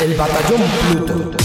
[0.00, 1.38] El Batallón Pluto.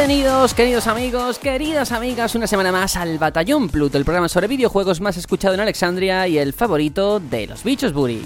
[0.00, 4.98] Bienvenidos, queridos amigos, queridas amigas, una semana más al Batallón Pluto, el programa sobre videojuegos
[5.02, 8.22] más escuchado en Alexandria y el favorito de los bichos Buri.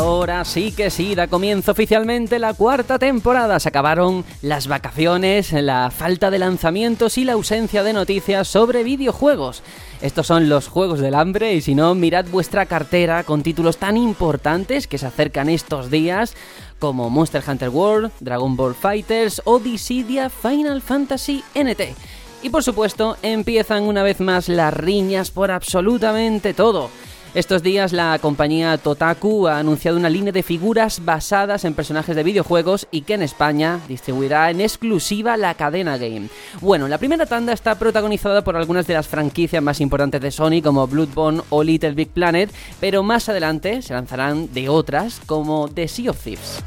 [0.00, 3.60] Ahora sí que sí, da comienzo oficialmente la cuarta temporada.
[3.60, 9.62] Se acabaron las vacaciones, la falta de lanzamientos y la ausencia de noticias sobre videojuegos.
[10.00, 13.98] Estos son los Juegos del Hambre y si no, mirad vuestra cartera con títulos tan
[13.98, 16.34] importantes que se acercan estos días
[16.78, 21.94] como Monster Hunter World, Dragon Ball Fighters o Dissidia Final Fantasy NT.
[22.42, 26.88] Y por supuesto, empiezan una vez más las riñas por absolutamente todo.
[27.32, 32.24] Estos días la compañía Totaku ha anunciado una línea de figuras basadas en personajes de
[32.24, 36.28] videojuegos y que en España distribuirá en exclusiva la cadena Game.
[36.60, 40.60] Bueno, la primera tanda está protagonizada por algunas de las franquicias más importantes de Sony
[40.60, 45.86] como Bloodborne o Little Big Planet, pero más adelante se lanzarán de otras como The
[45.86, 46.64] Sea of Thieves.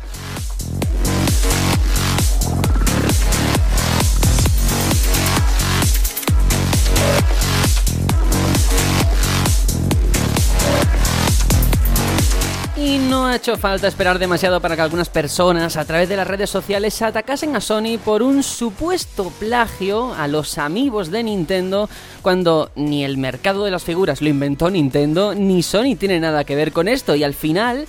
[12.94, 16.28] Y no ha hecho falta esperar demasiado para que algunas personas a través de las
[16.28, 21.90] redes sociales atacasen a Sony por un supuesto plagio a los amigos de Nintendo
[22.22, 26.56] cuando ni el mercado de las figuras lo inventó Nintendo ni Sony tiene nada que
[26.56, 27.88] ver con esto y al final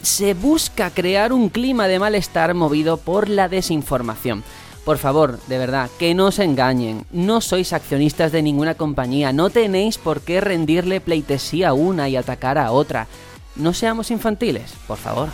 [0.00, 4.42] se busca crear un clima de malestar movido por la desinformación.
[4.86, 7.04] Por favor, de verdad, que no se engañen.
[7.10, 9.32] No sois accionistas de ninguna compañía.
[9.32, 13.08] No tenéis por qué rendirle pleitesía a una y atacar a otra.
[13.56, 15.28] No seamos infantiles, por favor.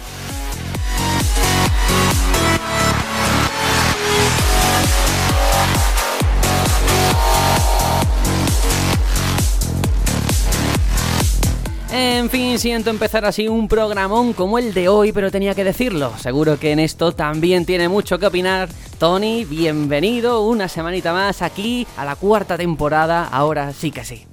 [11.94, 16.12] En fin, siento empezar así un programón como el de hoy, pero tenía que decirlo.
[16.18, 18.68] Seguro que en esto también tiene mucho que opinar.
[18.98, 23.28] Tony, bienvenido una semanita más aquí a la cuarta temporada.
[23.30, 24.26] Ahora sí que sí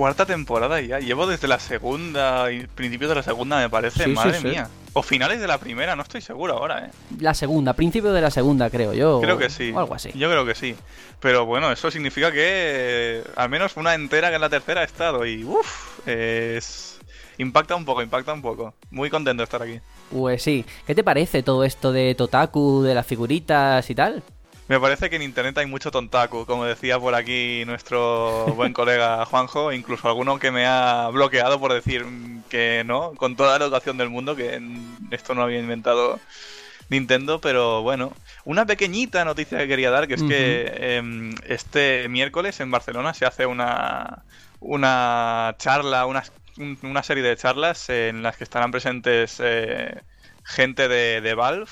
[0.00, 0.98] cuarta temporada ya.
[0.98, 4.06] Llevo desde la segunda, principios de la segunda, me parece.
[4.06, 4.66] Madre mía.
[4.94, 6.90] O finales de la primera, no estoy seguro ahora, ¿eh?
[7.20, 9.20] La segunda, principio de la segunda, creo yo.
[9.20, 9.70] Creo que sí.
[9.72, 10.10] O algo así.
[10.14, 10.74] Yo creo que sí.
[11.20, 15.26] Pero bueno, eso significa que al menos una entera que en la tercera ha estado.
[15.26, 16.98] Y uff, es.
[17.36, 18.72] Impacta un poco, impacta un poco.
[18.90, 19.80] Muy contento de estar aquí.
[20.10, 20.64] Pues sí.
[20.86, 24.22] ¿Qué te parece todo esto de Totaku, de las figuritas y tal?
[24.70, 29.26] Me parece que en internet hay mucho tontaku, como decía por aquí nuestro buen colega
[29.26, 32.06] Juanjo, incluso alguno que me ha bloqueado por decir
[32.48, 34.62] que no, con toda la educación del mundo, que
[35.10, 36.20] esto no había inventado
[36.88, 38.12] Nintendo, pero bueno,
[38.44, 43.26] una pequeñita noticia que quería dar, que es que em, este miércoles en Barcelona se
[43.26, 44.22] hace una,
[44.60, 46.22] una charla, una,
[46.84, 50.00] una serie de charlas en las que estarán presentes eh,
[50.44, 51.66] gente de, de Valve,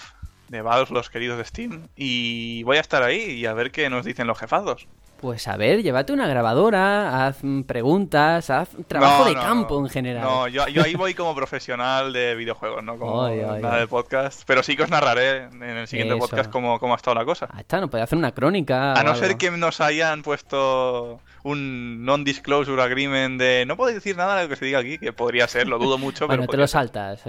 [0.49, 1.89] de Valve, los queridos de Steam.
[1.97, 4.89] Y voy a estar ahí y a ver qué nos dicen los jefados.
[5.21, 10.23] Pues a ver, llévate una grabadora, haz preguntas, haz trabajo de campo en general.
[10.23, 14.43] No, yo, ahí voy como profesional de videojuegos, no como nada de podcast.
[14.47, 17.49] Pero sí que os narraré en el siguiente podcast cómo, cómo, ha estado la cosa.
[17.51, 18.93] Ahí está, nos puede hacer una crónica.
[18.93, 24.37] A no ser que nos hayan puesto un non-disclosure agreement de no podéis decir nada
[24.37, 26.27] de lo que se diga aquí, que podría ser, lo dudo mucho.
[26.29, 27.25] bueno, te lo saltas.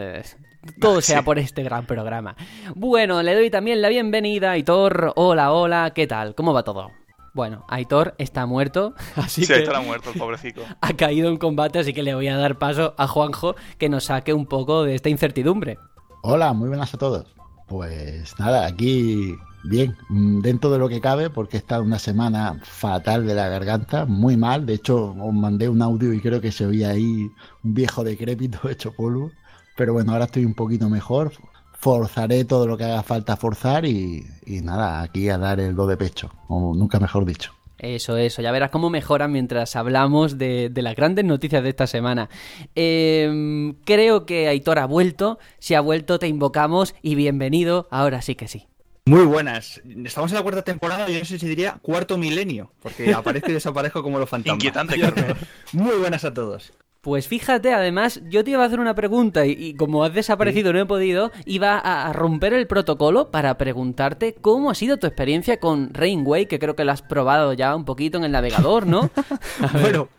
[0.79, 2.35] Todo sea por este gran programa.
[2.75, 5.13] Bueno, le doy también la bienvenida a Aitor.
[5.15, 6.35] Hola, hola, ¿qué tal?
[6.35, 6.98] ¿Cómo va todo?
[7.39, 9.63] Bueno, Aitor está muerto, así sí, que...
[9.63, 10.61] está muerto, el pobrecito.
[10.81, 14.03] Ha caído en combate, así que le voy a dar paso a Juanjo que nos
[14.03, 15.79] saque un poco de esta incertidumbre.
[16.21, 17.33] Hola, muy buenas a todos.
[17.69, 23.25] Pues nada, aquí bien, dentro de lo que cabe, porque he estado una semana fatal
[23.25, 24.65] de la garganta, muy mal.
[24.65, 27.31] De hecho, os mandé un audio y creo que se oía ahí
[27.63, 29.31] un viejo decrépito hecho polvo.
[29.77, 31.31] Pero bueno, ahora estoy un poquito mejor.
[31.79, 35.95] Forzaré todo lo que haga falta forzar y, nada, aquí a dar el do de
[35.95, 37.53] pecho, o nunca mejor dicho.
[37.77, 42.29] Eso, eso, ya verás cómo mejoran mientras hablamos de, las grandes noticias de esta semana.
[42.75, 48.35] Em, creo que Aitor ha vuelto, si ha vuelto te invocamos y bienvenido, ahora sí
[48.35, 48.67] que sí.
[49.05, 49.81] Muy buenas.
[50.03, 53.53] Estamos en la cuarta temporada, yo no sé si diría cuarto milenio, porque aparezco y
[53.53, 54.55] desaparezco como los fantasmas.
[54.55, 54.97] Inquietante.
[55.71, 56.73] Muy buenas a todos.
[57.01, 60.73] Pues fíjate, además, yo te iba a hacer una pregunta y, y como has desaparecido,
[60.73, 65.07] no he podido, iba a, a romper el protocolo para preguntarte cómo ha sido tu
[65.07, 68.85] experiencia con Rainway, que creo que lo has probado ya un poquito en el navegador,
[68.85, 69.09] ¿no?
[69.81, 70.09] Bueno,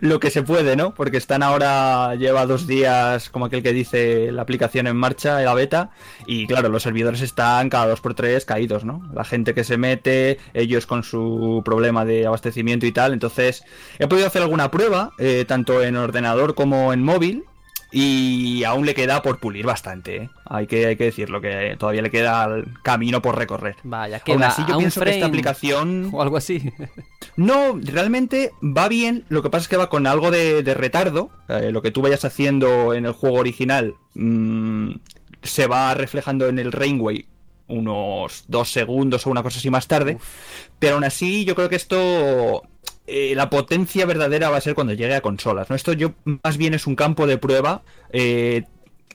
[0.00, 0.94] lo que se puede, ¿no?
[0.94, 5.54] Porque están ahora, lleva dos días, como aquel que dice, la aplicación en marcha, la
[5.54, 5.90] beta,
[6.26, 9.08] y claro, los servidores están cada dos por tres caídos, ¿no?
[9.14, 13.64] La gente que se mete, ellos con su problema de abastecimiento y tal, entonces
[13.98, 17.44] he podido hacer alguna prueba, eh, tanto en ordenador como en móvil,
[17.90, 20.30] y aún le queda por pulir bastante, ¿eh?
[20.44, 23.76] hay, que, hay que decirlo, que todavía le queda el camino por recorrer.
[23.82, 26.70] Vaya, que Aún así, yo a un pienso que esta aplicación o algo así.
[27.36, 29.24] no, realmente va bien.
[29.28, 31.30] Lo que pasa es que va con algo de, de retardo.
[31.48, 34.92] Eh, lo que tú vayas haciendo en el juego original mm,
[35.42, 37.26] se va reflejando en el Rainway
[37.68, 40.18] unos dos segundos o una cosa así más tarde.
[40.78, 42.62] Pero aún así, yo creo que esto.
[43.08, 45.70] Eh, la potencia verdadera va a ser cuando llegue a consolas.
[45.70, 45.76] ¿no?
[45.76, 46.12] Esto yo
[46.44, 47.82] más bien es un campo de prueba.
[48.12, 48.64] eh,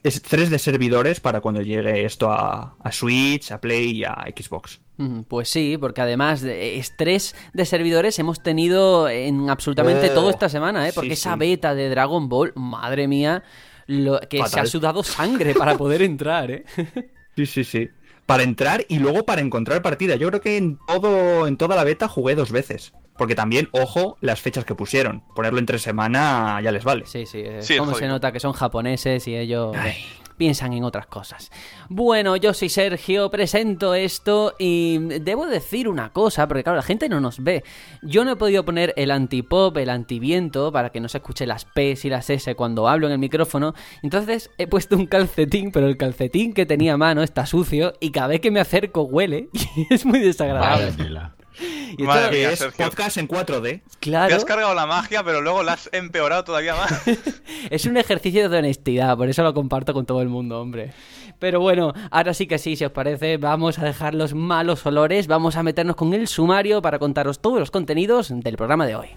[0.04, 4.26] es tres de servidores para cuando llegue esto a, a Switch, a Play y a
[4.36, 4.82] Xbox.
[5.28, 10.50] Pues sí, porque además de estrés de servidores hemos tenido en absolutamente Oh, todo esta
[10.50, 10.92] semana, ¿eh?
[10.94, 11.40] Porque sí, esa sí.
[11.40, 13.44] beta de Dragon Ball, madre mía,
[13.88, 16.66] lo, que se ha sudado sangre para poder entrar, ¿eh?
[17.36, 17.90] Sí, sí, sí.
[18.28, 20.16] Para entrar y luego para encontrar partida.
[20.16, 22.94] Yo creo que en todo, en toda la beta jugué dos veces.
[23.18, 25.24] Porque también, ojo, las fechas que pusieron.
[25.36, 27.06] Ponerlo entre semana ya les vale.
[27.06, 29.96] Sí, sí, eh, Sí, cómo se nota que son japoneses y ellos eh,
[30.38, 31.52] piensan en otras cosas.
[31.90, 37.10] Bueno, yo soy Sergio, presento esto y debo decir una cosa, porque claro, la gente
[37.10, 37.64] no nos ve.
[38.02, 41.66] Yo no he podido poner el antipop, el antiviento, para que no se escuche las
[41.66, 43.74] P's y las S cuando hablo en el micrófono.
[44.02, 48.12] Entonces he puesto un calcetín, pero el calcetín que tenía a mano está sucio y
[48.12, 50.92] cada vez que me acerco huele y es muy desagradable.
[50.94, 51.36] Tela.
[51.98, 52.86] Y Madre mía, es Sergio.
[52.86, 53.62] podcast en 4D.
[53.62, 54.36] Te claro.
[54.36, 56.92] has cargado la magia, pero luego la has empeorado todavía más.
[57.70, 60.94] Es un ejercicio de honestidad, por eso lo comparto con todo el mundo, hombre.
[61.40, 65.28] Pero bueno, ahora sí que sí, si os parece, vamos a dejar los malos olores,
[65.28, 69.10] vamos a meternos con el sumario para contaros todos los contenidos del programa de hoy.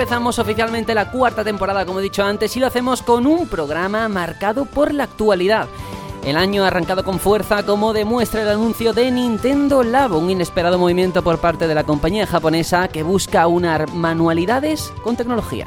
[0.00, 4.08] Empezamos oficialmente la cuarta temporada, como he dicho antes, y lo hacemos con un programa
[4.08, 5.68] marcado por la actualidad.
[6.24, 10.78] El año ha arrancado con fuerza, como demuestra el anuncio de Nintendo Labo, un inesperado
[10.78, 15.66] movimiento por parte de la compañía japonesa que busca unar manualidades con tecnología.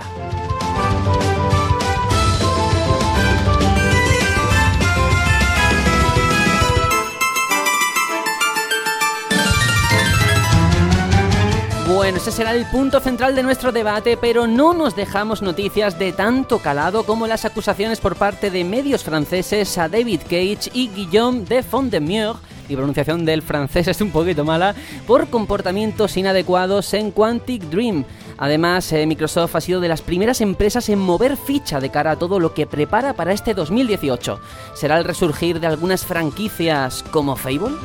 [11.94, 16.12] Bueno, ese será el punto central de nuestro debate, pero no nos dejamos noticias de
[16.12, 21.46] tanto calado como las acusaciones por parte de medios franceses a David Cage y Guillaume
[21.46, 24.74] de Fondemieux, mi pronunciación del francés es un poquito mala,
[25.06, 28.06] por comportamientos inadecuados en Quantic Dream.
[28.40, 32.16] Además, eh, Microsoft ha sido de las primeras empresas en mover ficha de cara a
[32.16, 34.40] todo lo que prepara para este 2018.
[34.74, 37.76] ¿Será el resurgir de algunas franquicias como Fable?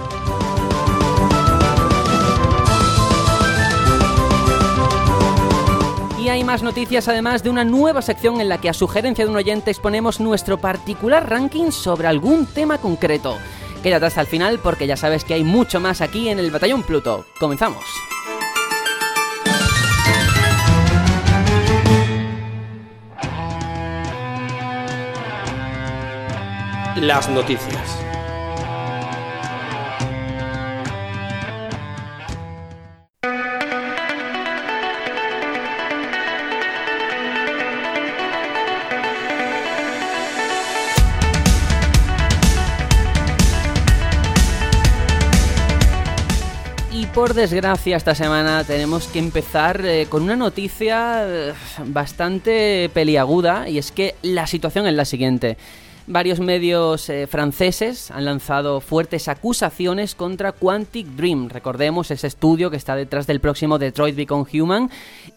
[6.31, 9.37] Hay más noticias además de una nueva sección en la que a sugerencia de un
[9.37, 13.39] oyente exponemos nuestro particular ranking sobre algún tema concreto.
[13.83, 16.83] Quédate hasta el final porque ya sabes que hay mucho más aquí en el Batallón
[16.83, 17.25] Pluto.
[17.41, 17.83] Comenzamos.
[26.97, 27.98] Las noticias.
[47.19, 51.53] Por desgracia esta semana tenemos que empezar eh, con una noticia eh,
[51.87, 55.57] bastante peliaguda y es que la situación es la siguiente.
[56.07, 61.49] Varios medios eh, franceses han lanzado fuertes acusaciones contra Quantic Dream.
[61.49, 64.89] Recordemos ese estudio que está detrás del próximo Detroit Become Human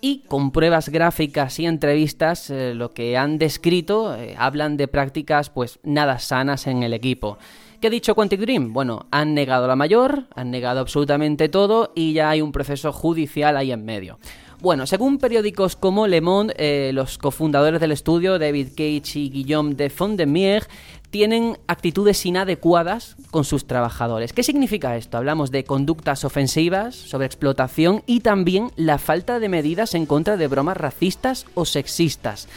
[0.01, 6.19] y con pruebas gráficas y entrevistas lo que han descrito hablan de prácticas pues nada
[6.19, 7.39] sanas en el equipo.
[7.81, 8.73] ¿Qué ha dicho Quantic Dream?
[8.73, 13.57] Bueno, han negado la mayor, han negado absolutamente todo y ya hay un proceso judicial
[13.57, 14.19] ahí en medio.
[14.59, 19.73] Bueno, según periódicos como Le Monde, eh, los cofundadores del estudio, David Cage y Guillaume
[19.73, 20.67] de Fondemier,
[21.09, 24.31] tienen actitudes inadecuadas con sus trabajadores.
[24.31, 25.17] ¿Qué significa esto?
[25.17, 30.47] Hablamos de conductas ofensivas, sobre explotación y también la falta de medidas en contra de
[30.47, 32.47] bromas racistas o sexistas.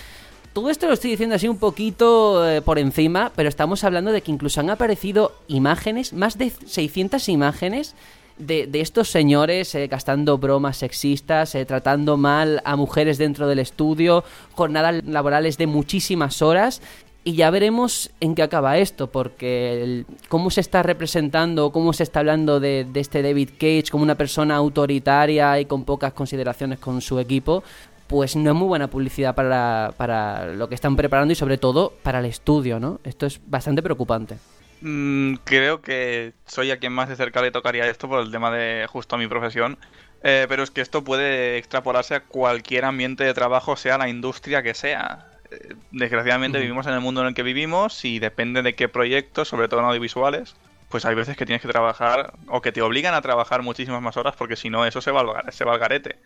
[0.55, 4.23] Todo esto lo estoy diciendo así un poquito eh, por encima, pero estamos hablando de
[4.23, 7.97] que incluso han aparecido imágenes, más de 600 imágenes
[8.39, 13.59] de, de estos señores eh, gastando bromas sexistas, eh, tratando mal a mujeres dentro del
[13.59, 14.23] estudio,
[14.55, 16.81] jornadas laborales de muchísimas horas.
[17.27, 22.03] Y ya veremos en qué acaba esto, porque el- cómo se está representando, cómo se
[22.05, 26.79] está hablando de, de este David Cage como una persona autoritaria y con pocas consideraciones
[26.79, 27.65] con su equipo,
[28.07, 31.93] pues no es muy buena publicidad para, para lo que están preparando y sobre todo
[32.03, 33.01] para el estudio, ¿no?
[33.05, 34.39] Esto es bastante preocupante.
[34.81, 38.51] Mm, creo que soy a quien más de cerca le tocaría esto por el tema
[38.51, 39.79] de justo mi profesión.
[40.23, 44.63] Eh, pero es que esto puede extrapolarse a cualquier ambiente de trabajo, sea la industria
[44.63, 45.27] que sea.
[45.51, 49.49] Eh, Desgraciadamente vivimos en el mundo en el que vivimos y depende de qué proyectos,
[49.49, 50.57] sobre todo en audiovisuales,
[50.89, 54.17] pues hay veces que tienes que trabajar o que te obligan a trabajar muchísimas más
[54.17, 56.17] horas porque si no eso se va al, se va al garete.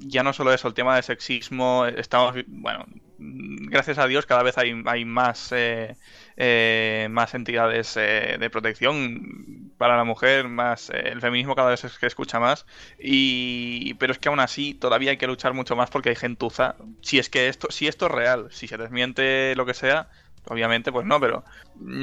[0.00, 2.86] Ya no solo eso, el tema de sexismo, estamos, bueno,
[3.18, 5.96] gracias a Dios cada vez hay, más, eh,
[6.36, 11.82] eh, más entidades eh, de protección para la mujer, más eh, el feminismo cada vez
[11.98, 12.66] que escucha más,
[12.98, 16.76] y pero es que aún así todavía hay que luchar mucho más porque hay gentuza.
[17.02, 20.08] Si es que esto, si esto es real, si se desmiente lo que sea,
[20.46, 21.44] obviamente pues no, pero,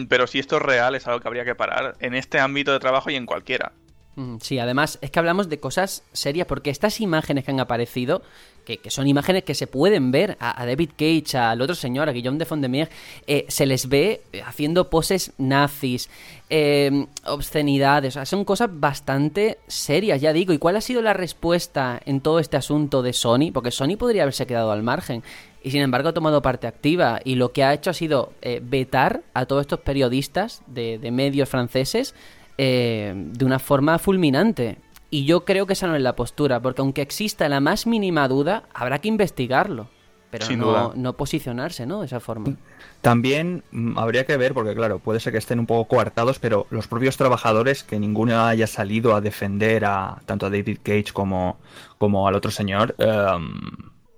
[0.09, 2.79] pero si esto es real es algo que habría que parar en este ámbito de
[2.79, 3.73] trabajo y en cualquiera.
[4.17, 8.23] Mm, Sí, además es que hablamos de cosas serias porque estas imágenes que han aparecido,
[8.65, 12.13] que, que son imágenes que se pueden ver a, David Cage, al otro señor, a
[12.13, 12.89] Guillaume de Fondemier,
[13.27, 16.09] eh, se les ve haciendo poses nazis,
[16.49, 20.51] eh, obscenidades, o sea, son cosas bastante serias, ya digo.
[20.51, 23.51] ¿Y cuál ha sido la respuesta en todo este asunto de Sony?
[23.53, 25.21] Porque Sony podría haberse quedado al margen.
[25.63, 28.61] Y sin embargo ha tomado parte activa y lo que ha hecho ha sido eh,
[28.63, 32.15] vetar a todos estos periodistas de, de medios franceses
[32.57, 34.77] eh, de una forma fulminante.
[35.09, 38.27] Y yo creo que esa no es la postura, porque aunque exista la más mínima
[38.27, 39.87] duda, habrá que investigarlo.
[40.29, 40.91] Pero Sin no, duda.
[40.95, 42.01] no posicionarse, ¿no?
[42.01, 42.57] De esa forma.
[42.99, 46.67] También mm, habría que ver, porque claro, puede ser que estén un poco coartados, pero
[46.69, 51.57] los propios trabajadores, que ninguno haya salido a defender a tanto a David Cage como,
[51.97, 53.53] como al otro señor, em,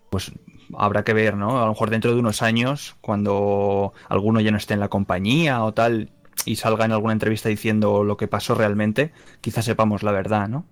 [0.09, 0.31] pues
[0.77, 1.59] habrá que ver, ¿no?
[1.59, 5.63] A lo mejor dentro de unos años, cuando alguno ya no esté en la compañía
[5.63, 6.09] o tal,
[6.45, 10.65] y salga en alguna entrevista diciendo lo que pasó realmente, quizás sepamos la verdad, ¿no?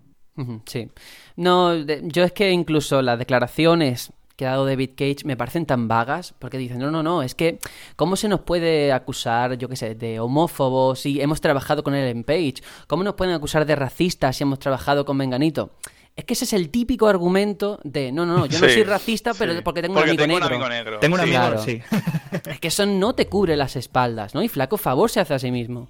[0.66, 0.90] Sí.
[1.36, 5.88] No, yo es que incluso las declaraciones que ha dado David Cage me parecen tan
[5.88, 7.60] vagas, porque dicen, no, no, no, es que,
[7.96, 12.08] ¿cómo se nos puede acusar, yo qué sé, de homófobos si hemos trabajado con él
[12.08, 12.62] en Page?
[12.86, 15.72] ¿Cómo nos pueden acusar de racistas si hemos trabajado con Menganito?
[16.18, 18.84] Es que ese es el típico argumento de, no, no, no, yo no Sí, soy
[18.84, 19.60] racista, pero sí.
[19.64, 20.58] porque tengo Porque un amigo tengo negro.
[20.58, 21.00] un amigo negro.
[21.00, 21.28] Tengo un Sí.
[21.36, 21.64] amigo, Claro.
[21.64, 21.82] sí.
[22.50, 24.42] Es que eso no te cubre las espaldas, ¿no?
[24.44, 25.88] Y flaco favor se hace a sí mismo.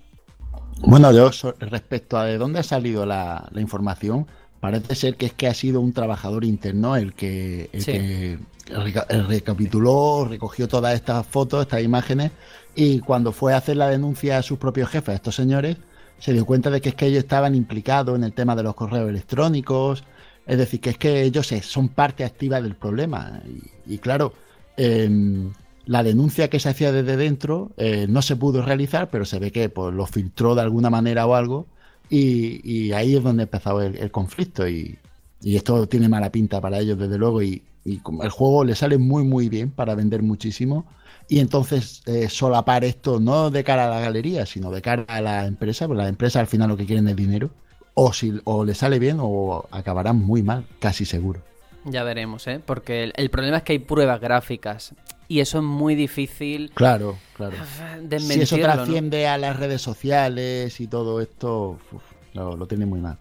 [0.82, 4.28] Bueno, yo respecto a de dónde ha salido la, la información,
[4.60, 7.92] parece ser que es que ha sido un trabajador interno el que, el Sí.
[7.94, 12.32] que reca- recapituló, recogió todas estas fotos, estas imágenes,
[12.76, 15.78] y cuando fue a hacer la denuncia a sus propios jefes, a estos señores,
[16.20, 18.76] se dio cuenta de que es que ellos estaban implicados en el tema de los
[18.76, 20.04] correos electrónicos,
[20.48, 23.42] es decir, que es que ellos son parte activa del problema.
[23.86, 24.34] Y, claro,
[24.78, 25.52] em,
[25.86, 29.52] la denuncia que se hacía desde dentro eh, no se pudo realizar, pero se ve
[29.52, 31.68] que pues, lo filtró de alguna manera o algo,
[32.10, 34.68] y, ahí es donde empezó el, conflicto.
[34.68, 34.98] Y,
[35.44, 39.50] esto tiene mala pinta para ellos, desde luego, y, el juego le sale muy, muy
[39.50, 40.86] bien para vender muchísimo.
[41.30, 45.22] Y entonces eh, solapar esto no de cara a la galería, sino de cara a
[45.22, 47.52] la empresa, porque la empresa al final lo que quieren es dinero.
[48.00, 51.42] O, si, o le sale bien o acabarán muy mal, casi seguro.
[51.84, 52.62] Ya veremos, ¿eh?
[52.64, 54.94] Porque el, el problema es que hay pruebas gráficas
[55.28, 57.56] y eso es muy difícil Claro, claro.
[57.58, 58.64] Si desmentirlo, eso ¿no?
[58.64, 63.18] trasciende a las redes sociales y todo esto, uf, lo, lo tiene muy mal.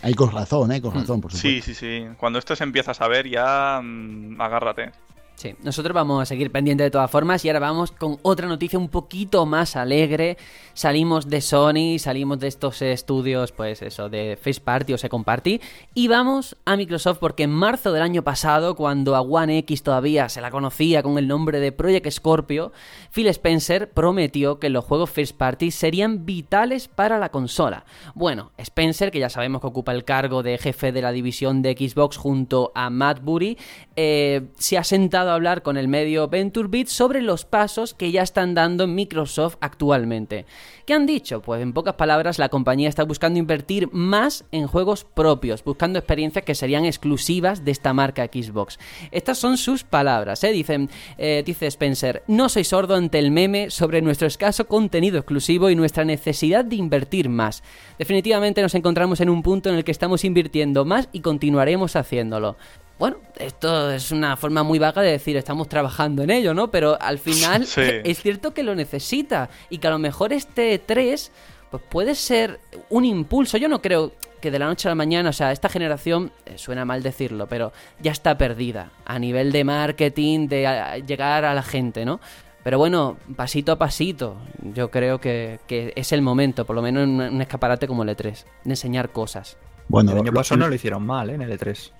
[0.00, 0.80] Ahí con razón, ¿eh?
[0.80, 1.66] Con razón, por Sí, supuesto.
[1.66, 2.06] sí, sí.
[2.18, 4.92] Cuando esto se empieza a saber, ya mm, agárrate.
[5.38, 8.76] Sí, nosotros vamos a seguir pendientes de todas formas y ahora vamos con otra noticia
[8.76, 10.36] un poquito más alegre.
[10.74, 15.60] Salimos de Sony, salimos de estos estudios, pues eso, de Face Party o Second Party
[15.94, 20.28] y vamos a Microsoft porque en marzo del año pasado, cuando a One X todavía
[20.28, 22.72] se la conocía con el nombre de Project Scorpio,
[23.12, 27.84] Phil Spencer prometió que los juegos First Party serían vitales para la consola.
[28.16, 31.74] Bueno, Spencer, que ya sabemos que ocupa el cargo de jefe de la división de
[31.74, 33.56] Xbox junto a Matt Booty,
[33.94, 38.54] eh, se ha sentado hablar con el medio VentureBeat sobre los pasos que ya están
[38.54, 40.46] dando Microsoft actualmente.
[40.86, 41.42] ¿Qué han dicho?
[41.42, 46.44] Pues en pocas palabras la compañía está buscando invertir más en juegos propios, buscando experiencias
[46.44, 48.78] que serían exclusivas de esta marca Xbox.
[49.10, 50.52] Estas son sus palabras, ¿eh?
[50.52, 55.70] Dicen, eh, dice Spencer, no soy sordo ante el meme sobre nuestro escaso contenido exclusivo
[55.70, 57.62] y nuestra necesidad de invertir más.
[57.98, 62.56] Definitivamente nos encontramos en un punto en el que estamos invirtiendo más y continuaremos haciéndolo.
[62.98, 66.70] Bueno, esto es una forma muy vaga de decir estamos trabajando en ello, ¿no?
[66.70, 67.80] Pero al final Sí.
[68.04, 71.30] es cierto que lo necesita y que a lo mejor este 3
[71.70, 73.58] pues puede ser un impulso.
[73.58, 76.54] Yo no creo que de la noche a la mañana, o sea, esta generación, eh,
[76.56, 81.62] suena mal decirlo, pero ya está perdida a nivel de marketing, de llegar a la
[81.62, 82.20] gente, ¿no?
[82.64, 84.38] Pero bueno, pasito a pasito,
[84.74, 88.08] yo creo que, que es el momento, por lo menos en un escaparate como el
[88.08, 89.56] E3, de enseñar cosas.
[89.88, 91.34] Bueno, el año lo- pasado no lo hicieron mal, ¿eh?
[91.34, 91.92] En el E3.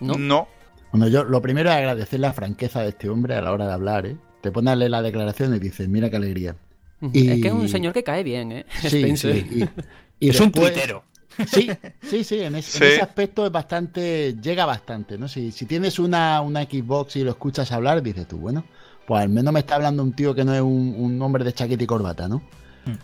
[0.00, 0.14] ¿No?
[0.18, 0.48] No.
[0.92, 3.72] Bueno, yo lo primero es agradecer la franqueza de este hombre a la hora de
[3.72, 4.16] hablar, ¿eh?
[4.40, 6.56] Te pone a leer la declaración y dices, mira qué alegría.
[7.12, 8.66] Y- Es que es un señor que cae bien, ¿eh?
[8.88, 9.04] Sí.
[10.18, 11.04] Y, y es un tuitero.
[11.46, 11.70] Sí,
[12.02, 12.84] sí, sí, en, es- en Sí.
[12.94, 15.28] ese aspecto es bastante, llega bastante, ¿no?
[15.28, 18.64] Si, si tienes una, una Xbox y lo escuchas hablar, dices tú, bueno,
[19.06, 21.52] pues al menos me está hablando un tío que no es un, un hombre de
[21.52, 22.42] chaqueta y corbata, ¿no?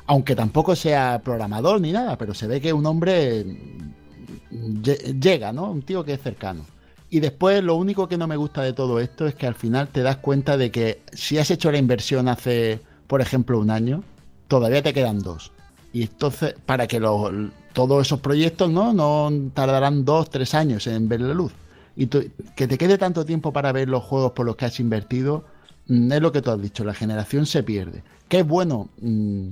[0.07, 5.21] Aunque tampoco sea programador ni nada, pero se ve que es un hombre mm, lle-
[5.21, 5.71] llega, ¿no?
[5.71, 6.67] Un tío que es cercano.
[7.09, 9.89] Y después lo único que no me gusta de todo esto es que al final
[9.89, 14.03] te das cuenta de que si has hecho la inversión hace, por ejemplo, un año,
[14.49, 15.53] todavía te quedan dos.
[15.93, 21.21] Y entonces, para que todos esos proyectos no, no tardarán dos, tres años en ver
[21.21, 21.53] la luz.
[21.95, 24.79] Y tú- que te quede tanto tiempo para ver los juegos por los que has
[24.81, 25.45] invertido,
[25.87, 28.03] mm, es lo que tú has dicho, la generación se pierde.
[28.29, 29.49] Que es bueno mm,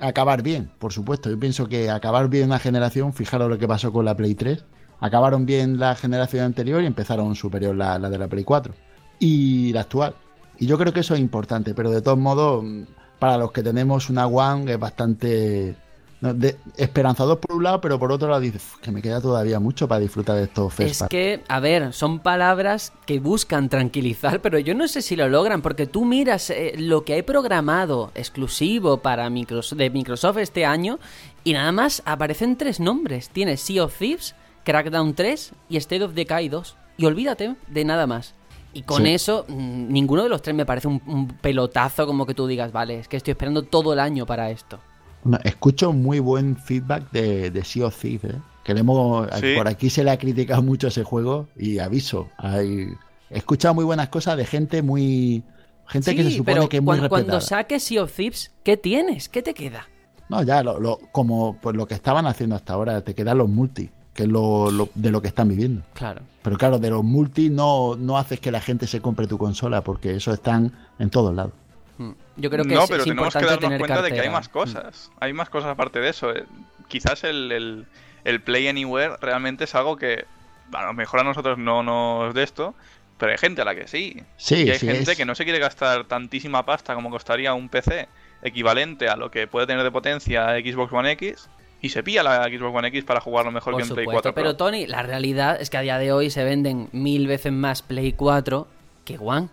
[0.00, 1.28] acabar bien, por supuesto.
[1.30, 4.64] Yo pienso que acabar bien una generación, fijaros lo que pasó con la Play 3,
[5.02, 8.72] acabaron bien la generación anterior y empezaron superior la, la de la Play 4
[9.18, 10.14] y la actual.
[10.58, 12.82] Y yo creo que eso es importante, pero de todos modos, mm,
[13.18, 15.76] para los que tenemos una One es bastante
[16.20, 19.20] no, de- esperanzador por un lado, pero por otro lado dices "Uf, que me queda
[19.20, 21.10] todavía mucho para disfrutar de estos Es festivales.
[21.10, 25.62] que, a ver, son palabras que buscan tranquilizar, pero yo no sé si lo logran,
[25.62, 31.00] porque tú miras eh, lo que hay programado exclusivo para Microsoft, de Microsoft este año
[31.42, 33.28] y nada más aparecen tres nombres.
[33.30, 36.76] Tienes Sea of Thieves, Crackdown 3 y State of Decay 2.
[36.98, 38.34] Y olvídate de nada más.
[38.74, 39.10] Y con Sí.
[39.10, 42.72] eso, mm, ninguno de los tres me parece un, un pelotazo como que tú digas,
[42.72, 44.78] vale, es que estoy esperando todo el año para esto.
[45.24, 48.38] No, escucho muy buen feedback de, de Sea of Thieves, ¿eh?
[48.64, 49.54] que le hemos- Sí.
[49.56, 52.88] por aquí se le ha criticado mucho ese juego y aviso, hay,
[53.30, 55.42] he escuchado muy buenas cosas de gente muy
[55.86, 57.62] gente que se Sí, supone pero que es muy cuan- cuando respetada.
[57.62, 59.28] saques Sea of Thieves, ¿qué tienes?
[59.28, 59.86] ¿Qué te queda?
[60.30, 63.48] No, ya lo, lo- como pues lo que estaban haciendo hasta ahora, te quedan los
[63.50, 65.82] multi, que es lo, lo- de lo que están viviendo.
[65.94, 66.20] Claro.
[66.42, 69.82] Pero claro, de los multi no, no haces que la gente se compre tu consola,
[69.82, 71.52] porque eso están en todos lados.
[71.98, 72.10] Mm.
[72.36, 74.30] Yo creo que no, es, pero es tenemos que darnos tener cuenta de que hay
[74.30, 75.10] más cosas.
[75.20, 76.30] Hay más cosas aparte de eso.
[76.34, 76.44] Eh,
[76.88, 77.86] Quizás el, el-
[78.24, 80.24] el Play Anywhere realmente es algo que
[80.72, 82.74] a lo mejor a nosotros no nos de esto,
[83.18, 84.16] pero hay gente a la que sí.
[84.36, 87.54] Sí, y hay sí, gente es- que no se quiere gastar tantísima pasta como costaría
[87.54, 88.08] un PC
[88.42, 91.48] equivalente a lo que puede tener de potencia Xbox One X
[91.82, 94.22] y se pilla la Xbox One X para jugarlo mejor Por que en Play supuesto,
[94.22, 94.42] 4 Pro.
[94.42, 97.82] pero Tony, la realidad es que a día de hoy se venden mil veces más
[97.82, 98.68] Play 4
[99.04, 99.48] que One.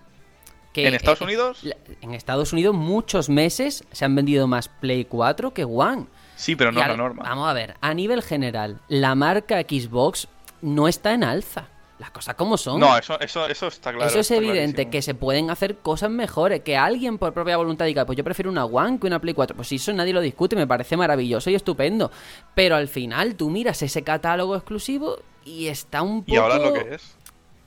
[0.71, 1.63] Que, ¿En Estados eh, Unidos?
[2.01, 6.05] En Estados Unidos muchos meses se han vendido más Play 4 que One.
[6.35, 7.23] Sí, pero no es la norma.
[7.23, 10.27] Vamos a ver, a nivel general, la marca Xbox
[10.61, 11.67] no está en alza.
[11.99, 12.79] Las cosas como son.
[12.79, 14.09] No, eso, eso, eso está claro.
[14.09, 14.91] Eso es evidente, clarísimo.
[14.91, 18.49] que se pueden hacer cosas mejores, que alguien por propia voluntad diga, pues yo prefiero
[18.49, 19.53] una One que una Play 4.
[19.55, 22.09] Pues si eso nadie lo discute, me parece maravilloso y estupendo.
[22.55, 26.73] Pero al final tú miras ese catálogo exclusivo y está un poco Y ahora lo
[26.73, 27.15] que es.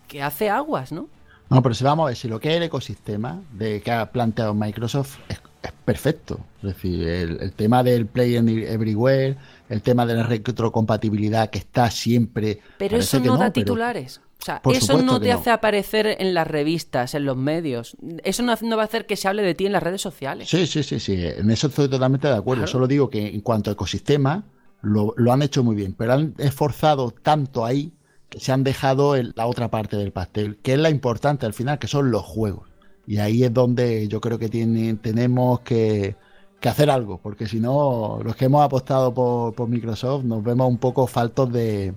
[0.08, 1.08] que hace aguas, ¿no?
[1.50, 4.10] No, pero si vamos a ver, si lo que es el ecosistema de que ha
[4.10, 6.40] planteado Microsoft es, es perfecto.
[6.58, 9.36] Es decir, el, el tema del Play Everywhere,
[9.68, 12.60] el tema de la retrocompatibilidad que está siempre.
[12.78, 14.20] Pero eso no, da pero- titulares.
[14.40, 15.38] O sea, Por eso no te no.
[15.38, 17.96] hace aparecer en las revistas, en los medios.
[18.24, 20.48] Eso no, no va a hacer que se hable de ti en las redes sociales.
[20.48, 21.14] Sí, sí, sí, sí.
[21.24, 22.62] En eso estoy totalmente de acuerdo.
[22.62, 22.72] Claro.
[22.72, 24.42] Solo digo que en cuanto a ecosistema,
[24.80, 27.92] lo, lo han hecho muy bien, pero han esforzado tanto ahí
[28.28, 31.52] que se han dejado el- la otra parte del pastel, que es la importante al
[31.54, 32.68] final, que son los juegos.
[33.06, 36.14] Y ahí es donde yo creo que tiene- tenemos que,
[36.60, 40.68] que hacer algo, porque si no, los que hemos apostado por, por Microsoft nos vemos
[40.68, 41.94] un poco faltos de,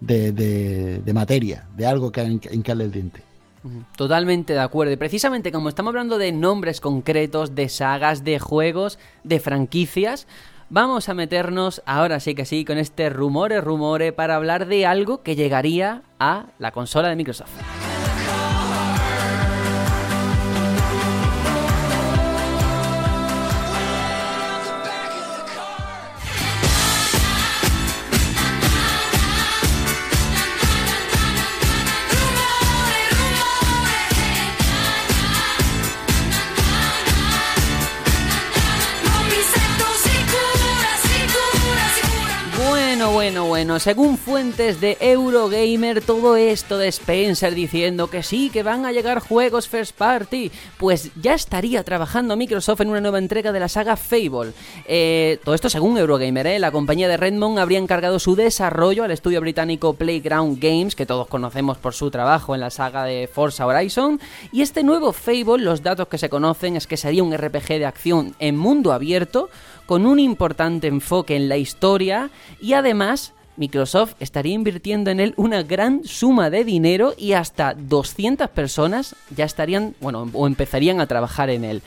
[0.00, 3.22] de, de- de materia, de algo que hin- hincarle el diente.
[3.96, 4.92] Totalmente de acuerdo.
[4.92, 10.28] Y precisamente como estamos hablando de nombres concretos, de sagas, de juegos, de franquicias,
[10.70, 15.22] vamos a meternos ahora sí que sí con este rumore rumore para hablar de algo
[15.22, 17.50] que llegaría a la consola de Microsoft.
[43.28, 48.86] Bueno, bueno, según fuentes de Eurogamer, todo esto de Spencer diciendo que sí, que van
[48.86, 53.60] a llegar juegos first party, pues ya estaría trabajando Microsoft en una nueva entrega de
[53.60, 54.54] la saga Fable.
[54.86, 56.58] Eh, todo esto según Eurogamer, ¿eh?
[56.58, 61.28] la compañía de Redmond habría encargado su desarrollo al estudio británico Playground Games, que todos
[61.28, 64.18] conocemos por su trabajo en la saga de Forza Horizon,
[64.52, 67.84] y este nuevo Fable, los datos que se conocen es que sería un RPG de
[67.84, 69.50] acción en mundo abierto,
[69.88, 72.28] con un importante enfoque en la historia
[72.60, 78.50] y además Microsoft estaría invirtiendo en él una gran suma de dinero y hasta 200
[78.50, 81.82] personas ya estarían, bueno, o empezarían a trabajar en él.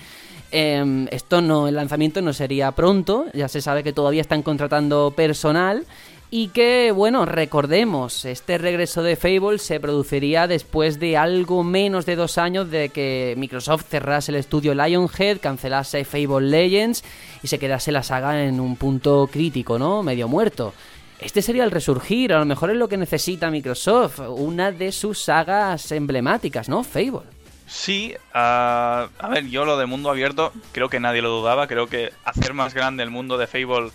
[0.50, 5.14] Em, esto no, el lanzamiento no sería pronto, ya se sabe que todavía están contratando
[5.16, 5.86] personal
[6.34, 12.15] y que, bueno, recordemos, este regreso de Fable se produciría después de algo menos de
[12.15, 17.04] dos años de que Microsoft cerrase el estudio Lionhead, cancelase Fable Legends
[17.44, 20.04] y se quedase la saga en un punto crítico, ¿no?
[20.04, 20.74] Medio muerto.
[21.20, 25.20] Este sería el resurgir, a lo mejor es lo que necesita Microsoft, una de sus
[25.20, 26.86] sagas emblemáticas, ¿no?
[26.86, 27.28] Fable.
[27.67, 32.13] Sí, a ver, yo lo de mundo abierto creo que nadie lo dudaba, creo que
[32.24, 33.91] hacer más grande el mundo de Fable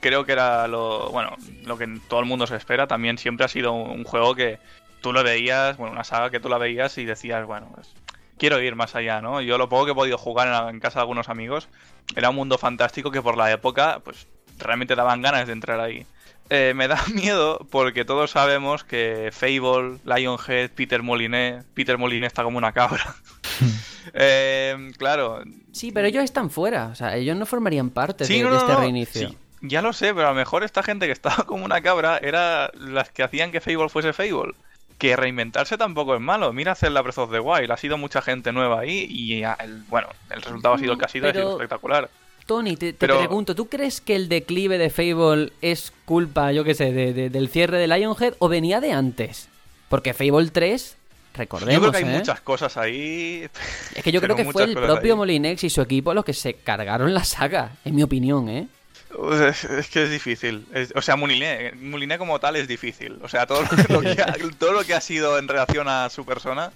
[0.00, 2.86] creo que era lo, bueno, lo que todo el mundo se espera.
[2.86, 4.58] También siempre ha sido un juego que
[5.00, 7.94] tú lo veías, bueno, una saga que tú la veías y decías, bueno, pues,
[8.38, 9.40] quiero ir más allá, ¿no?
[9.40, 11.68] Yo lo poco que he podido jugar en, casa de algunos amigos,
[12.16, 14.26] era un mundo fantástico que por la época, pues
[14.58, 16.06] realmente daban ganas de entrar ahí.
[16.50, 22.42] Eh, me da miedo porque todos sabemos que Fable, Lionhead, Peter Moliné, Peter Moliné está
[22.42, 23.14] como una cabra.
[24.14, 25.42] eh, claro.
[25.72, 29.34] Sí, pero ellos están fuera, o sea, ellos no formarían parte de, este reinicio.
[29.60, 32.70] Ya lo sé, pero a lo mejor esta gente que estaba como una cabra era
[32.74, 34.54] las que hacían que Fable fuese Fable.
[34.98, 36.52] Que reinventarse tampoco es malo.
[36.52, 37.70] Mira hacer la Breath of the Wild.
[37.70, 41.04] Ha sido mucha gente nueva ahí y el, bueno, el resultado ha sido el que
[41.04, 42.10] ha sido, ha sido espectacular.
[42.46, 46.92] Tony, te, pregunto, ¿tú crees que el declive de Fable es culpa, yo qué sé,
[46.92, 49.48] del cierre de Lionhead o venía de antes?
[49.88, 50.96] Porque Fable 3
[51.34, 52.18] Recordemos, yo creo que hay ¿eh?
[52.18, 53.48] muchas cosas ahí.
[53.94, 56.54] Es que yo creo que fue el propio Molinex y su equipo los que se
[56.54, 58.66] cargaron la saga, en mi opinión, ¿eh?
[59.10, 60.66] Es, que es difícil.
[60.94, 63.18] o sea, Mouliné, Mouliné como tal es difícil.
[63.22, 66.24] O sea, todo lo, que ha, todo lo que ha sido en relación a su
[66.24, 66.72] persona,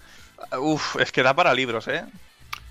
[0.59, 2.05] uff, es que da para libros, ¿eh?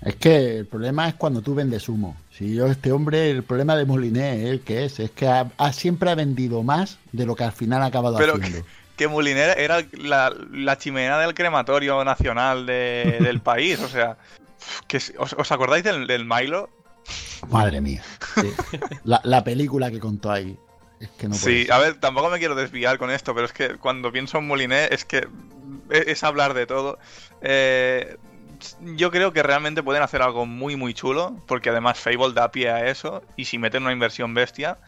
[0.04, 2.16] Es que el problema es cuando tú vendes humo.
[2.36, 6.10] Si yo, este hombre, el problema de Mouliné, el que es, es que ha, siempre
[6.10, 8.64] ha vendido más de lo que al final ha acabado Pero haciendo.
[8.64, 13.78] Que, que Mouliné era la, chimenea del crematorio nacional del país.
[13.78, 14.16] O sea,
[14.88, 16.68] que, ¿os, acordáis del, del Milo?
[17.48, 18.02] Madre mía.
[19.04, 20.56] La, película que contó ahí.
[21.00, 23.76] Es que no sí, a ver, tampoco me quiero desviar con esto, pero es que
[23.76, 25.26] cuando pienso en Moliné es que
[25.90, 26.98] es, hablar de todo.
[27.40, 28.16] Eh,
[28.94, 32.70] yo creo que realmente pueden hacer algo muy muy chulo, porque además Fable da pie
[32.70, 34.78] a eso, y si meten una inversión bestia,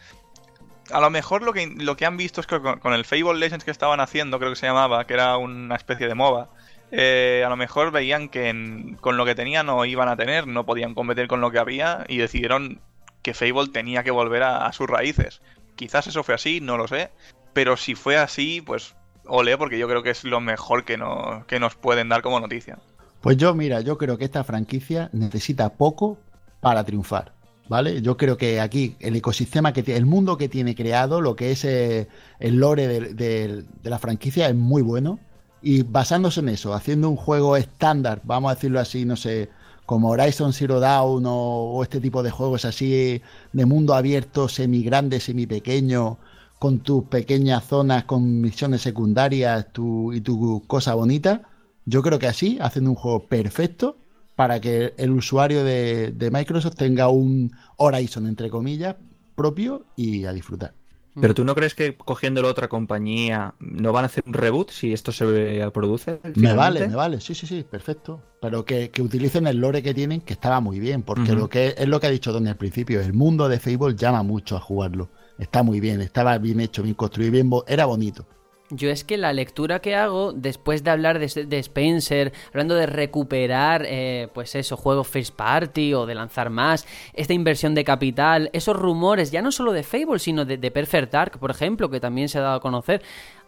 [0.91, 3.35] a lo mejor lo que, lo que han visto es que con, con, el Fable
[3.35, 6.47] Legends que estaban haciendo, creo que se llamaba, que era una especie de MOBA,
[6.91, 10.65] eh, a lo mejor veían que con lo que tenían no iban a tener, no
[10.65, 12.79] podían competir con lo que había y decidieron
[13.21, 15.41] que Fable tenía que volver a, sus raíces.
[15.75, 17.09] Quizás eso fue así, no lo sé,
[17.53, 18.95] pero si fue así, pues
[19.25, 22.39] ole, porque yo creo que es lo mejor que, no, que nos pueden dar como
[22.39, 22.77] noticia.
[23.21, 26.19] Pues yo, mira, yo creo que esta franquicia necesita poco
[26.61, 27.33] para triunfar.
[27.67, 28.03] ¿Vale?
[28.03, 31.49] Yo creo que aquí el ecosistema que tiene, el mundo que tiene creado, lo que
[31.49, 32.07] es eh,
[32.39, 35.17] el lore de la franquicia es muy bueno
[35.65, 39.49] y basándose en eso, haciendo un juego estándar, vamos a decirlo así, no sé,
[39.87, 43.19] como Horizon Zero Dawn o, este tipo de juegos así
[43.51, 46.19] de mundo abierto, semi grande, semi pequeño,
[46.59, 51.41] con tus pequeñas zonas, con misiones secundarias tu, y tu cosa bonita,
[51.85, 53.97] yo creo que así, haciendo un juego perfecto
[54.35, 58.97] para que el usuario de Microsoft tenga un Horizon, entre comillas,
[59.35, 60.75] propio y a disfrutar.
[61.19, 64.91] Pero tú no crees que cogiéndolo otra compañía no van a hacer un reboot si
[64.91, 65.25] esto se
[65.73, 66.19] produce?
[66.35, 68.21] Me vale, me vale, sí, sí, sí, perfecto.
[68.41, 71.87] Pero que, utilicen el lore que tienen, que estaba muy bien, porque lo que es
[71.87, 75.09] lo que ha dicho Tony al principio, el mundo de Fable llama mucho a jugarlo.
[75.37, 78.27] Está muy bien, estaba bien hecho, bien construido, bien era bonito.
[78.71, 83.83] Yo es que la lectura que hago después de hablar de, Spencer, hablando de recuperar,
[83.85, 88.75] eh, pues eso, juegos first party o de lanzar más, esta inversión de capital, esos
[88.75, 92.39] rumores, ya no solo de Fable, sino de, Perfect Dark, por ejemplo, que también se
[92.39, 93.03] ha dado a conocer,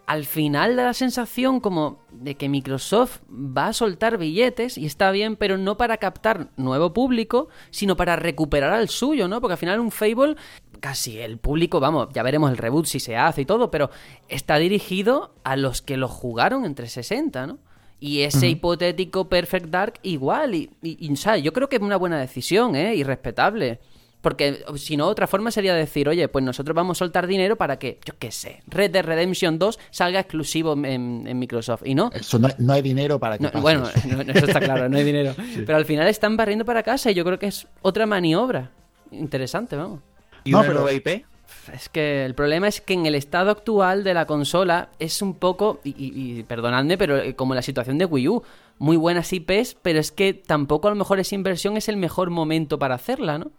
[0.06, 5.12] al final da la sensación como de que Microsoft va a soltar billetes y está
[5.12, 9.41] bien, pero no para captar nuevo público, sino para recuperar al suyo, ¿no?
[9.41, 10.38] Porque al final un Fable,
[10.80, 13.90] casi el público, vamos, ya veremos el reboot si se hace y todo, pero
[14.30, 17.60] está dirigido a los que lo jugaron entre 60, ¿no?
[18.00, 22.76] Y ese hipotético Perfect Dark igual, y, y, yo creo que es una buena decisión,
[22.76, 22.94] ¿eh?
[22.94, 23.80] Y respetable.
[24.22, 27.80] Porque si no, otra forma sería decir, oye, pues nosotros vamos a soltar dinero para
[27.80, 31.84] que, yo qué sé, Red Dead Redemption 2 salga exclusivo en, en Microsoft.
[31.86, 32.10] Y no.
[32.13, 34.08] Eso no, no hay dinero para que No, pase bueno, eso.
[34.08, 35.36] no, no, eso está claro, no hay dinero.
[35.66, 38.72] Pero al final están barriendo para casa y yo creo que es otra maniobra.
[39.12, 40.02] Interesante, vamos.
[40.48, 41.26] ¿Y No, una pero- nueva IP?
[41.74, 45.34] Es que el problema es que en el estado actual de la consola es un
[45.34, 48.44] poco, y, y- y perdonadme, pero eh, como la situación de Wii U,
[48.80, 52.30] muy buenas IPs, pero es que tampoco a lo mejor esa inversión es el mejor
[52.30, 53.52] momento para hacerla, ¿no?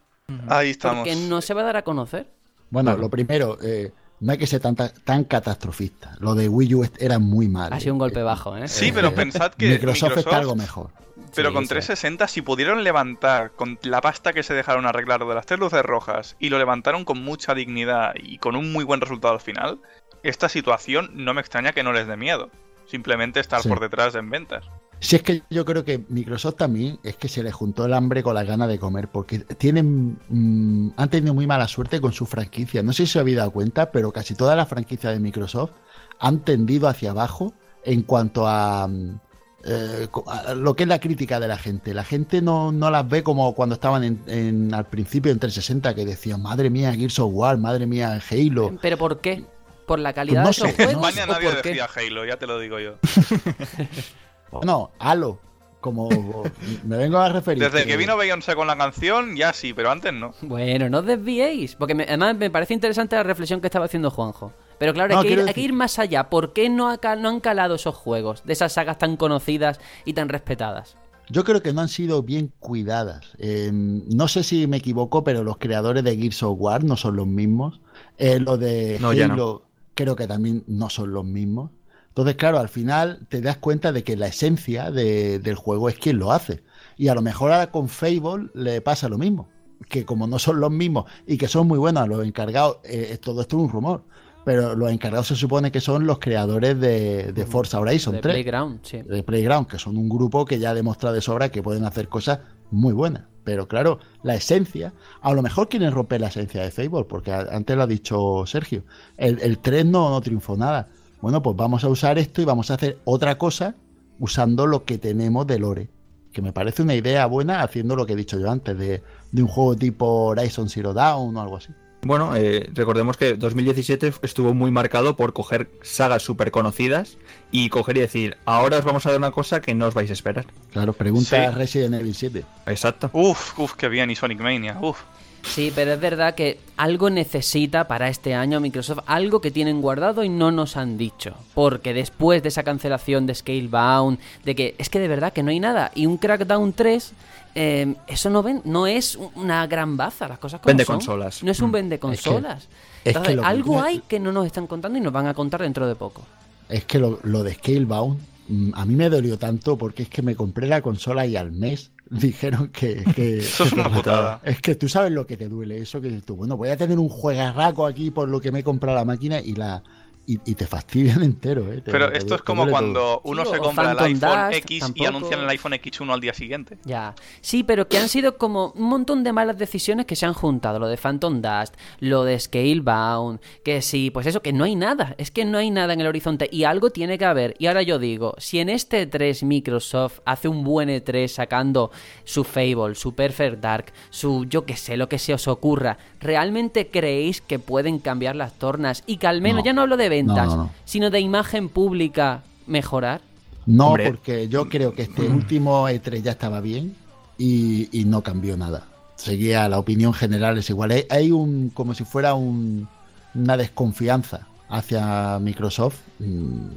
[0.48, 1.00] Ahí estamos.
[1.06, 2.26] Porque no se va a dar a conocer.
[2.70, 6.16] Bueno, lo primero, eh, no hay que ser tan, tan catastrofista.
[6.20, 7.72] Lo de Wii U era muy mal.
[7.74, 8.68] Ha sido un golpe bajo, ¿eh?
[8.68, 10.90] Sí, pero pensad que Microsoft, Microsoft, está algo mejor.
[11.34, 11.68] Pero Sí, con sí.
[11.70, 15.82] 360, si pudieron levantar con la pasta que se dejaron arreglar de las tres luces
[15.82, 19.80] rojas y lo levantaron con mucha dignidad y con un muy buen resultado al final,
[20.22, 22.50] esta situación no me extraña que no les dé miedo.
[22.86, 23.68] Simplemente estar Sí.
[23.68, 24.64] por detrás en ventas.
[25.00, 28.22] Si es que yo creo que Microsoft también es que se le juntó el hambre
[28.24, 32.26] con las ganas de comer, porque tienen mm, han tenido muy mala suerte con su
[32.26, 32.82] franquicia.
[32.82, 35.70] No sé si se habéis dado cuenta, pero casi todas las franquicias de Microsoft
[36.18, 37.52] han tendido hacia abajo
[37.84, 39.20] en cuanto a, mm,
[39.68, 40.08] eh,
[40.56, 41.92] lo que es la crítica de la gente.
[41.94, 45.94] La gente no, no las ve como cuando estaban en, en- al principio en 360,
[45.94, 48.76] que decían, madre mía, Gears of War, madre mía, Halo.
[48.80, 49.44] ¿Pero por qué?
[49.86, 51.08] ¿Por la calidad Pues no de sé, esos En juegos?
[51.10, 51.68] España ¿O nadie por qué?
[51.70, 52.94] decía Halo, ya te lo digo yo.
[54.62, 55.38] No, Halo,
[55.80, 56.44] como
[56.84, 57.62] me vengo a referir.
[57.62, 60.32] Desde que vino Beyoncé con la canción, ya sí, pero antes no.
[60.42, 64.10] Bueno, no os desviéis, porque me- además me parece interesante la reflexión que estaba haciendo
[64.10, 64.52] Juanjo.
[64.78, 66.30] Pero claro, No, hay, que ir, hay que ir más allá.
[66.30, 69.80] ¿Por qué no, ha cal- no han calado esos juegos de esas sagas tan conocidas
[70.04, 70.96] y tan respetadas?
[71.30, 73.26] Yo creo que no han sido bien cuidadas.
[73.38, 77.16] Eh, no sé si me equivoco, pero los creadores de Gears of War no son
[77.16, 77.80] los mismos.
[78.16, 79.64] Eh, los de No, ya Halo
[79.94, 81.70] creo que también no son los mismos.
[82.08, 85.98] Entonces, claro, al final te das cuenta de que la esencia de- del juego es
[85.98, 86.62] quien lo hace.
[86.96, 89.48] Y a lo mejor ahora con Fable le pasa lo mismo.
[89.88, 93.42] Que como no son los mismos y que son muy buenos los encargados, eh, todo
[93.42, 94.02] esto es un rumor.
[94.48, 98.34] Pero los encargados se supone que son los creadores de, de Forza Horizon de 3
[98.34, 99.02] Playground, sí.
[99.02, 102.08] de Playground, que son un grupo que ya ha demostrado de sobra que pueden hacer
[102.08, 102.38] cosas
[102.70, 103.24] muy buenas.
[103.44, 107.76] Pero claro, la esencia, a lo mejor quieren romper la esencia de Fable, porque antes
[107.76, 108.84] lo ha dicho Sergio,
[109.18, 110.88] el, el 3 no, no triunfó nada.
[111.20, 113.74] Bueno, pues vamos a usar esto y vamos a hacer otra cosa
[114.18, 115.90] usando lo que tenemos de Lore.
[116.32, 119.42] Que me parece una idea buena haciendo lo que he dicho yo antes, de, de
[119.42, 121.68] un juego tipo Horizon Zero Dawn o algo así.
[122.02, 127.18] Bueno, eh, recordemos que 2017 estuvo muy marcado por coger sagas súper conocidas
[127.50, 130.08] y coger y decir, ahora os vamos a dar una cosa que no os vais
[130.10, 130.46] a esperar.
[130.72, 131.36] Claro, pregunta Sí.
[131.36, 132.44] a Resident Evil 7.
[132.66, 133.10] Exacto.
[133.12, 134.98] Uf, uf, qué bien, y Sonic Mania, uf.
[135.42, 140.24] Sí, pero es verdad que algo necesita para este año Microsoft, algo que tienen guardado
[140.24, 141.34] y no nos han dicho.
[141.54, 145.50] Porque después de esa cancelación de Scalebound, de que es que de verdad que no
[145.50, 147.12] hay nada, y un Crackdown 3,
[147.60, 150.96] eh, eso no, ven, no es una gran baza, las cosas como Vende son.
[150.96, 151.42] consolas.
[151.42, 151.72] No es un Mm.
[151.72, 152.62] vende consolas.
[152.64, 152.68] es
[153.02, 155.34] que Entonces, lo que algo hay que no nos están contando y nos van a
[155.34, 156.22] contar dentro de poco.
[156.68, 158.18] Es que lo, lo de Scalebound
[158.48, 161.50] mm, a mí me dolió tanto porque es que me compré la consola y al
[161.52, 163.02] mes dijeron que...
[163.14, 164.40] que- Eso es una putada.
[164.44, 166.76] Es que tú sabes lo que te duele, eso que dices tú, bueno, voy a
[166.76, 169.82] tener un juegarraco aquí por lo que me he comprado la máquina y la
[170.28, 171.80] y, y te fastidian entero, ¿eh?
[171.80, 172.70] Te- Pero te esto es como todo.
[172.72, 176.20] cuando uno Sí, se compra el iPhone Dust, X y anuncian el iPhone X1 al
[176.20, 176.78] día siguiente.
[176.84, 177.14] Ya.
[177.40, 180.78] Sí, pero que han sido como un montón de malas decisiones que se han juntado.
[180.78, 185.14] Lo de Phantom Dust, lo de Scalebound, que sí, pues eso, que no hay nada.
[185.18, 187.54] Es que no hay nada en el horizonte y algo tiene que haber.
[187.58, 191.90] Y ahora yo digo, si en este 3 Microsoft hace un buen E3 sacando
[192.24, 196.88] su Fable, su Perfect Dark, su yo que sé, lo que se os ocurra, ¿realmente
[196.88, 199.64] creéis que pueden cambiar las tornas y que al menos, No.
[199.64, 200.70] ya no hablo de ventas, No, no, no.
[200.84, 203.20] sino de imagen pública mejorar?
[203.66, 204.10] No, Hombre.
[204.10, 206.94] porque yo creo que este último E3 ya estaba bien
[207.36, 208.84] y, y no cambió nada.
[209.16, 210.90] Seguía, la opinión general es igual.
[210.92, 212.88] Hay, hay un, como si fuera un,
[213.34, 216.68] una desconfianza hacia Microsoft mm,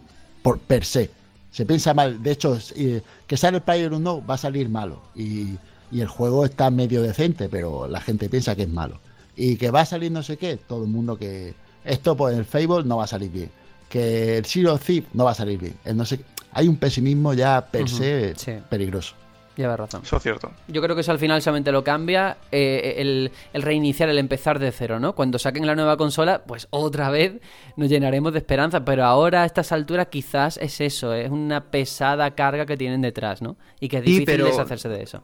[0.42, 1.10] por per se.
[1.52, 2.22] Se piensa mal.
[2.24, 5.02] De hecho, eh, que sale el Player no va a salir malo.
[5.16, 5.58] Y,
[5.92, 9.00] y el juego está medio decente, pero la gente piensa que es malo.
[9.36, 11.54] Y que va a salir no sé qué, todo el mundo que...
[11.86, 13.50] Esto, pues el Fable no va a salir bien.
[13.90, 15.74] Que el Zero Thief no va a salir bien.
[15.84, 16.20] El no sé,
[16.54, 18.54] hay un pesimismo ya per Ujú, se sí.
[18.70, 19.16] peligroso.
[19.58, 20.02] Lleva razón.
[20.04, 20.50] Eso es cierto.
[20.70, 24.60] Yo creo que eso al final solamente lo cambia eh, el, el reiniciar, el empezar
[24.60, 25.14] de cero, ¿no?
[25.14, 27.34] Cuando saquen la nueva consola, pues otra vez
[27.76, 32.32] nos llenaremos de esperanza, pero ahora a estas alturas quizás es eso, es una pesada
[32.32, 33.58] carga que tienen detrás, ¿no?
[33.82, 35.22] Y que es Sí, difícil pero- deshacerse de eso.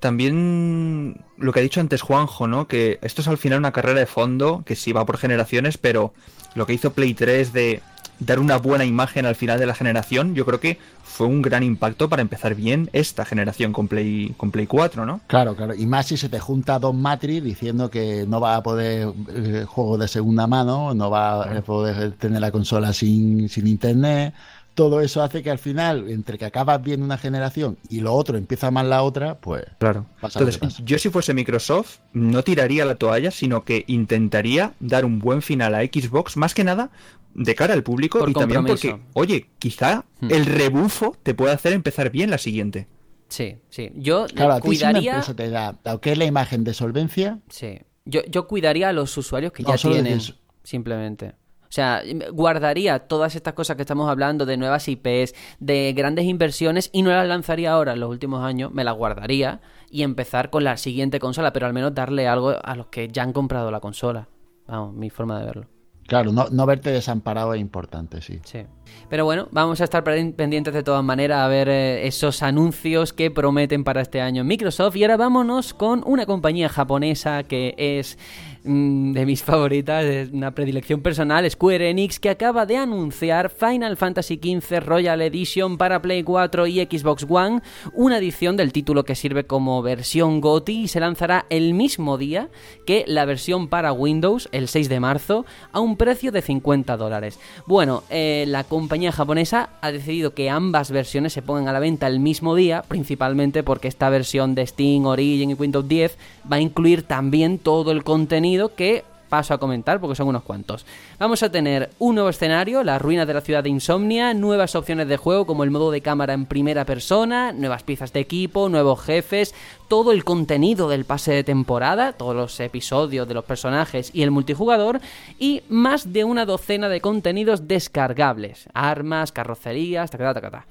[0.00, 2.66] También lo que ha dicho antes Juanjo, ¿no?
[2.66, 6.12] Que esto es al final una carrera de fondo, que sí va por generaciones, pero
[6.54, 7.82] lo que hizo Play 3 de
[8.20, 11.62] dar una buena imagen al final de la generación, yo creo que fue un gran
[11.62, 15.20] impacto para empezar bien esta generación con Play, con Play 4, ¿no?
[15.26, 15.74] Claro, claro.
[15.74, 19.64] Y más si se te junta dos Matrix diciendo que no va a poder eh,
[19.66, 24.34] juego de segunda mano, no va a poder tener la consola sin, sin internet.
[24.80, 28.38] Todo eso hace que al final, entre que acabas bien una generación y lo otro
[28.38, 29.64] empieza mal la otra, pues.
[29.78, 30.06] Claro.
[30.22, 30.82] pasa lo que Entonces, pasa.
[30.86, 35.74] yo si fuese Microsoft, no tiraría la toalla, sino que intentaría dar un buen final
[35.74, 36.90] a Xbox, más que nada
[37.34, 40.30] de cara al público Por y también porque, oye, quizá Hmm.
[40.30, 42.88] el rebufo te puede hacer empezar bien la siguiente.
[43.28, 43.90] Sí, sí.
[43.96, 45.10] Yo Claro, a ti cuidaría.
[45.12, 47.80] empresa te da es la imagen de solvencia, Sí.
[48.06, 51.34] Yo, yo cuidaría a los usuarios que No, ya tienen, dices- simplemente.
[51.70, 52.02] O sea,
[52.32, 57.10] guardaría todas estas cosas que estamos hablando de nuevas IPs, de grandes inversiones y no
[57.10, 61.20] las lanzaría ahora en los últimos años, me las guardaría y empezar con la siguiente
[61.20, 64.26] consola, pero al menos darle algo a los que ya han comprado la consola.
[64.66, 65.66] Vamos, mi forma de verlo.
[66.08, 68.40] claro, no, no verte desamparado es importante, sí.
[68.42, 68.66] Sí.
[69.08, 73.12] Pero bueno, vamos a estar pen- pendientes de todas maneras a ver eh, esos anuncios
[73.12, 74.96] que prometen para este año Microsoft.
[74.96, 78.18] Y ahora vámonos con una compañía japonesa que es
[78.64, 83.96] mm, de mis favoritas, es una predilección personal, Square Enix, que acaba de anunciar Final
[83.96, 87.62] Fantasy XV Royal Edition para Play 4 y Xbox One,
[87.94, 92.48] una edición del título que sirve como versión GOTY y se lanzará el mismo día
[92.86, 97.40] que la versión para Windows, el 6 de marzo, a un precio de 50 dólares.
[97.66, 102.06] Bueno, eh, la compañía japonesa ha decidido que ambas versiones se pongan a la venta
[102.06, 106.16] el mismo día, principalmente porque esta versión de Steam, Origin y Windows 10
[106.50, 110.84] va a incluir también todo el contenido que paso a comentar porque son unos cuantos.
[111.18, 115.08] Vamos a tener un nuevo escenario, las ruinas de la ciudad de Insomnia, nuevas opciones
[115.08, 119.00] de juego como el modo de cámara en primera persona, nuevas piezas de equipo, nuevos
[119.00, 119.54] jefes,
[119.88, 124.30] todo el contenido del pase de temporada, todos los episodios de los personajes y el
[124.30, 125.00] multijugador
[125.38, 130.66] y más de una docena de contenidos descargables, armas, carrocerías, tacata.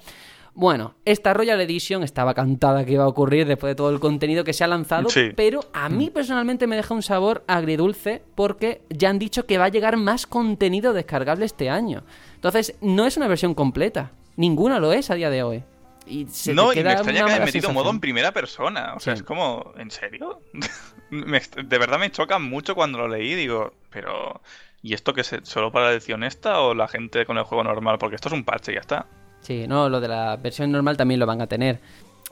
[0.54, 4.42] Bueno, esta Royal Edition estaba cantada que iba a ocurrir después de todo el contenido
[4.44, 5.30] que se ha lanzado, Sí.
[5.36, 9.66] pero a mí personalmente me deja un sabor agridulce porque ya han dicho que va
[9.66, 12.02] a llegar más contenido descargable este año.
[12.34, 14.10] Entonces, no es una versión completa.
[14.36, 15.62] Ninguna lo es a día de hoy.
[16.06, 17.74] Y se no, y me extraña que hayan metido sensación.
[17.74, 18.94] modo en primera persona.
[18.96, 19.20] O sea, Sí.
[19.20, 20.40] es como, ¿en serio?
[21.10, 23.34] Me de verdad me choca mucho cuando lo leí.
[23.34, 24.40] Digo, pero.
[24.82, 25.30] ¿Y esto qué es?
[25.42, 27.98] ¿Solo para la edición esta o la gente con el juego normal?
[27.98, 29.06] Porque esto es un parche y ya está.
[29.42, 31.78] Sí, no, lo de la versión normal también lo van a tener.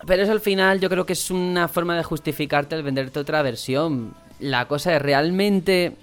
[0.07, 3.42] Pero eso al final yo creo que es una forma de justificarte el venderte otra
[3.42, 4.14] versión.
[4.38, 5.94] La cosa es, ¿realmente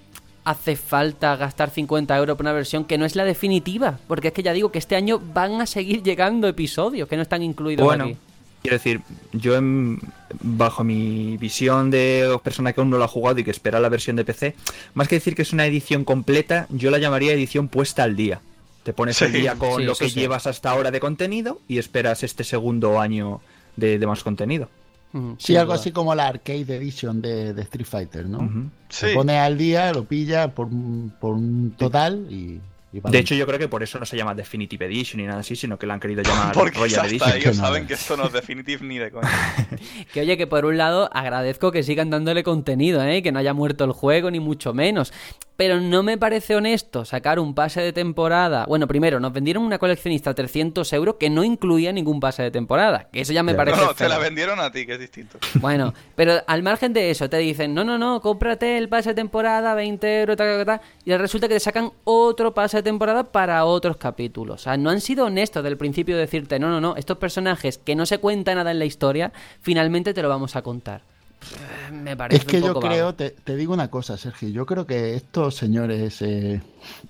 [0.44, 3.98] hace falta gastar 50 euros por una versión que no es la definitiva?
[4.06, 7.22] Porque es que ya digo que este año van a seguir llegando episodios que no
[7.22, 8.16] están incluidos Bueno, aquí.
[8.62, 9.00] quiero decir,
[9.32, 9.98] yo en-
[10.42, 13.88] bajo mi visión de persona que aún no lo ha jugado y que espera la
[13.88, 14.54] versión de PC,
[14.92, 18.40] más que decir que es una edición completa, yo la llamaría edición puesta al día.
[18.86, 19.38] Te pones al Sí.
[19.40, 20.20] día con Sí, lo que sí.
[20.20, 23.40] llevas hasta ahora de contenido y esperas este segundo año
[23.74, 24.68] de, de más contenido.
[25.12, 25.80] Sí, sin algo duda.
[25.80, 28.70] así como la Arcade Edition de, de Street Fighter, ¿no?
[29.00, 32.60] Te pones al día, lo pillas por, un- por un total y,
[32.92, 35.54] De hecho, yo creo que por eso no se llama Definitive Edition ni nada así,
[35.56, 37.36] sino que la han querido llamar Porque Royal hasta Edition.
[37.36, 39.28] ellos no saben que esto no es definitive ni de coña.
[40.12, 43.22] Que oye, que por un lado agradezco que sigan dándole contenido, ¿eh?
[43.22, 45.12] que no haya muerto el juego, ni mucho menos.
[45.56, 48.66] Pero no me parece honesto sacar un pase de temporada.
[48.66, 52.50] Bueno, primero, nos vendieron una coleccionista a 300 euros que no incluía ningún pase de
[52.50, 53.08] temporada.
[53.10, 53.78] Que eso ya me parece.
[53.78, 55.38] No, no, te la vendieron a ti, que es distinto.
[55.60, 59.14] Bueno, pero al margen de eso, te dicen, no, no, no, cómprate el pase de
[59.14, 63.24] temporada, 20 euros, tal, tal, tal, y resulta que te sacan otro pase de temporada
[63.24, 64.62] para otros capítulos.
[64.62, 67.76] O sea, no han sido honestos del principio de decirte, no, no, no, estos personajes
[67.78, 71.02] que no se cuenta nada en la historia, finalmente te lo vamos a contar.
[71.42, 72.94] Eh, Me parece Es que un yo poco vago.
[72.94, 76.62] creo, te, te digo una cosa, Sergio, yo creo que estos señores eh,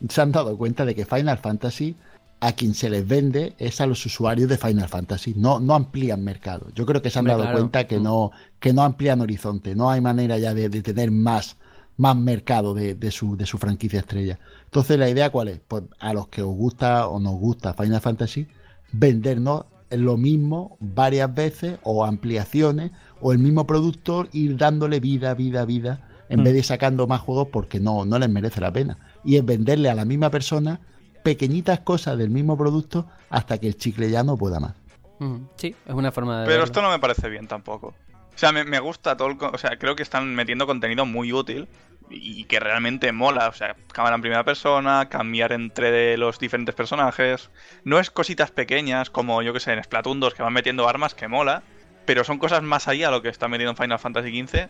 [0.08, 1.94] se han dado cuenta de que Final Fantasy
[2.40, 6.22] a quien se les vende es a los usuarios de Final Fantasy, no, no amplían
[6.22, 6.66] mercado.
[6.74, 7.56] Yo creo que se han dado claro.
[7.56, 8.02] cuenta que Mm.
[8.02, 11.56] no, que no amplían horizonte, no hay manera ya de, de tener más,
[11.96, 14.38] más mercado de, de su, de su franquicia estrella.
[14.76, 15.58] Entonces, ¿la idea cuál es?
[15.66, 18.46] Pues a los que os gusta o nos gusta Final Fantasy,
[18.92, 22.90] vendernos lo mismo varias veces o ampliaciones
[23.22, 26.44] o el mismo productor ir dándole vida, vida, vida en Mm.
[26.44, 28.98] vez de sacando más juegos porque no, no les merece la pena.
[29.24, 30.78] Y es venderle a la misma persona
[31.22, 34.74] pequeñitas cosas del mismo producto hasta que el chicle ya no pueda más.
[35.20, 36.64] Mm, Sí, es una forma de Pero verlo.
[36.66, 37.94] esto no me parece bien tampoco.
[38.34, 39.38] O sea, me, me gusta todo el...
[39.40, 41.66] O sea, creo que están metiendo contenido muy útil
[42.10, 43.48] y que realmente mola.
[43.48, 47.50] O sea, cámara en primera persona, cambiar entre los diferentes personajes.
[47.84, 51.14] No es cositas pequeñas como, yo que sé, en Splatoon 2 que van metiendo armas
[51.14, 51.62] que mola.
[52.04, 54.68] Pero son cosas más allá a lo que está metiendo en Final Fantasy XV.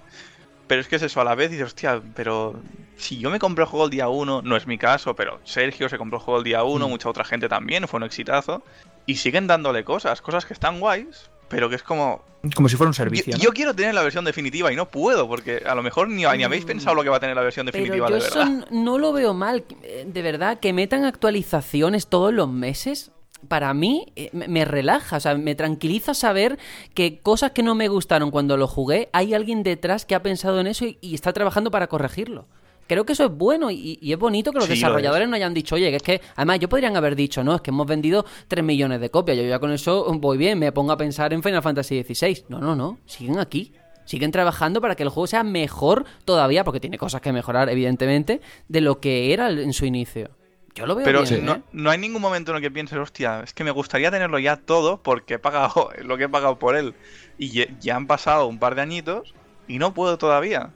[0.66, 2.60] Pero es que es eso, a la vez dices, hostia, pero
[2.96, 5.88] si yo me compré el juego el día 1, no es mi caso, pero Sergio
[5.88, 6.90] se compró el juego el día 1, Mm.
[6.90, 8.64] mucha otra gente también, fue un exitazo.
[9.04, 12.24] Y siguen dándole cosas, cosas que están guays, pero que es como...
[12.54, 13.32] Como si fuera un Yo, servicio.
[13.36, 13.42] ¿no?
[13.42, 16.44] yo quiero tener la versión definitiva y no puedo, porque a lo mejor ni, ni
[16.44, 18.12] habéis pensado lo que va a tener la versión definitiva Mm.
[18.12, 18.68] Pero yo de verdad.
[18.70, 23.10] no lo veo mal, eh, de verdad, que metan actualizaciones todos los meses.
[23.48, 26.58] Para mí eh, me me relaja, o sea, me tranquiliza saber
[26.94, 30.60] que cosas que no me gustaron cuando lo jugué, hay alguien detrás que ha pensado
[30.60, 32.46] en eso y, y está trabajando para corregirlo.
[32.86, 34.80] Creo que eso es bueno y, y es bonito que los Sí, lo es.
[34.80, 37.60] desarrolladores no hayan dicho, oye, que es que, además, yo podrían haber dicho, no, es
[37.60, 40.92] que hemos vendido 3 millones de copias, yo ya con eso voy bien, me pongo
[40.92, 42.44] a pensar en Final Fantasy XVI.
[42.48, 43.72] No, no, no, siguen aquí.
[44.04, 48.40] Siguen trabajando para que el juego sea mejor todavía, porque tiene cosas que mejorar, evidentemente,
[48.68, 50.30] de lo que era en su inicio.
[50.76, 51.62] Yo lo veo Pero bien, no, ¿eh?
[51.72, 54.56] no hay ningún momento en el que pienses, hostia, es que me gustaría tenerlo ya
[54.58, 56.94] todo porque he pagado lo que he pagado por él.
[57.36, 59.34] Y ya han pasado un par de añitos
[59.68, 60.70] y no puedo todavía.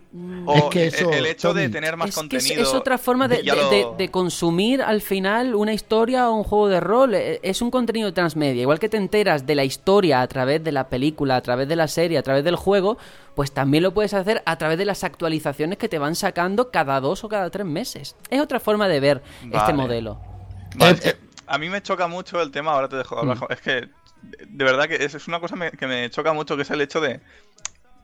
[0.47, 2.62] O Es que eso, el hecho de tener más es que es, contenido.
[2.62, 6.43] es otra forma de, de- lo- de- de consumir al final una historia o un
[6.45, 7.14] juego de rol.
[7.14, 8.62] E- Es un contenido transmedia.
[8.62, 11.76] Igual que te enteras de la historia a través de la película, a través de
[11.76, 12.99] la serie, a través del juego,
[13.36, 17.01] pues también lo puedes hacer a través de las actualizaciones que te van sacando cada
[17.01, 18.16] dos o cada tres meses.
[18.28, 19.22] Es otra forma de ver
[19.53, 20.18] este modelo.
[20.76, 21.16] Vale, Eh, es que
[21.47, 23.36] a mí me choca mucho el tema, ahora te dejo de hablar.
[23.38, 23.53] Mm.
[23.53, 23.88] Es que,
[24.22, 27.01] de verdad que es, es una cosa que me choca mucho, que es el hecho
[27.01, 27.20] de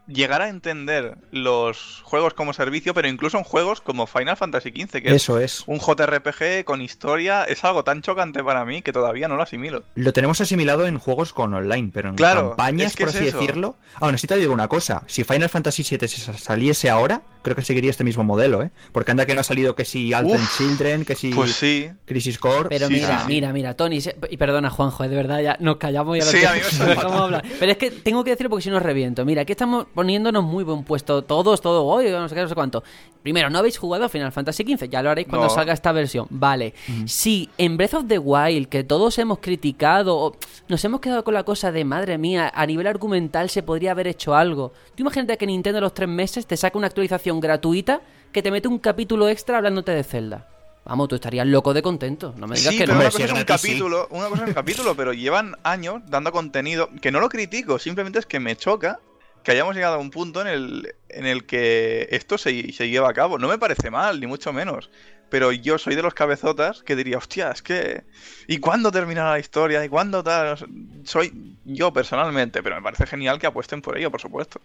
[0.06, 5.02] llegar a entender los juegos como servicio, pero incluso en juegos como Final Fantasy XV,
[5.02, 5.64] que es Eso es.
[5.66, 9.82] un JRPG con historia, es algo tan chocante para mí que todavía no lo asimilo.
[9.94, 13.16] Lo tenemos asimilado en juegos con online, pero en Claro, campañas, es que por es
[13.16, 13.38] así eso.
[13.40, 13.76] decirlo.
[13.96, 17.62] Aún así te digo una cosa, si Final Fantasy VII se saliese ahora, creo que
[17.62, 18.72] seguiría este mismo modelo, ¿eh?
[18.90, 21.88] Porque anda que no ha salido que si Alten Uf, Children, que si Pues sí.
[22.04, 22.68] Crisis Core.
[22.70, 25.56] Pero Sí, mira, sí, mira, mira, Tony, se- y perdona Juanjo, eh, de verdad ya
[25.60, 27.12] nos callamos y ahora Sí, te- a mí me fatal.
[27.12, 27.44] hablar.
[27.60, 29.24] Pero es que tengo que decirlo porque si no reviento.
[29.24, 32.54] Mira, aquí estamos poniéndonos muy buen puesto todos, todo hoy, no sé qué, no sé
[32.56, 32.82] cuánto.
[33.22, 35.52] Primero, no habéis jugado a Final Fantasy XV, ya lo haréis cuando No.
[35.54, 36.26] salga esta versión.
[36.30, 36.74] Vale.
[37.06, 40.36] Si en Breath of the Wild, que todos hemos criticado, o
[40.68, 44.06] nos hemos quedado con la cosa de madre mía, a nivel argumental se podría haber
[44.08, 44.72] hecho algo.
[44.94, 48.00] Tú imagínate que Nintendo a los tres meses te saca una actualización gratuita
[48.32, 50.48] que te mete un capítulo extra hablándote de Zelda.
[50.84, 52.32] Vamos, tú estarías loco de contento.
[52.36, 53.00] No me digas Sí, que pero no.
[53.00, 56.88] una cosa es un capítulo, una cosa es un capítulo, pero llevan años dando contenido
[57.02, 59.00] que no lo critico, simplemente es que me choca
[59.42, 63.08] que hayamos llegado a un punto en el, en el que esto se, se lleva
[63.08, 63.38] a cabo.
[63.38, 64.90] No me parece mal, ni mucho menos.
[65.28, 68.04] Pero yo soy de los cabezotas que diría, hostia, es que.
[68.46, 69.84] ¿Y cuándo terminará la historia?
[69.84, 70.56] ¿Y cuándo tal?
[71.04, 74.60] Soy yo personalmente, pero me parece genial que apuesten por ello, por supuesto.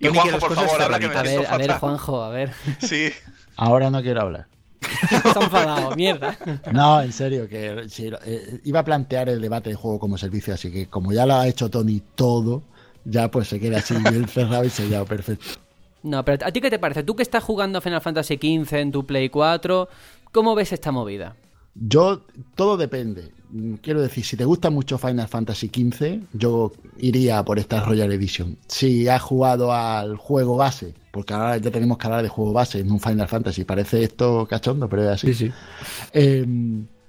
[0.00, 1.78] Y Juanjo, por favor, habla que me A ver, a.
[1.78, 2.52] Juanjo, a ver.
[2.80, 3.10] Sí.
[3.56, 4.46] Ahora no quiero hablar.
[5.02, 6.38] Está enfadado, mierda.
[6.72, 10.72] No, en serio, que eh, iba a plantear el debate de juego como servicio, así
[10.72, 12.62] que como ya lo ha hecho Tony todo,
[13.04, 15.60] ya pues se queda así bien cerrado y sellado, perfecto.
[16.02, 17.02] No, pero ¿a ti qué te parece?
[17.02, 19.86] Tú que estás jugando a Final Fantasy XV en tu Play 4,
[20.32, 21.36] ¿cómo ves esta movida?
[21.74, 22.22] Yo,
[22.54, 23.32] todo depende.
[23.82, 28.56] Quiero decir, si te gusta mucho Final Fantasy XV, yo iría por esta Royal Edition.
[28.68, 32.78] Si has jugado al juego base, porque ahora ya tenemos que hablar de juego base
[32.78, 35.34] en un Final Fantasy, parece esto cachondo, pero es así.
[35.34, 35.52] Sí, sí.
[36.12, 36.46] Eh,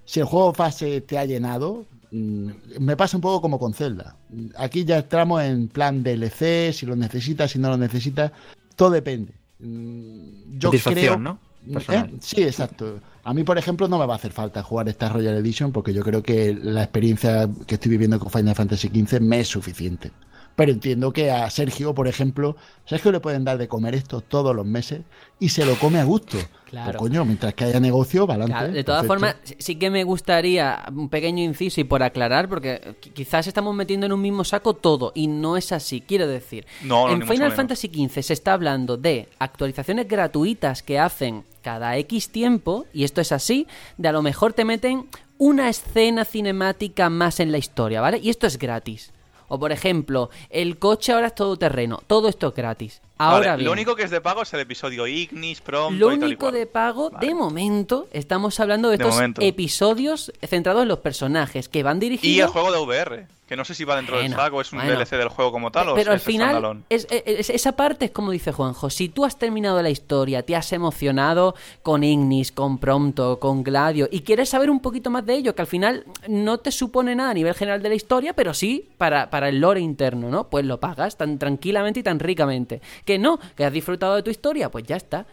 [0.06, 2.50] si el juego base te ha llenado, mm,
[2.80, 4.16] me pasa un poco como con Zelda.
[4.58, 8.32] Aquí ya entramos en plan DLC, si lo necesitas, si no lo necesitas,
[8.76, 9.34] todo depende.
[9.60, 11.38] Mm, Yo creo, ¿no?
[11.68, 12.12] ¿Eh?
[12.20, 13.00] Sí, exacto.
[13.24, 15.94] A mí, por ejemplo, no me va a hacer falta jugar esta Royal Edition porque
[15.94, 20.12] yo creo que la experiencia que estoy viviendo con Final Fantasy XV me es suficiente.
[20.54, 24.54] Pero entiendo que a Sergio, por ejemplo, Sergio le pueden dar de comer esto todos
[24.54, 25.02] los meses
[25.40, 26.38] y se lo come a gusto.
[26.70, 26.92] Claro.
[26.92, 28.52] Pues, coño, mientras que haya negocio, balance.
[28.52, 32.96] Claro, de todas formas, sí- que me gustaría un pequeño inciso y por aclarar, porque
[33.02, 36.02] qui- quizás estamos metiendo en un mismo saco todo y no es así.
[36.02, 37.54] Quiero decir, No, no, en Final.
[37.54, 43.22] Fantasy XV se está hablando de actualizaciones gratuitas que hacen cada X tiempo, y esto
[43.22, 45.08] es así, de a lo mejor te meten
[45.38, 48.20] una escena cinemática más en la historia, ¿vale?
[48.20, 49.12] Y esto es gratis.
[49.48, 53.02] O por ejemplo, el coche ahora es todoterreno, todo esto es gratis.
[53.22, 56.12] Ahora Vale, bien, lo único que es de pago es el episodio Ignis, Pronto lo
[56.12, 57.28] y tal y único de pago, Vale.
[57.28, 59.42] de momento, estamos hablando de De estos momento.
[59.42, 62.52] episodios centrados en los personajes que van Y el dirigidos.
[62.52, 64.94] juego de VR, que no sé si va dentro del Bueno, saco, es un bueno.
[64.98, 68.12] DLC del juego como tal o Pero es al final, es, es- esa parte es
[68.12, 68.90] como dice Juanjo.
[68.90, 71.54] Si tú has terminado la historia, te has emocionado
[71.84, 75.62] con Ignis, con Prompto, con Gladio, y quieres saber un poquito más de ello, que
[75.62, 79.30] al final no te supone nada a nivel general de la historia, pero sí para,
[79.30, 80.48] para el lore interno, ¿no?
[80.50, 82.82] Pues lo pagas tan tranquilamente y tan ricamente.
[83.04, 85.26] Que no, que has disfrutado de tu historia, pues ya está.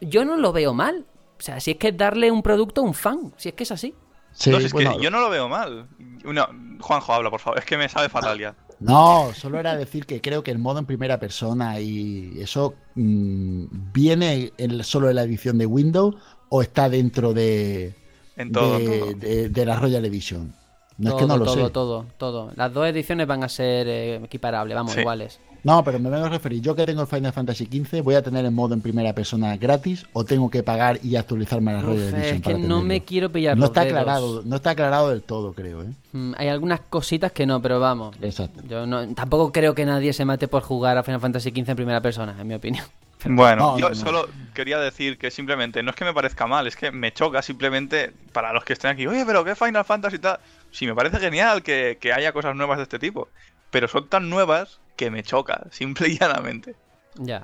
[0.00, 1.06] Yo no lo veo mal.
[1.38, 3.62] O sea, si es que es darle un producto a un fan, si es que
[3.64, 3.94] es así.
[4.32, 5.88] Sí, No sé, es bueno, que yo no lo veo mal.
[6.24, 6.46] No,
[6.80, 7.58] Juanjo, habla, por favor.
[7.58, 8.54] Es que me sabe fatal ya.
[8.78, 13.64] No, solo era decir que creo que el modo en primera persona y eso mm,
[13.92, 16.14] viene en- solo en la edición de Windows
[16.48, 17.94] o está dentro de,
[18.36, 19.12] En todo, de, todo.
[19.14, 20.54] de- de la Royal Edition.
[20.96, 21.70] No todo, es que no lo todo, sé.
[21.72, 22.52] todo, todo.
[22.56, 25.00] Las dos ediciones van a ser eh, equiparables, vamos, Sí.
[25.00, 25.40] iguales.
[25.62, 26.60] No, pero me vengo a referir.
[26.62, 29.56] Yo que tengo el Final Fantasy XV, ¿voy a tener el modo en primera persona
[29.56, 32.22] gratis o tengo que pagar y actualizarme a la Royal Edition?
[32.22, 33.98] es que para no me quiero pillar No los está dedos.
[33.98, 35.90] aclarado, no está aclarado del todo, creo, ¿eh?
[36.12, 38.16] Mm, Hay algunas cositas que no, pero vamos.
[38.22, 38.62] Exacto.
[38.68, 41.76] Yo no, tampoco creo que nadie se mate por jugar a Final Fantasy XV en
[41.76, 42.84] primera persona, en mi opinión.
[43.26, 43.94] Bueno, No, yo no, no.
[44.00, 47.42] solo quería decir que simplemente no es que me parezca mal, es que me choca
[47.42, 49.06] simplemente para los que estén aquí.
[49.06, 50.38] Oye, pero ¿qué Final Fantasy y tal?
[50.70, 53.28] Sí, me parece genial que, que haya cosas nuevas de este tipo,
[53.70, 56.76] pero son tan nuevas que me choca, simple y llanamente.
[57.16, 57.42] Ya.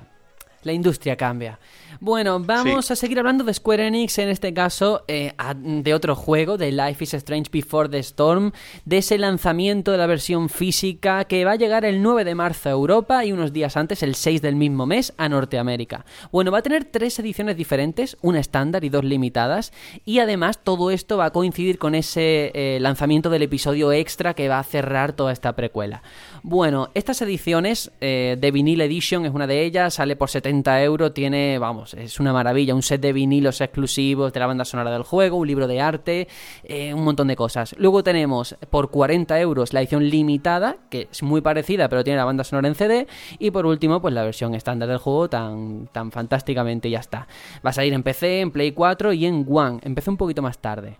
[0.61, 1.57] La industria cambia.
[1.99, 5.33] Bueno, vamos a seguir hablando de Square Enix, en este caso eh,
[5.63, 8.51] de otro juego, de Life is Strange Before the Storm,
[8.85, 12.69] de ese lanzamiento de la versión física que va a llegar el 9 de marzo
[12.69, 16.05] a Europa y unos días antes, el 6 del mismo mes, a Norteamérica.
[16.31, 19.73] Bueno, va a tener tres ediciones diferentes, una estándar y dos limitadas,
[20.05, 24.49] y además todo esto va a coincidir con ese eh, lanzamiento del episodio extra que
[24.49, 26.03] va a cerrar toda esta precuela.
[26.43, 31.13] Bueno, estas ediciones eh, de Vinyl Edition es una de ellas, sale por 70 euros,
[31.13, 35.03] tiene, vamos, es una maravilla, un set de vinilos exclusivos de la banda sonora del
[35.03, 36.27] juego, un libro de arte,
[36.63, 37.75] eh, un montón de cosas.
[37.77, 42.25] Luego tenemos por 40 euros la edición limitada, que es muy parecida, pero tiene la
[42.25, 43.07] banda sonora en CD,
[43.39, 47.27] y por último, pues la versión estándar del juego tan, tan fantásticamente ya está.
[47.65, 49.79] Va a salir en PC, en Play 4 y en One.
[49.83, 50.97] Empecé un poquito más tarde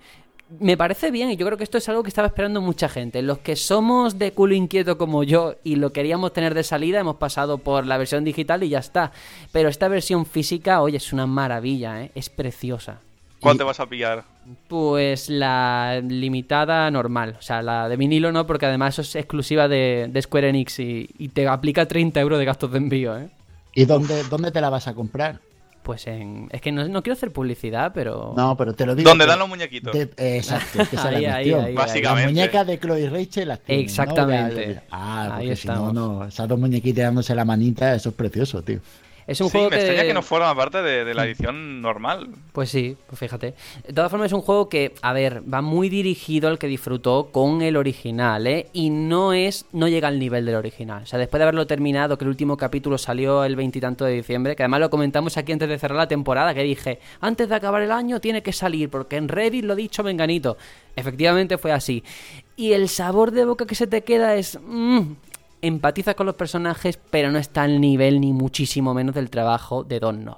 [0.60, 3.22] me parece bien y yo creo que esto es algo que estaba esperando mucha gente.
[3.22, 7.18] Los que somos de culo inquieto como yo y lo queríamos tener de salida, hemos
[7.18, 9.12] pasado por la versión digital y ya está.
[9.52, 12.12] Pero esta versión física, oye, es una maravilla, ¿eh?
[12.16, 13.00] es preciosa.
[13.40, 14.24] ¿Cuál Y- te vas a pillar?
[14.70, 20.08] Pues la limitada normal, o sea, la de vinilo no, porque además es exclusiva de,
[20.10, 23.30] de Square Enix y, y te aplica 30 euros de gastos de envío, ¿eh?
[23.74, 25.40] ¿Y dónde, dónde te la vas a comprar?
[25.88, 26.50] Pues en...
[26.52, 28.34] Es que no, no quiero hacer publicidad, pero...
[28.36, 29.10] No, pero te lo digo.
[29.10, 29.94] ¿Dónde que- dan los muñequitos?
[29.94, 31.66] de- eh, exacto, que esa es Ahí, la ahí, cuestión.
[31.66, 32.24] ahí, Básicamente.
[32.26, 33.90] Las muñecas de Chloe y Rachel las tienen, ¿no?
[33.90, 34.56] Exactamente.
[34.62, 34.84] Ya, ya, ya.
[34.92, 35.94] Ah, Ahí porque si no, estamos.
[35.94, 36.26] no.
[36.26, 38.80] Esas dos muñequitas dándose la manita, eso es precioso, tío.
[39.28, 40.08] Es un sí, juego me extraña que...
[40.08, 42.30] que no forma parte de, de la edición normal.
[42.54, 43.54] Pues sí, pues fíjate.
[43.86, 47.30] De todas formas es un juego que, a ver, va muy dirigido al que disfrutó
[47.32, 48.68] con el original, ¿eh?
[48.72, 51.04] Y no es, no llega al nivel del original.
[51.04, 54.56] O sea, después de haberlo terminado, que el último capítulo salió el veintitanto de diciembre,
[54.56, 57.82] que además lo comentamos aquí antes de cerrar la temporada, que dije, antes de acabar
[57.82, 60.58] el año tiene que salir, porque en Reddit lo he dicho menganito.
[60.96, 62.04] Efectivamente fue así.
[62.56, 64.58] Y el sabor de boca que se te queda es...
[64.66, 65.02] mm,
[65.62, 70.00] empatizas con los personajes, pero no está al nivel ni muchísimo menos del trabajo de
[70.00, 70.38] Don Nod.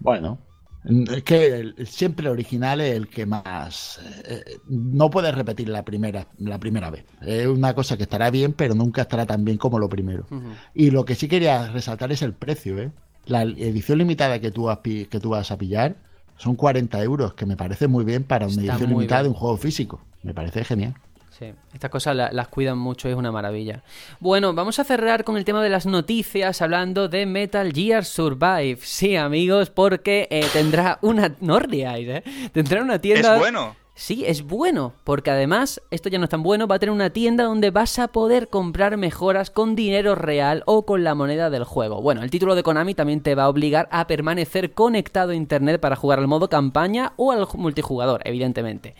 [0.00, 0.38] Bueno,
[0.84, 4.00] es que el- siempre el original es el que más.
[4.26, 7.04] eh, no puedes repetir la primera, la primera vez.
[7.22, 10.26] Es una cosa que estará bien, pero nunca estará tan bien como lo primero.
[10.74, 12.90] Y lo que sí quería resaltar es el precio, ¿eh?
[13.26, 15.96] La edición limitada que tú, vas, pi- que tú vas a pillar
[16.36, 19.32] son 40 euros, que me parece muy bien para una Está edición limitada bien.
[19.32, 20.00] de un juego físico.
[20.22, 20.94] Me parece genial.
[21.38, 23.82] Sí, estas cosas la- las cuidan mucho es una maravilla.
[24.20, 28.78] Bueno, vamos a cerrar con el tema de las noticias hablando de Metal Gear Survive.
[28.82, 31.34] Sí, amigos, porque eh, tendrá una...
[31.40, 32.22] No riáis, ¿eh?
[32.52, 33.34] Tendrá una tienda...
[33.34, 33.74] Es bueno.
[33.96, 37.10] Sí, es bueno, porque además, esto ya no es tan bueno, va a tener una
[37.10, 41.62] tienda donde vas a poder comprar mejoras con dinero real o con la moneda del
[41.62, 42.02] juego.
[42.02, 45.80] Bueno, el título de Konami también te va a obligar a permanecer conectado a internet
[45.80, 48.96] para jugar al modo campaña o al multijugador, evidentemente.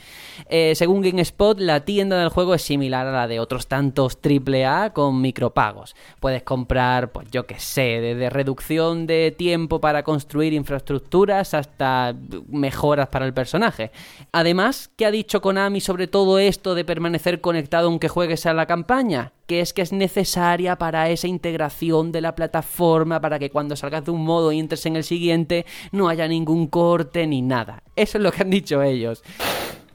[0.49, 4.93] Eh, según GameSpot, la tienda del juego es similar a la de otros tantos AAA
[4.93, 5.97] con micropagos.
[6.21, 12.15] Puedes comprar, pues yo que sé, desde reducción de tiempo para construir infraestructuras hasta
[12.47, 13.91] mejoras para el personaje.
[14.31, 18.67] Además, ¿qué ha dicho Konami sobre todo esto de permanecer conectado aunque juegues a la
[18.67, 19.33] campaña?
[19.47, 24.05] Que es que es necesaria para esa integración de la plataforma, para que cuando salgas
[24.05, 27.83] de un modo y entres en el siguiente no haya ningún corte ni nada.
[27.97, 29.23] Eso es lo que han dicho ellos.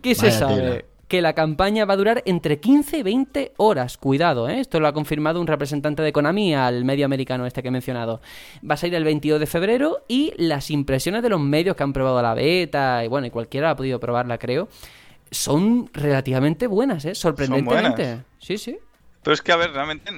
[0.01, 0.88] ¿Qué se sabe?
[1.09, 3.97] Que la campaña va a durar entre 15 y 20 horas.
[3.97, 4.59] Cuidado, ¿eh?
[4.61, 8.21] esto lo ha confirmado un representante de Konami al medio americano este que he mencionado.
[8.69, 11.91] Va a salir el 22 de febrero y las impresiones de los medios que han
[11.93, 14.69] probado la beta, y bueno, y cualquiera ha podido probarla, creo,
[15.31, 17.15] son relativamente buenas, ¿eh?
[17.15, 18.03] Sorprendentemente.
[18.03, 18.25] buenas.
[18.39, 18.77] Sí, sí.
[19.23, 20.11] Pero es que, a ver, realmente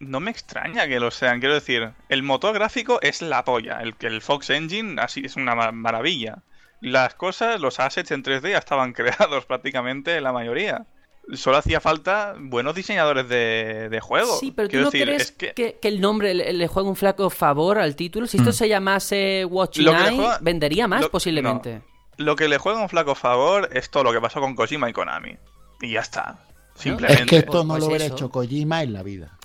[0.00, 1.40] no me extraña que lo sean.
[1.40, 3.80] Quiero decir, el motor gráfico es la polla.
[3.82, 6.38] El, el Fox Engine así es una ma- maravilla.
[6.80, 10.86] Las cosas, los assets en 3D ya estaban creados prácticamente la mayoría.
[11.34, 14.36] Solo hacía falta buenos diseñadores de, de juego.
[14.38, 15.78] Sí, pero tú Quiero no decir, crees es que, que...
[15.78, 18.26] que el nombre le, le juega un flaco favor al título.
[18.26, 21.82] Si esto se llamase Eye, juega- vendería más lo- posiblemente.
[22.16, 24.94] lo que le juega un flaco favor es todo lo que pasó con Kojima y
[24.94, 25.36] Konami.
[25.82, 26.38] Y ya está.
[26.74, 27.24] Simplemente.
[27.24, 28.14] Es que esto no Pues lo hubiera eso.
[28.14, 29.36] hecho Kojima en la vida.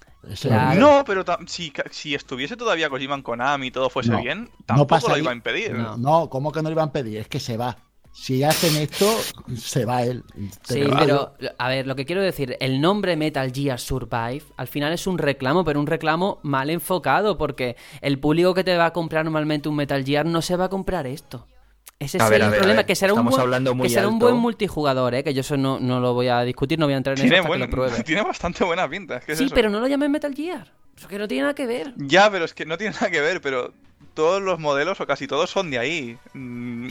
[0.41, 0.79] Claro.
[0.79, 4.49] No, pero si, si estuviese todavía Kojima en Konami y todo fuese No, bien, no
[4.65, 5.73] tampoco lo pasaría- iba a impedir.
[5.73, 5.97] No.
[5.97, 7.17] No, ¿cómo que no le iban a pedir?
[7.19, 7.77] Es que se va.
[8.15, 9.07] Si hacen esto,
[9.55, 10.23] se va él.
[10.63, 14.43] Sí, lo digo pero a ver, lo que quiero decir, el nombre Metal Gear Survive
[14.55, 18.77] al final es un reclamo, pero un reclamo mal enfocado, porque el público que te
[18.77, 21.47] va a comprar normalmente un Metal Gear no se va a comprar esto.
[21.99, 24.19] Ese es ver, el ver, problema, que será un buen, hablando muy que será un
[24.19, 25.23] buen multijugador, ¿eh?
[25.23, 27.23] que yo eso no, no lo voy a discutir, no voy a entrar en eso
[27.29, 28.03] Tiene, hasta buen- que lo pruebe.
[28.03, 29.17] tiene bastante buena pinta.
[29.17, 29.55] es que es Sí, eso.
[29.55, 30.71] pero no lo llames Metal Gear.
[30.97, 31.93] Eso que no tiene nada que ver.
[31.97, 33.73] Ya, pero es que no tiene nada que ver, pero
[34.13, 36.17] todos los modelos, o casi todos, son de ahí.
[36.33, 36.89] Mm,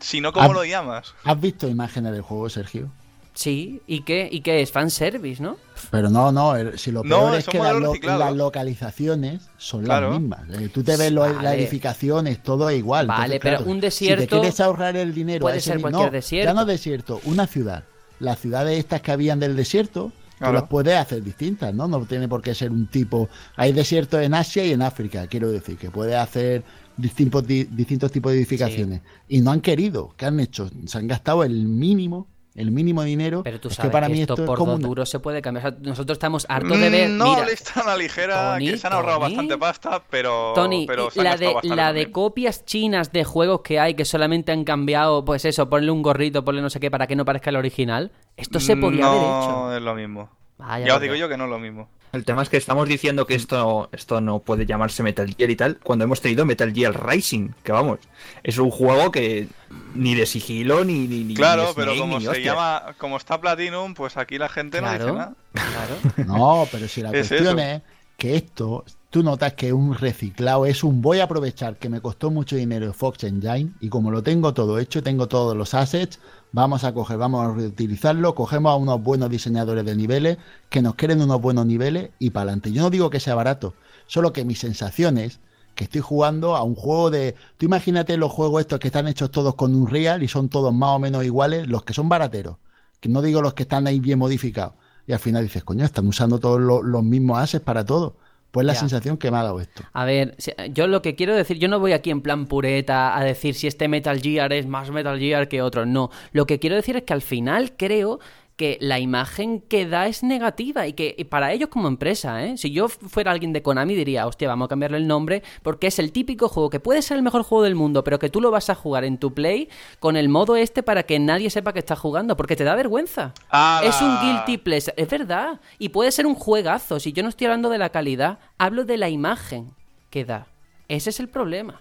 [0.00, 1.14] Si no, ¿cómo lo llamas?
[1.24, 2.90] ¿Has visto imágenes del juego, Sergio?
[3.34, 4.28] Sí, ¿y qué?
[4.30, 4.70] ¿Y qué es?
[4.70, 5.56] Fanservice, ¿no?
[5.90, 7.58] Pero no, no, si lo No, peor es son que
[8.06, 10.10] las, lo- localizaciones son Claro.
[10.12, 10.40] las mismas.
[10.60, 13.06] Eh, Tú te ves las edificaciones, todo es igual.
[13.08, 16.48] Vale, pero un Si desierto te quieres ahorrar el dinero, puede ser cualquier no, desierto.
[16.50, 17.84] Ya no desierto, una ciudad.
[18.20, 20.52] Las ciudades estas que habían del desierto, Claro.
[20.52, 21.88] tú las puedes hacer distintas, ¿no?
[21.88, 23.28] No tiene por qué ser un tipo.
[23.56, 26.62] Hay desiertos en Asia y en África, quiero decir, que puedes hacer
[26.96, 29.00] distintos, di- distintos tipos de edificaciones.
[29.28, 30.70] Y no han querido, ¿qué han hecho?
[30.86, 33.42] Se han gastado el mínimo, el mínimo dinero.
[33.42, 35.10] Pero tú es sabes que para que mí esto, esto, por es dos una- duros
[35.10, 35.66] se puede cambiar.
[35.66, 37.10] O sea, nosotros estamos hartos de ver.
[37.10, 39.30] Mm, No, mira, le están a la ligera, Tony, que se han ahorrado Tony.
[39.34, 42.12] bastante pasta, pero, Tony, pero se han la de, bastante la de también.
[42.12, 46.44] copias chinas de juegos que hay que solamente han cambiado, pues eso, ponle un gorrito,
[46.44, 48.12] ponle no sé qué para que no parezca el original.
[48.36, 49.76] Esto se podría no haber hecho.
[49.78, 50.30] es lo mismo.
[50.56, 51.88] Vaya ya os digo yo que no es lo mismo.
[52.14, 55.56] El tema es que estamos diciendo que esto, esto no puede llamarse Metal Gear y
[55.56, 57.98] tal, cuando hemos tenido Metal Gear Rising, que vamos,
[58.42, 59.48] es un juego que
[59.94, 61.06] ni de sigilo ni...
[61.08, 64.38] ni ni- Claro, ni pero Snake, como ni se llama, como está Platinum, pues aquí
[64.38, 65.34] la gente no dice nada.
[65.52, 65.96] claro.
[66.26, 67.76] No, pero si la Es cuestión eso.
[67.76, 67.82] es
[68.16, 72.30] que esto, tú notas que un reciclado es un voy a aprovechar que me costó
[72.30, 76.20] mucho dinero Fox Engine y como lo tengo todo hecho, tengo todos los assets,
[76.54, 80.38] vamos a coger, vamos a reutilizarlo, cogemos a unos buenos diseñadores de niveles
[80.70, 82.70] que nos creen unos buenos niveles y para adelante.
[82.70, 83.74] Yo no digo que sea barato,
[84.06, 85.40] solo que mis sensaciones
[85.74, 87.34] que estoy jugando a un juego de...
[87.58, 90.72] Tú imagínate los juegos estos que están hechos todos con un real y son todos
[90.72, 92.58] más o menos iguales, los que son barateros,
[93.00, 94.74] que no digo los que están ahí bien modificados.
[95.08, 98.14] Y al final dices, coño, están usando todos los, los mismos assets para todo.
[98.54, 98.78] Pues la Ya.
[98.78, 99.82] sensación que me ha dado esto.
[99.92, 100.36] A ver,
[100.72, 103.66] yo lo que quiero decir, yo no voy aquí en plan pureta a decir si
[103.66, 106.08] este Metal Gear es más Metal Gear que otro, no.
[106.32, 108.20] Lo que quiero decir es que al final creo
[108.56, 112.56] que la imagen que da es negativa y que y para ellos como empresa, ¿eh?
[112.56, 115.98] si yo fuera alguien de Konami diría, hostia, vamos a cambiarle el nombre porque es
[115.98, 118.50] el típico juego que puede ser el mejor juego del mundo, pero que tú lo
[118.50, 121.80] vas a jugar en tu play con el modo este para que nadie sepa que
[121.80, 123.34] estás jugando, porque te da vergüenza.
[123.82, 125.60] Es un guilty pleasure, es verdad.
[125.78, 127.00] Y puede ser un juegazo.
[127.00, 129.72] Si yo no estoy hablando de la calidad, hablo de la imagen
[130.10, 130.46] que da.
[130.88, 131.80] Ese es el problema.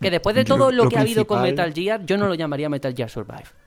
[0.00, 2.34] Que después de todo lo, lo que ha habido con Metal Gear, yo no lo
[2.34, 3.63] llamaría Metal Gear Survive.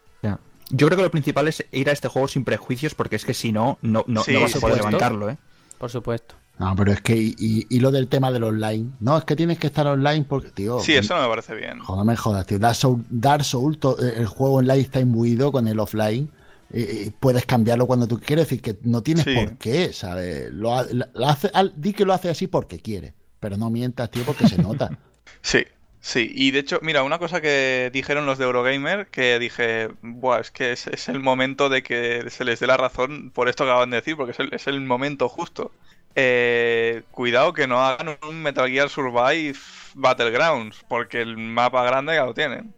[0.69, 3.33] Yo creo que lo principal es ir a este juego sin prejuicios, porque es que
[3.33, 4.97] si no, no, no, Sí, no vas a poder supuesto.
[4.97, 5.37] levantarlo, ¿eh?
[5.77, 6.35] Por supuesto.
[6.59, 8.89] No, pero es que, y, y- y lo del tema del online.
[8.99, 10.79] No, es que tienes que estar online porque, tío.
[10.79, 11.79] Sí, eso no me parece bien.
[11.79, 12.57] Joder, me jodas, tío.
[12.57, 16.29] Dark Soul, Dark Soul, to- eh, el juego online está imbuido con el offline.
[16.73, 19.33] eh, eh, puedes cambiarlo cuando tú quieres, decir que no tienes Sí.
[19.35, 20.51] por qué, ¿sabes?
[20.51, 20.75] Lo,
[21.13, 24.49] lo hace, al- di que lo hace así porque quiere, pero no mientas, tío, porque
[24.49, 24.89] se nota.
[25.41, 25.59] Sí,
[25.99, 26.31] sí.
[26.33, 30.51] Y de hecho, mira, una cosa que dijeron los de Eurogamer, que dije, Buah, es
[30.51, 33.71] que es, es el momento de que se les dé la razón por esto que
[33.71, 35.71] acaban de decir, porque es el, es el momento justo.
[36.15, 39.57] Eh, cuidado que no hagan un Metal Gear Survive
[39.93, 42.73] Battlegrounds, porque el mapa grande ya lo tienen.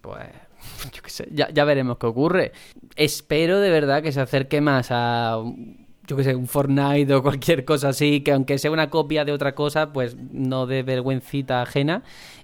[0.00, 0.26] Pues,
[0.92, 2.52] yo qué sé, ya, ya veremos qué ocurre.
[2.94, 5.38] Espero de verdad que se acerque más a,
[6.06, 9.32] yo qué sé, un Fortnite o cualquier cosa así, que aunque sea una copia de
[9.32, 12.02] otra cosa, pues no dé vergüencita ajena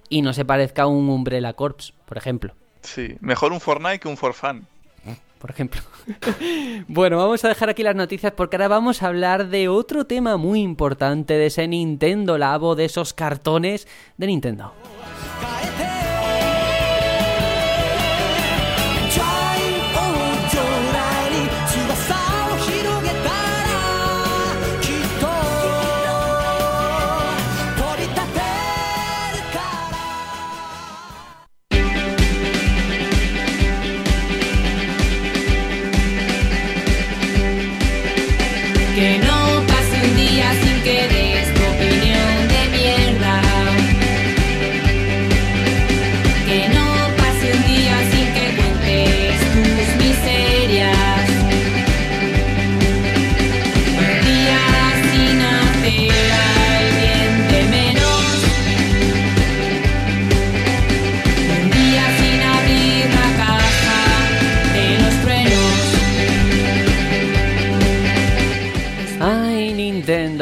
[0.09, 2.53] y no se parezca a un Umbrella Corps, por ejemplo.
[2.81, 4.67] Sí, mejor un Fortnite que un Forfan.
[5.39, 5.81] por ejemplo.
[6.87, 10.37] bueno, vamos a dejar aquí las noticias porque ahora vamos a hablar de otro tema
[10.37, 13.87] muy importante de ese Nintendo Labo, de esos cartones
[14.17, 14.73] de Nintendo.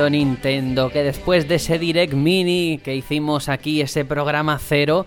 [0.10, 5.06] Nintendo, que después de ese Direct Mini que hicimos aquí, ese programa cero,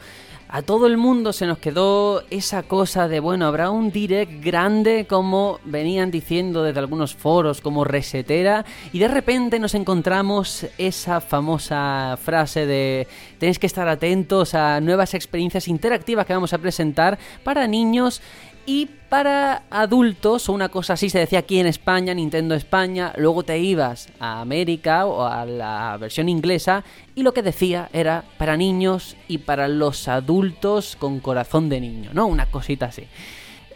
[0.48, 5.04] a todo el mundo se nos quedó esa cosa de, bueno, habrá un Direct grande
[5.08, 12.16] como venían diciendo desde algunos foros, como resetera, y de repente nos encontramos esa famosa
[12.22, 17.66] frase de tenéis que estar atentos a nuevas experiencias interactivas que vamos a presentar para
[17.66, 18.22] niños
[18.66, 23.42] y para adultos, o una cosa así se decía aquí en España, Nintendo España, luego
[23.42, 26.84] te ibas a América o a la versión inglesa
[27.14, 32.10] y lo que decía era para niños y para los adultos con corazón de niño,
[32.12, 32.26] ¿no?
[32.26, 33.04] Una cosita así.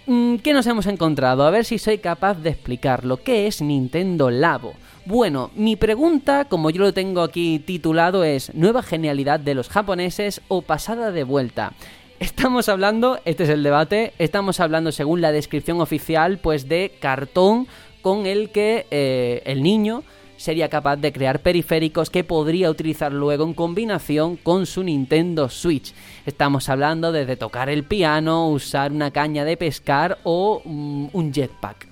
[0.07, 1.45] Mm, ¿Qué nos hemos encontrado?
[1.45, 3.19] A ver si soy capaz de explicarlo.
[3.19, 4.73] ¿Qué es Nintendo Labo?
[5.05, 10.41] Bueno, mi pregunta, como yo lo tengo aquí titulado, es ¿nueva genialidad de los japoneses
[10.49, 11.73] o pasada de vuelta?
[12.21, 17.69] Estamos hablando, este es el debate, estamos hablando según la descripción oficial, pues de cartón
[18.03, 20.03] con el que eh, el niño
[20.37, 25.95] sería capaz de crear periféricos que podría utilizar luego en combinación con su Nintendo Switch.
[26.27, 31.88] Estamos hablando desde tocar el piano, usar una caña de pescar o mm, un jetpack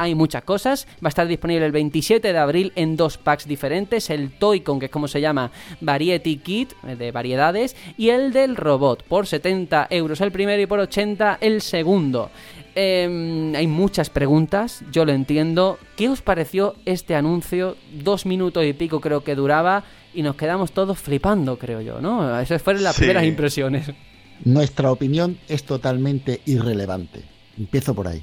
[0.00, 0.86] hay muchas cosas.
[1.04, 4.86] Va a estar disponible el 27 de abril en dos packs diferentes: el Toy-Con, que
[4.86, 9.88] es como se llama Variety Kit, eh, de variedades, y el del robot, por 70
[9.90, 12.30] euros el primero y por 80 el segundo.
[12.74, 15.78] Eh, hay muchas preguntas, yo lo entiendo.
[15.96, 17.76] ¿Qué os pareció este anuncio?
[17.92, 19.82] Dos minutos y pico creo que duraba
[20.14, 22.38] y nos quedamos todos flipando, creo yo, ¿no?
[22.40, 23.00] Esas fueron las Sí.
[23.02, 23.90] primeras impresiones.
[24.44, 27.20] Nuestra opinión es totalmente irrelevante.
[27.58, 28.22] Empiezo por ahí.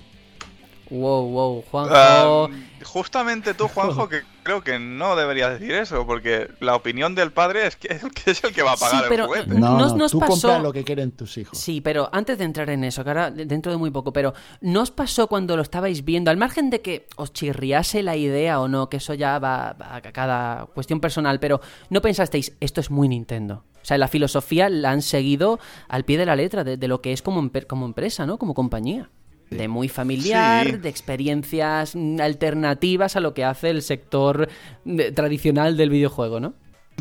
[0.90, 1.94] Wow, wow, Juanjo.
[1.94, 2.48] Ah,
[2.84, 7.68] justamente tú, Juanjo, que creo que no deberías decir eso, porque la opinión del padre
[7.68, 7.90] es que,
[8.24, 9.60] que es el que va a pagar Sí, pero- el juguete.
[9.60, 11.58] No, no, nos tú pasó- compras lo que quieren tus hijos.
[11.58, 14.34] Sí, pero antes de entrar en eso, que ahora de- dentro de muy poco, pero
[14.62, 18.60] ¿no os pasó cuando lo estabais viendo, al margen de que os chirriase la idea
[18.62, 21.60] o no, que eso ya va, va a cada cuestión personal, pero
[21.90, 23.64] no pensasteis, esto es muy Nintendo?
[23.82, 27.02] O sea, la filosofía la han seguido al pie de la letra de, de lo
[27.02, 28.38] que es como, como empresa, ¿no?
[28.38, 29.10] Como compañía.
[29.50, 30.78] De muy familiar, Sí.
[30.78, 34.50] de experiencias alternativas a lo que hace el sector
[34.86, 36.54] de- tradicional del videojuego, ¿no?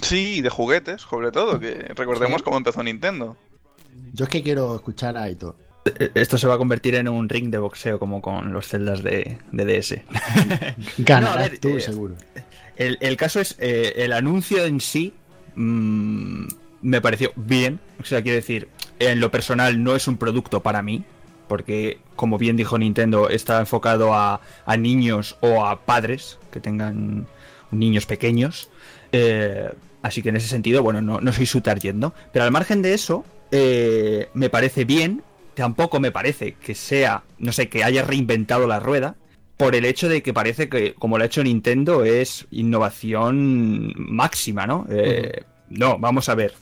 [0.03, 3.37] Sí, de juguetes, sobre todo, que recordemos cómo empezó Nintendo.
[4.13, 5.57] Yo es que quiero escuchar a Aitor.
[5.87, 9.03] Eh, Esto se va a convertir en un ring de boxeo como con los celdas
[9.03, 10.01] de, de DS.
[10.99, 12.15] Ganarás No, a ver, tú, eh, seguro.
[12.77, 15.15] El, el caso es, eh, el anuncio en sí
[15.55, 16.47] mm,
[16.83, 17.81] me pareció bien.
[18.01, 18.69] O sea, quiero decir,
[18.99, 21.05] en lo personal no es un producto para mí,
[21.49, 27.27] porque como bien dijo Nintendo, está enfocado a, a niños o a padres que tengan
[27.71, 28.71] niños pequeños.
[29.13, 29.71] Eh,
[30.03, 32.13] así que en ese sentido, bueno, no, no soy su target, ¿no?
[32.33, 35.23] Pero al margen de eso, eh, me parece bien.
[35.55, 39.17] Tampoco me parece que sea, no sé, que haya reinventado la rueda
[39.57, 44.67] por el hecho de que parece que, como lo ha hecho Nintendo, es innovación máxima,
[44.67, 44.87] ¿no?
[44.91, 46.55] Eh, No, vamos a ver.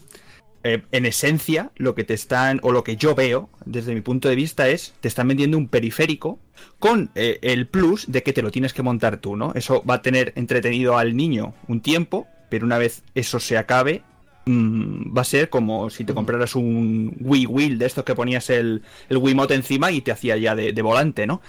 [0.66, 4.30] Eh, en esencia, lo que te están, o lo que yo veo, desde mi punto
[4.30, 6.38] de vista, es, te están vendiendo un periférico
[6.78, 9.52] con eh, el plus de que te lo tienes que montar tú, ¿no?
[9.54, 14.04] Eso va a tener entretenido al niño un tiempo, pero una vez eso se acabe,
[14.46, 18.48] mm, va a ser como si te compraras un Wii Wheel de estos que ponías
[18.48, 21.42] el, el Wiimote encima y te hacía ya de, de volante, ¿no?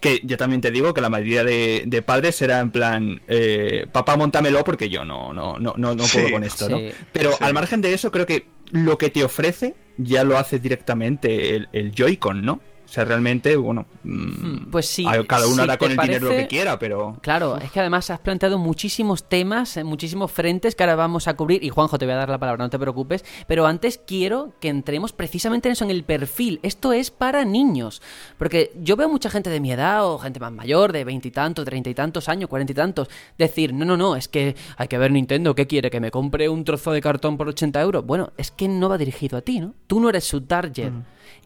[0.00, 3.86] Que yo también te digo que la mayoría de, de padres era en plan, eh,
[3.92, 6.78] papá, montamelo porque yo no, no, no, no, no puedo Sí, con esto, ¿no?
[7.12, 7.38] Pero Sí.
[7.40, 11.68] al margen de eso, creo que lo que te ofrece ya lo hace directamente el,
[11.72, 12.60] el Joy-Con, ¿no?
[12.90, 16.32] O sea, realmente, bueno, mm, Pues sí, cada uno si hará con el dinero lo
[16.32, 17.16] que quiera, pero...
[17.20, 21.34] Claro, es que además has planteado muchísimos temas, eh, muchísimos frentes que ahora vamos a
[21.34, 21.62] cubrir.
[21.62, 23.24] Y Juanjo, te voy a dar la palabra, no te preocupes.
[23.46, 26.58] Pero antes quiero que entremos precisamente en eso, en el perfil.
[26.64, 28.02] Esto es para niños.
[28.36, 31.90] Porque yo veo mucha gente de mi edad o gente más mayor, de veintitantos, treinta
[31.90, 35.12] y tantos años, cuarenta y tantos, decir, no, no, no, es que hay que ver
[35.12, 35.90] Nintendo, ¿qué quiere?
[35.90, 38.04] ¿Que me compre un trozo de cartón por 80 euros?
[38.04, 39.74] Bueno, es que no va dirigido a ti, ¿no?
[39.86, 40.90] Tú no eres su target.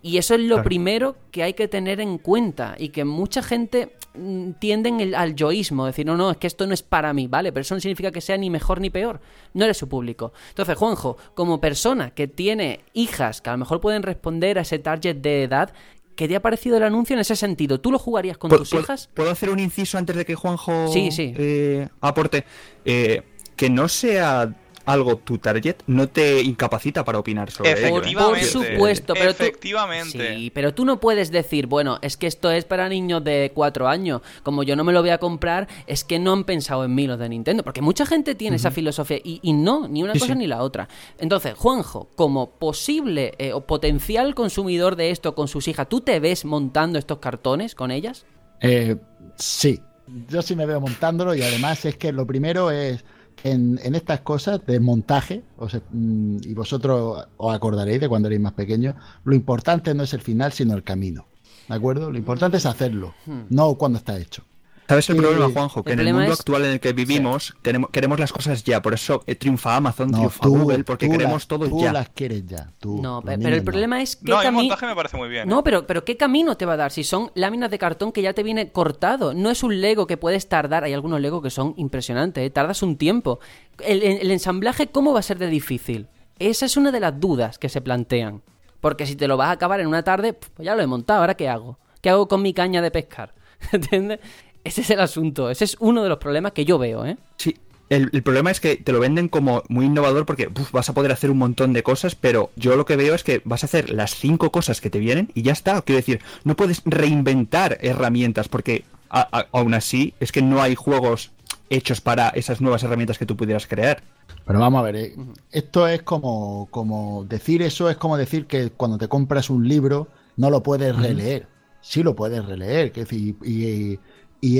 [0.03, 0.64] Y eso es lo Claro.
[0.64, 5.35] primero que hay que tener en cuenta y que mucha gente mm, tienden el- al
[5.35, 7.51] yoísmo, decir, no, no, es que esto no es para mí, ¿vale?
[7.51, 9.20] Pero eso no significa que sea ni mejor ni peor,
[9.55, 10.32] no eres su público.
[10.51, 14.78] Entonces, Juanjo, como persona que tiene hijas que a lo mejor pueden responder a ese
[14.78, 15.72] target de edad,
[16.14, 17.80] ¿qué te ha parecido el anuncio en ese sentido?
[17.80, 19.11] ¿Tú lo jugarías con ¿Puedo- tus hijas?
[19.14, 21.35] ¿Puedo hacer un inciso antes de que Juanjo Sí, sí.
[21.37, 22.45] eh, aporte?
[22.85, 23.22] Eh,
[23.57, 24.55] que no sea
[24.87, 27.78] algo tu target no te incapacita para opinar sobre ello.
[27.87, 27.91] ¿eh?
[27.91, 28.47] Por Efectivamente.
[28.47, 30.37] supuesto, pero tú- Efectivamente.
[30.37, 33.89] Sí, pero tú no puedes decir, bueno, es que esto es para niños de cuatro
[33.89, 34.20] años.
[34.43, 37.07] Como yo no me lo voy a comprar, es que no han pensado en mí
[37.07, 37.62] los de Nintendo.
[37.62, 40.39] Porque mucha gente tiene esa filosofía y, y no, ni una Sí, cosa sí.
[40.39, 40.89] ni la otra.
[41.18, 46.20] Entonces, Juanjo, como posible eh, o potencial consumidor de esto con sus hijas, ¿tú te
[46.20, 48.26] ves montando estos cartones con ellas?
[48.61, 48.97] Eh,
[49.37, 49.80] sí,
[50.28, 53.05] yo sí me veo montándolo y además es que lo primero es
[53.45, 58.27] en, en estas cosas de montaje, o sea, mm, y vosotros os acordaréis de cuando
[58.27, 61.27] erais más pequeños, lo importante no es el final, sino el camino.
[61.69, 62.11] ¿De acuerdo?
[62.11, 63.15] Lo importante es hacerlo,
[63.51, 64.43] no cuando está hecho.
[64.89, 65.80] ¿Sabes el Eh, problema, Juanjo?
[65.80, 67.55] el Que en el mundo es- actual en el que vivimos
[67.91, 68.82] queremos las cosas ya.
[68.82, 71.80] Por eso eh, triunfa Amazon, No, triunfa tú, Google, porque tú queremos las- todo tú
[71.80, 71.93] ya.
[71.93, 72.70] las quieres ya.
[72.80, 73.64] Tú, No, pero el no.
[73.64, 75.49] problema es que No, el montaje me parece muy bien.
[75.49, 76.91] No, pero, pero ¿qué camino te va a dar?
[76.93, 79.32] Si son láminas de cartón que ya te viene cortado.
[79.35, 80.85] No es un Lego que puedes tardar.
[80.85, 82.51] Hay algunos Lego que son impresionantes, ¿eh?
[82.51, 83.41] tardas un tiempo.
[83.78, 86.09] El, el ensamblaje, ¿cómo va a ser de difícil?
[86.39, 88.43] Esa es una de las dudas que se plantean.
[88.80, 91.20] Porque si te lo vas a acabar en una tarde, pues ya lo he montado,
[91.20, 91.78] ¿ahora qué hago?
[92.03, 93.32] ¿Qué hago con mi caña de pescar?
[93.72, 94.20] ¿Entiendes?
[94.65, 95.51] Ese es el asunto.
[95.51, 97.17] Ese es uno de los problemas que yo veo, ¿eh?
[97.37, 97.57] Sí,
[97.91, 100.95] el, el problema es que te lo venden como muy innovador porque uf, vas a
[100.95, 103.67] poder hacer un montón de cosas, pero yo lo que veo es que vas a
[103.67, 105.81] hacer las cinco cosas que te vienen y ya está.
[105.83, 110.75] Quiero decir, no puedes reinventar herramientas porque a- a- aún así es que no hay
[110.75, 111.31] juegos
[111.71, 114.03] hechos para esas nuevas herramientas que tú pudieras crear.
[114.47, 115.15] Pero vamos a ver, eh,
[115.53, 120.09] esto es como, como decir eso, es como decir que cuando te compras un libro
[120.37, 121.47] no lo puedes releer.
[121.81, 122.93] Sí lo puedes releer.
[122.93, 123.99] que decir, y, y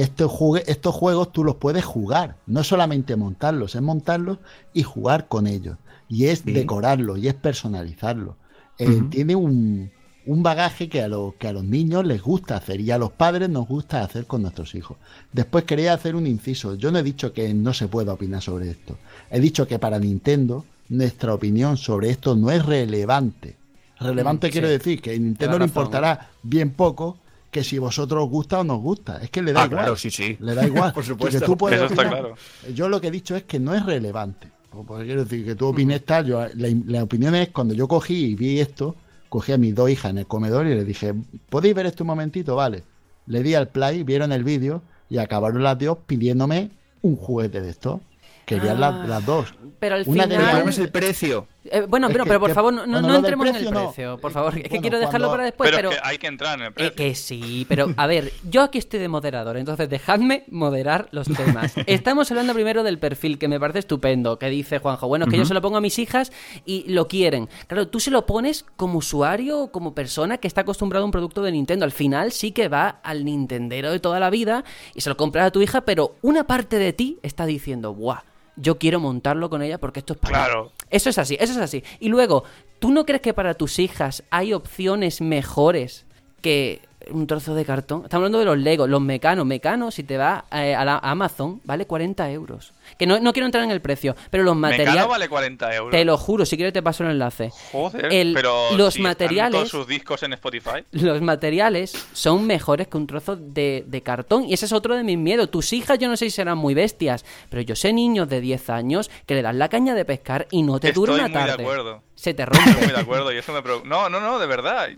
[0.01, 2.37] estos, jugue- estos juegos tú los puedes jugar.
[2.47, 4.39] No solamente montarlos, es montarlos
[4.73, 5.77] y jugar con ellos.
[6.09, 6.53] Y es Sí.
[6.53, 8.35] decorarlos y es personalizarlos.
[8.79, 9.03] Eh.
[9.11, 9.91] Tiene un,
[10.27, 13.13] un bagaje que a, los que a los niños les gusta hacer y a los
[13.13, 14.97] padres nos gusta hacer con nuestros hijos.
[15.33, 16.75] Después quería hacer un inciso.
[16.77, 18.97] Yo no he dicho que no se pueda opinar sobre esto.
[19.31, 23.57] He dicho que para Nintendo nuestra opinión sobre esto no es relevante.
[24.01, 24.73] Relevante Mm, quiero sí.
[24.73, 27.17] decir que a Nintendo le importará bien poco
[27.55, 29.23] que si vosotros os gusta o no os gusta.
[29.23, 29.81] Es que le da Ah, igual.
[29.81, 30.37] claro, sí, sí.
[30.41, 30.93] Le da igual.
[30.95, 31.41] Por supuesto.
[31.41, 32.19] Tú puedes Eso está opinar.
[32.21, 32.35] claro.
[32.75, 34.49] Yo lo que he dicho es que no es relevante.
[34.89, 36.27] Porque quiero decir que tú opines tal.
[36.27, 38.97] Yo, la, la opinión es cuando yo cogí y vi esto,
[39.29, 41.15] cogí a mis dos hijas en el comedor y les dije,
[41.49, 42.57] ¿podéis ver esto un momentito?
[42.57, 42.83] Vale.
[43.27, 46.71] Le di al play, vieron el vídeo y acabaron las dos pidiéndome
[47.03, 48.01] un juguete de esto.
[48.47, 49.55] Querían Ah, las, las dos.
[49.79, 50.51] Pero al Una de El final...
[50.51, 51.47] problema es el precio.
[51.71, 53.87] Eh, bueno, pero, que- pero por que favor, no, entremos en el precio, no.
[53.87, 54.55] precio, por favor.
[54.57, 55.91] Es que Bueno, quiero dejarlo cuando- para después, pero, pero...
[55.93, 56.95] es que hay que entrar en el Eh, precio.
[56.95, 61.73] que sí, pero a ver, yo aquí estoy de moderador, entonces dejadme moderar los temas.
[61.87, 65.39] Estamos hablando primero del perfil, que me parece estupendo, que dice Juanjo, bueno, es que
[65.39, 66.33] yo se lo pongo a mis hijas
[66.67, 67.49] y lo quieren.
[67.67, 71.13] Claro, tú se lo pones como usuario o como persona que está acostumbrado a un
[71.13, 71.85] producto de Nintendo.
[71.85, 75.47] Al final sí que va al Nintendero de toda la vida y se lo compras
[75.47, 78.21] a tu hija, pero una parte de ti está diciendo, ¡buah!
[78.57, 80.45] Yo quiero montarlo con ella porque esto es para mí".
[80.45, 80.73] Claro.
[80.91, 81.83] Eso es así, eso es así.
[82.01, 82.45] Y luego,
[82.79, 86.07] ¿tú no crees que para tus hijas hay opciones mejores
[86.41, 86.81] que
[87.11, 88.03] un trozo de cartón?
[88.05, 89.45] Estamos hablando de los Legos, los mecanos.
[89.47, 92.73] Mecanos, si te vas eh, a, la a Amazon, vale 40 euros.
[92.99, 95.07] Que no, no quiero entrar en el precio, pero los materiales...
[95.07, 95.91] vale 40 euros.
[95.91, 97.51] Te lo juro, si quieres te paso el enlace.
[97.73, 99.53] Joder, El- pero los si están materiales...
[99.53, 100.85] todos sus discos en Spotify.
[100.93, 104.45] Los materiales son mejores que un trozo de, de cartón.
[104.45, 105.51] Y ese es otro de mis miedos.
[105.51, 108.71] Tus hijas yo no sé si serán muy bestias, pero yo sé niños de 10
[108.71, 111.33] años que le dan la caña de pescar y no te Estoy dura una muy
[111.33, 111.63] de tarde.
[111.63, 112.03] acuerdo.
[112.15, 112.81] Se te Estoy rompe.
[112.87, 113.89] muy de acuerdo y eso me preocupa.
[113.89, 114.89] No, no, no, de verdad.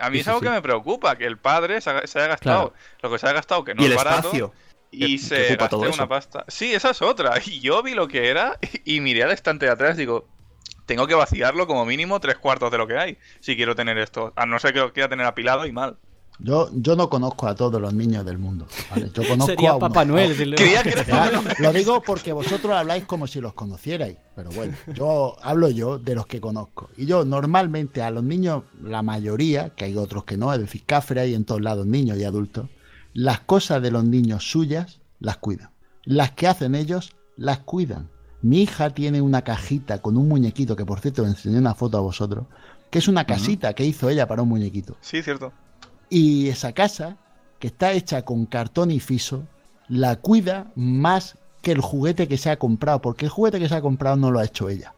[0.00, 3.18] A mí es algo que me preocupa, que el padre se, haya gastado lo que
[3.18, 4.52] se haya gastado, que no Y el es barato, espacio.
[4.90, 6.08] Y que- se todo una eso.
[6.08, 6.44] pasta.
[6.48, 7.34] Sí, esa es otra.
[7.46, 10.26] Y yo vi lo que era y miré al estante de atrás y digo,
[10.86, 14.32] tengo que vaciarlo como mínimo tres cuartos de lo que hay si quiero tener esto.
[14.36, 15.96] A no ser que lo quiera tener apilado y mal.
[16.42, 18.66] Yo, yo no conozco a todos los niños del mundo.
[18.90, 19.10] ¿vale?
[19.12, 20.34] Yo conozco Sería a Papá Noel.
[20.56, 20.74] que
[21.58, 26.14] lo digo porque vosotros habláis como si los conocierais, pero bueno, yo hablo yo de
[26.14, 26.88] los que conozco.
[26.96, 30.82] Y yo normalmente a los niños, la mayoría, que hay otros que no, es decir,
[30.86, 32.68] cafre hay en todos lados, niños y adultos,
[33.12, 35.70] las cosas de los niños suyas las cuidan.
[36.04, 38.08] Las que hacen ellos las cuidan.
[38.42, 41.98] Mi hija tiene una cajita con un muñequito, que por cierto le enseñé una foto
[41.98, 42.46] a vosotros,
[42.90, 44.96] que es una casita que hizo ella para un muñequito.
[45.00, 45.52] Sí, cierto.
[46.08, 47.18] Y esa casa,
[47.58, 49.46] que está hecha con cartón y fiso,
[49.88, 53.74] la cuida más que el juguete que se ha comprado, porque el juguete que se
[53.74, 54.94] ha comprado no lo ha hecho ella.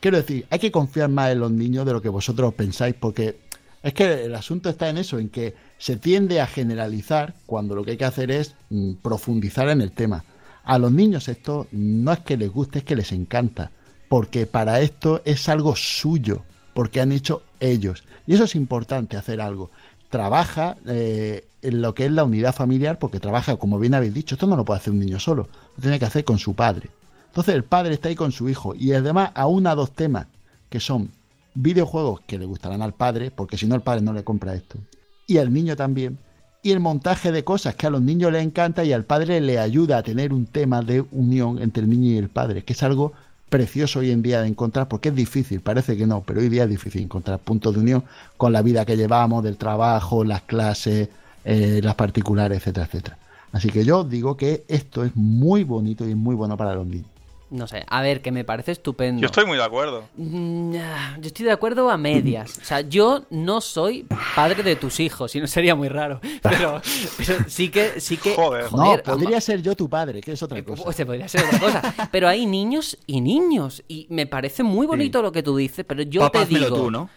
[0.00, 3.40] Quiero decir, hay que confiar más en los niños de lo que vosotros pensáis, porque
[3.82, 7.84] es que el asunto está en eso, en que se tiende a generalizar cuando lo
[7.84, 10.24] que hay que hacer es mm, profundizar en el tema.
[10.64, 13.70] A los niños esto no es que les guste, es que les encanta,
[14.08, 16.42] porque para esto es algo suyo,
[16.74, 18.04] porque han hecho ellos.
[18.26, 19.70] Y eso es importante, hacer algo.
[20.10, 24.34] Trabaja eh, en lo que es la unidad familiar, porque trabaja, como bien habéis dicho,
[24.34, 26.90] esto no lo puede hacer un niño solo, lo tiene que hacer con su padre.
[27.28, 30.26] Entonces el padre está ahí con su hijo y además a una dos temas
[30.68, 31.10] que son
[31.54, 34.78] videojuegos que le gustarán al padre, porque si no el padre no le compra esto,
[35.26, 36.18] y al niño también,
[36.62, 39.58] y el montaje de cosas que a los niños les encanta y al padre le
[39.58, 42.82] ayuda a tener un tema de unión entre el niño y el padre, que es
[42.82, 43.12] algo
[43.48, 46.64] precioso hoy en día de encontrar, porque es difícil, parece que no, pero hoy día
[46.64, 48.04] es difícil encontrar puntos de unión
[48.36, 51.08] con la vida que llevamos, del trabajo, las clases,
[51.44, 53.18] eh, las particulares, etcétera, etcétera.
[53.52, 56.86] Así que yo digo que esto es muy bonito y es muy bueno para los
[56.86, 57.08] niños.
[57.50, 59.20] No sé, a ver, que me parece estupendo.
[59.20, 60.04] Yo estoy muy de acuerdo.
[60.16, 62.58] Mm, ah, Yo estoy de acuerdo a medias.
[62.62, 66.20] O sea, yo no soy padre de tus hijos, y no sería muy raro.
[66.42, 66.80] Pero,
[67.16, 68.34] pero sí que, sí que.
[68.34, 68.64] Joder.
[68.72, 70.84] no, joder, podría ser yo tu padre, que es otra Eh, cosa.
[70.84, 72.08] Pues se podría ser otra cosa.
[72.12, 73.82] Pero hay niños y niños.
[73.88, 76.76] Y me parece muy bonito lo que tú dices, pero yo Papá, te digo.
[76.76, 77.10] tú, ¿no?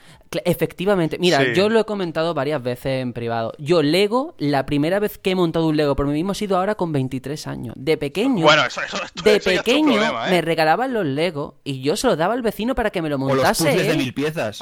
[0.46, 1.18] Efectivamente.
[1.20, 1.52] Mira, Sí.
[1.56, 3.54] yo lo he comentado varias veces en privado.
[3.58, 6.58] Yo, Lego, la primera vez que he montado un Lego por mí mismo ha sido
[6.58, 7.76] ahora con 23 años.
[7.78, 8.44] De pequeño.
[8.46, 10.32] Bueno, eso, eso, esto- de pequeño problema, ¿eh?
[10.32, 13.16] me regalaban los Lego y yo se los daba al vecino para que me lo
[13.16, 13.66] O los montase.
[13.66, 14.62] puzzles de mil piezas.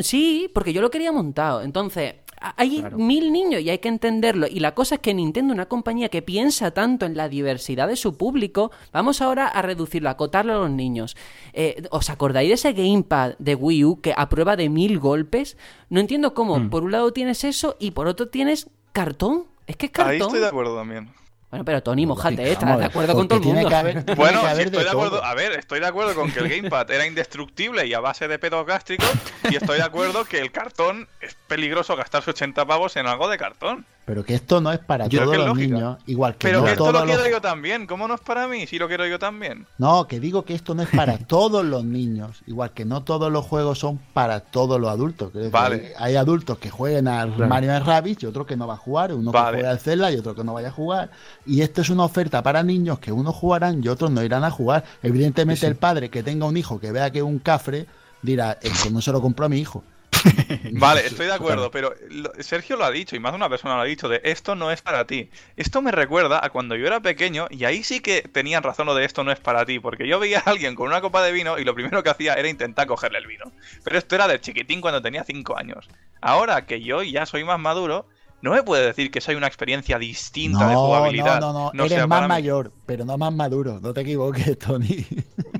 [0.00, 1.62] Sí, porque yo lo quería montado.
[1.62, 4.46] Entonces, hay mil niños y hay que entenderlo.
[4.46, 7.96] Y la cosa es que Nintendo, una compañía que piensa tanto en la diversidad de
[7.96, 11.16] su público, vamos ahora a reducirlo, a acotarlo a los niños.
[11.52, 15.56] Eh, ¿Os acordáis de ese gamepad de Wii U que a prueba de mil golpes?
[15.90, 16.58] No entiendo cómo.
[16.58, 16.70] Hmm.
[16.70, 19.44] Por un lado tienes eso y por otro tienes cartón.
[19.66, 20.28] Es que es Ahí cartón.
[20.28, 21.10] estoy de acuerdo también.
[21.50, 23.76] Bueno, pero Tony, mojate, Vamos ¿estás de acuerdo con todo el mundo?
[23.76, 25.24] haber- Bueno, haber estoy de acuerdo.
[25.24, 28.38] A ver, estoy de acuerdo con que el gamepad era indestructible y a base de
[28.38, 29.10] pedos gástricos.
[29.50, 33.36] Y estoy de acuerdo que el cartón es peligroso gastarse 80 pavos en algo de
[33.36, 33.84] cartón.
[34.06, 35.74] Pero que esto no es para Yo- todos es los lógica.
[35.74, 37.86] niños, igual que Pero no que esto todos lo quiero los- yo también.
[37.86, 38.66] ¿Cómo no es para mí?
[38.66, 39.66] Si lo quiero yo también.
[39.78, 43.30] No, que digo que esto no es para todos los niños, igual que no todos
[43.30, 45.30] los juegos son para todos los adultos.
[45.52, 45.94] Vale.
[45.98, 49.30] Hay adultos que jueguen al Mario Rabbids y otro que no va a jugar, uno
[49.30, 49.58] Vale.
[49.58, 51.10] que juega al Zelda y otro que no vaya a jugar.
[51.50, 54.52] Y esto es una oferta para niños que unos jugarán y otros no irán a
[54.52, 54.84] jugar.
[55.02, 57.86] Evidentemente el padre que tenga un hijo que vea que es un cafre
[58.22, 59.82] dirá, esto no se lo compró a mi hijo.
[60.74, 61.92] Vale, estoy de acuerdo, pero
[62.38, 64.70] Sergio lo ha dicho, y más de una persona lo ha dicho, de esto no
[64.70, 65.28] es para ti.
[65.56, 68.94] Esto me recuerda a cuando yo era pequeño, y ahí sí que tenían razón lo
[68.94, 71.32] de esto no es para ti, porque yo veía a alguien con una copa de
[71.32, 73.50] vino y lo primero que hacía era intentar cogerle el vino.
[73.82, 75.88] Pero esto era de chiquitín cuando tenía 5 años.
[76.20, 78.06] Ahora que yo ya soy más maduro,
[78.42, 81.40] no me puede decir que soy una experiencia distinta de No, jugabilidad.
[81.40, 85.06] no, no, no, sea eres más mayor, pero no más maduro, no te equivoques, Tony.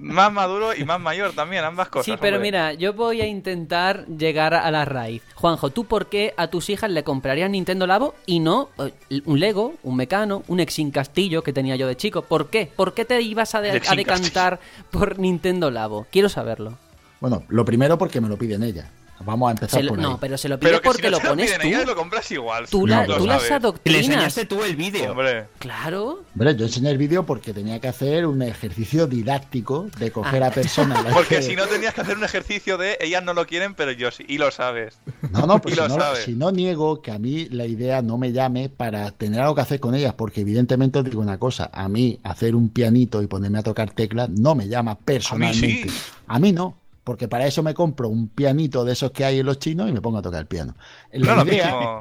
[0.01, 2.07] Más maduro y más mayor también, ambas cosas.
[2.07, 2.49] Sí, pero hombre.
[2.51, 5.23] mira, yo voy a intentar llegar a la raíz.
[5.35, 9.39] Juanjo, ¿tú por qué a tus hijas le comprarías Nintendo Labo y no eh, un
[9.39, 12.23] Lego, un Mecano, un Exin Castillo que tenía yo de chico?
[12.23, 12.71] ¿Por qué?
[12.75, 14.59] ¿Por qué te ibas a, de- a decantar
[14.91, 16.07] por Nintendo Labo?
[16.11, 16.79] Quiero saberlo.
[17.21, 18.87] Bueno, lo primero porque me lo piden ellas.
[19.25, 20.05] Vamos a empezar lo- por ahí.
[20.05, 21.87] no, pero se lo pide Pero que porque si no lo pones piden tú.
[21.89, 22.67] lo compras igual.
[22.69, 23.45] Tú, la- tú las.
[23.45, 24.01] Y le adoctrinas.
[24.07, 25.11] enseñaste tú el vídeo.
[25.13, 25.47] Hombre.
[25.59, 26.25] Claro.
[26.35, 30.47] Hombre, yo enseñé el vídeo porque tenía que hacer un ejercicio didáctico de coger Ah.
[30.47, 31.05] a personas.
[31.15, 33.93] Porque que- si no tenías que hacer un ejercicio de ellas no lo quieren, pero
[33.93, 34.99] yo sí, y lo sabes.
[35.31, 38.17] No, no, pero y si no, si no niego que a mí la idea no
[38.19, 41.71] me llame para tener algo que hacer con ellas, porque evidentemente os digo una cosa,
[41.73, 45.89] a mí hacer un pianito y ponerme a tocar teclas no me llama personalmente.
[45.89, 46.01] sí.
[46.27, 49.47] A mí no, porque para eso me compro un pianito de esos que hay en
[49.47, 50.75] los chinos y me pongo a tocar el piano.
[51.13, 52.01] La No idea.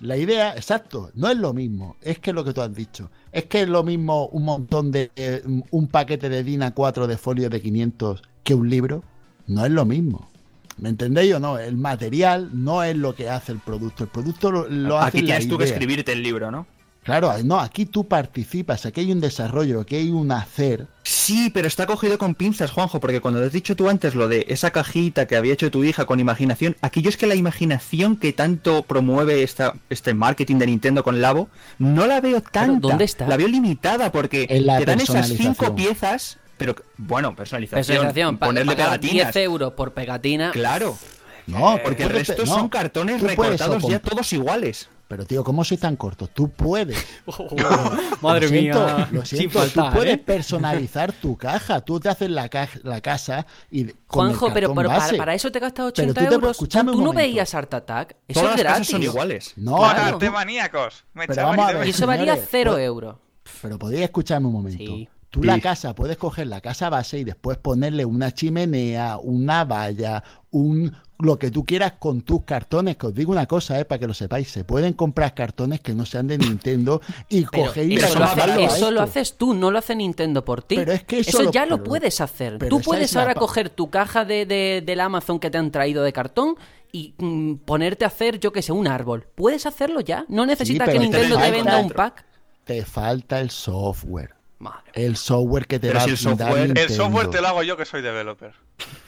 [0.00, 3.10] La idea, exacto, no es lo mismo, es que es lo que tú has dicho.
[3.32, 5.10] Es que es lo mismo un montón de.
[5.16, 9.02] eh, un paquete de DIN A4 de folio de 500 que un libro.
[9.46, 10.30] No es lo mismo.
[10.76, 11.58] ¿Me entendéis o no?
[11.58, 14.04] El material no es lo que hace el producto.
[14.04, 15.74] El producto lo, lo hace Aquí la tienes tú que idea.
[15.74, 16.66] escribirte el libro, ¿no?
[17.06, 20.88] Claro, no, aquí tú participas, aquí hay un desarrollo, aquí hay un hacer.
[21.04, 24.44] Sí, pero está cogido con pinzas, Juanjo, porque cuando has dicho tú antes lo de
[24.48, 28.16] esa cajita que había hecho tu hija con imaginación, aquí yo es que la imaginación
[28.16, 31.48] que tanto promueve esta, este marketing de Nintendo con Labo,
[31.78, 32.88] no la veo tanta.
[32.88, 33.28] ¿dónde está?
[33.28, 35.54] La veo limitada porque te dan esas personalización.
[35.54, 39.32] cinco piezas, pero bueno, personalización, pa- ponerle pagar pegatinas.
[39.32, 40.50] 10 euros por pegatina.
[40.50, 40.98] Claro,
[41.46, 44.88] No, porque el resto no, son cartones recortados ya todos iguales.
[45.08, 46.26] Pero tío, ¿cómo soy tan corto?
[46.26, 46.96] Tú puedes.
[48.20, 49.08] Madre lo siento, mía.
[49.12, 50.18] Lo siento, faltar, tú puedes ¿eh?
[50.18, 51.80] personalizar tu caja.
[51.80, 55.16] Tú te haces la, ca- la casa y con Juanjo, el pero, pero para, base.
[55.16, 56.58] para eso te gastas Pero 80 tú te- euros.
[56.58, 57.12] ¿Tú no momento.
[57.12, 58.16] veías Art Attack?
[58.26, 58.90] Eso Todas es las casas gratis.
[58.90, 59.52] son iguales.
[59.56, 60.14] No, Claro.
[60.14, 61.04] ¡Joder, maníacos!
[61.14, 61.88] Me Pero vamos a te- Y ver.
[61.88, 63.16] eso valía Señores, 0 pues- euros.
[63.62, 64.78] Pero podéis escucharme un momento.
[64.84, 65.08] Sí.
[65.36, 65.46] Tú Sí.
[65.48, 70.96] la casa puedes coger la casa base y después ponerle una chimenea, una valla, un
[71.18, 72.96] lo que tú quieras con tus cartones.
[72.96, 75.94] Que os digo una cosa, eh, para que lo sepáis, se pueden comprar cartones que
[75.94, 79.78] no sean de Nintendo y y eso, lo, hace- eso lo haces tú, no lo
[79.78, 80.76] hace Nintendo por ti.
[80.76, 82.58] Pero es que eso lo- ya lo puedes hacer.
[82.68, 86.12] Tú puedes ahora coger tu caja de, de- del Amazon que te han traído de
[86.12, 86.56] cartón
[86.92, 89.26] y mm, ponerte a hacer, yo que sé, un árbol.
[89.34, 90.24] Puedes hacerlo ya.
[90.28, 92.24] No necesitas que te Nintendo te venda un pack.
[92.64, 94.35] Te falta el software.
[94.58, 94.90] Madre.
[94.94, 97.48] El software que te Pero va si a el software- dar el software te lo
[97.48, 98.52] hago yo que soy developer.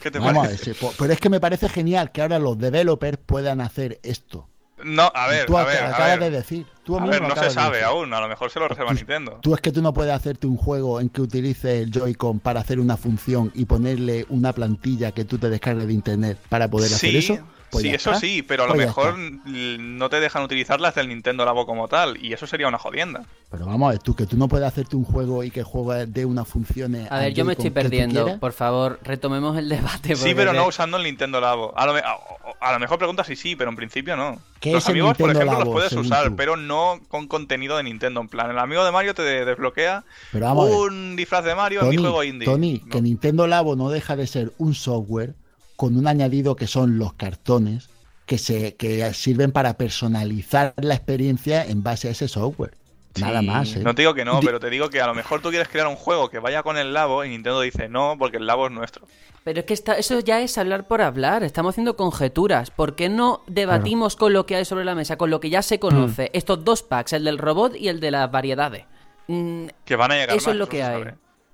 [0.02, 0.74] ¿Qué te Vamos a parece?
[0.74, 4.46] sí, po- pero es que me parece genial que ahora los developers puedan hacer esto.
[4.84, 6.30] No, a ver, tú a ver, a acabas ver.
[6.30, 6.66] de decir.
[6.84, 9.38] Tú A ver, no se de sabe aún, a lo mejor se lo reserva Nintendo.
[9.42, 12.60] Tú es que tú no puedes hacerte un juego en que utilices el Joy-Con para
[12.60, 16.92] hacer una función y ponerle una plantilla que tú te descargues de internet para poder
[16.94, 17.38] hacer eso.
[17.70, 18.20] Pues sí, eso está.
[18.20, 22.22] sí, pero a lo Pues mejor no te dejan utilizarlas del Nintendo Labo como tal,
[22.24, 23.24] y eso sería una jodienda.
[23.50, 25.66] Pero vamos a ver, tú que tú no puedes hacerte un juego y que el
[25.66, 27.10] juego dé unas funciones.
[27.10, 28.38] A ver, yo me estoy perdiendo.
[28.38, 30.16] Por favor, retomemos el debate.
[30.16, 31.72] Sí, pero no usando el Nintendo Labo.
[31.76, 32.16] A lo, me- a,
[32.60, 34.38] a lo mejor preguntas si sí, pero en principio no.
[34.60, 36.36] ¿Qué Los amigos, por ejemplo, los puedes usar, tú?
[36.36, 38.20] pero no con contenido de Nintendo.
[38.20, 41.96] En plan, el amigo de Mario te de- desbloquea un disfraz de Mario en mi
[41.96, 42.44] Tony, juego indie.
[42.46, 42.90] Tony, No.
[42.90, 45.34] que Nintendo Labo no deja de ser un software
[45.78, 47.88] con un añadido que son los cartones
[48.26, 52.74] que se que sirven para personalizar la experiencia en base a ese software.
[53.20, 53.80] Nada Sí, más, ¿eh?
[53.84, 55.86] No te digo que no, pero te digo que a lo mejor tú quieres crear
[55.86, 58.72] un juego que vaya con el Labo y Nintendo dice no, porque el Labo es
[58.72, 59.06] nuestro.
[59.44, 61.44] Pero es que está, eso ya es hablar por hablar.
[61.44, 62.72] Estamos haciendo conjeturas.
[62.72, 65.62] ¿Por qué no debatimos con lo que hay sobre la mesa, con lo que ya
[65.62, 66.24] se conoce?
[66.24, 66.36] Mm.
[66.36, 68.84] Estos dos packs, el del robot y el de las variedades.
[69.28, 71.04] Mm, Que van a llegar Eso más, es lo que hay.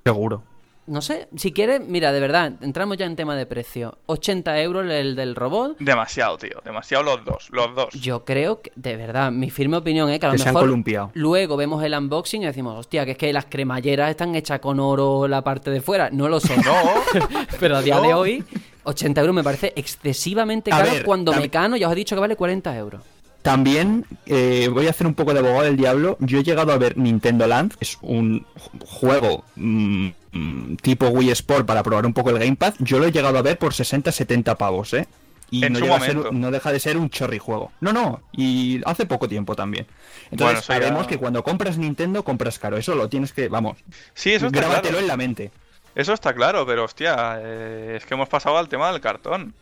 [0.02, 0.42] Seguro.
[0.86, 3.96] No sé, si quieres, mira, de verdad, entramos ya en tema de precio.
[4.06, 5.78] 80 euros el del robot.
[5.78, 6.60] Demasiado, tío.
[6.64, 7.48] Demasiado los dos.
[7.50, 7.94] Los dos.
[7.94, 10.54] Yo creo que, de verdad, mi firme opinión es que a lo Que se han
[10.54, 11.10] mejor columpiado.
[11.14, 14.78] luego vemos el unboxing y decimos, hostia, que es que las cremalleras están hechas con
[14.80, 16.10] oro la parte de fuera.
[16.10, 16.56] No lo son.
[16.64, 16.74] No.
[17.60, 18.44] Pero a día de hoy,
[18.84, 22.14] 80 euros me parece excesivamente A caro ver, cuando también- Mecano ya os he dicho
[22.14, 23.02] que vale 40 euros.
[23.44, 26.16] También eh, voy a hacer un poco de abogado del diablo.
[26.20, 31.28] Yo he llegado a ver Nintendo Land, es un ju- juego mm, mm, tipo Wii
[31.32, 32.72] Sport para probar un poco el Gamepad.
[32.78, 35.06] Yo lo he llegado a ver por 60-70 pavos, ¿eh?
[35.50, 36.16] Y En no, su ser-
[36.50, 37.70] deja de ser un chorri juego.
[37.82, 39.84] No, no, y hace poco tiempo también.
[39.86, 42.78] Bueno, Entonces ya- sabemos que cuando compras Nintendo compras caro.
[42.78, 43.76] Eso lo tienes que, vamos,
[44.14, 45.00] Sí, eso está grábatelo claro.
[45.00, 45.50] en la mente.
[45.94, 49.52] Eso está claro, pero hostia, eh, es que hemos pasado al tema del cartón.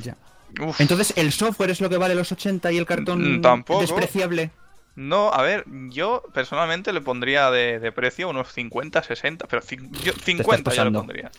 [0.00, 0.16] Ya.
[0.60, 0.80] Uf.
[0.80, 3.80] Entonces, ¿el software es lo que vale los 80 y el cartón Mm, tampoco.
[3.80, 4.50] despreciable?
[4.94, 9.62] No, a ver, yo personalmente le pondría de, de precio unos 50, 60, pero
[10.02, 11.30] yo 50 ya le pondría.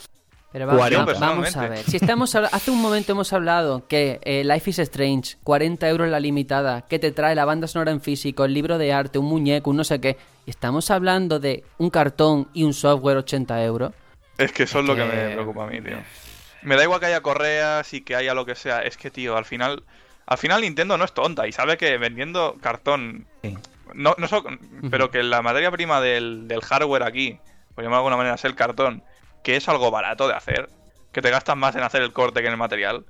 [0.51, 1.13] Pero vamos, 40.
[1.19, 1.79] vamos a ver.
[1.79, 6.19] Si estamos hace un momento hemos hablado que eh, Life is Strange, 40 euros la
[6.19, 9.71] limitada, que te trae la banda sonora en físico, el libro de arte, un muñeco,
[9.71, 10.15] un no sé qué.
[10.45, 13.93] Y estamos hablando de un cartón y un software 80 euros.
[14.37, 15.97] Es que eso es lo que que- me preocupa a mí, tío.
[16.63, 18.81] Me da igual que haya correas y que haya lo que sea.
[18.81, 19.83] Es que, tío, al final.
[20.25, 23.27] Al final Nintendo no es tonta y sabe que vendiendo cartón.
[23.43, 23.57] Sí.
[23.93, 24.43] No, no so-
[24.89, 27.37] pero que la materia prima del, del hardware aquí,
[27.75, 29.03] por llamarlo de alguna manera, es el cartón,
[29.43, 30.69] que es algo barato de hacer,
[31.11, 33.05] que te gastas más en hacer el corte que en el material.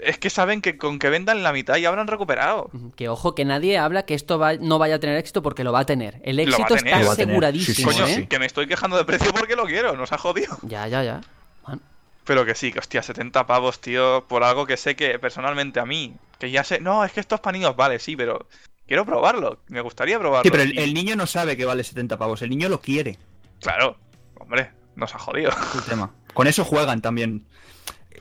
[0.00, 2.70] Es que saben que con que vendan la mitad ya habrán recuperado.
[2.96, 5.72] Que ojo, que nadie habla que esto va- no vaya a tener éxito porque lo
[5.72, 6.20] va a tener.
[6.24, 6.94] El éxito tener.
[6.98, 8.14] está aseguradísimo, Sí, sí, Coño, ¿eh?
[8.16, 8.26] sí.
[8.26, 10.58] que me estoy quejando de precio porque lo quiero, nos ha jodido.
[10.62, 11.22] Ya, ya, ya.
[12.24, 15.84] Pero que sí, que hostia, 70 pavos, tío, por algo que sé que personalmente a
[15.86, 18.48] mí, que ya sé, no, es que estos paninos, vale, sí, pero
[18.86, 20.44] quiero probarlo, me gustaría probarlo.
[20.44, 23.18] Sí, pero el, niño no sabe que vale 70 pavos, el niño lo quiere.
[23.60, 23.98] Claro,
[24.40, 25.50] hombre, nos ha jodido.
[25.50, 26.10] es el tema.
[26.32, 27.46] Con eso juegan también.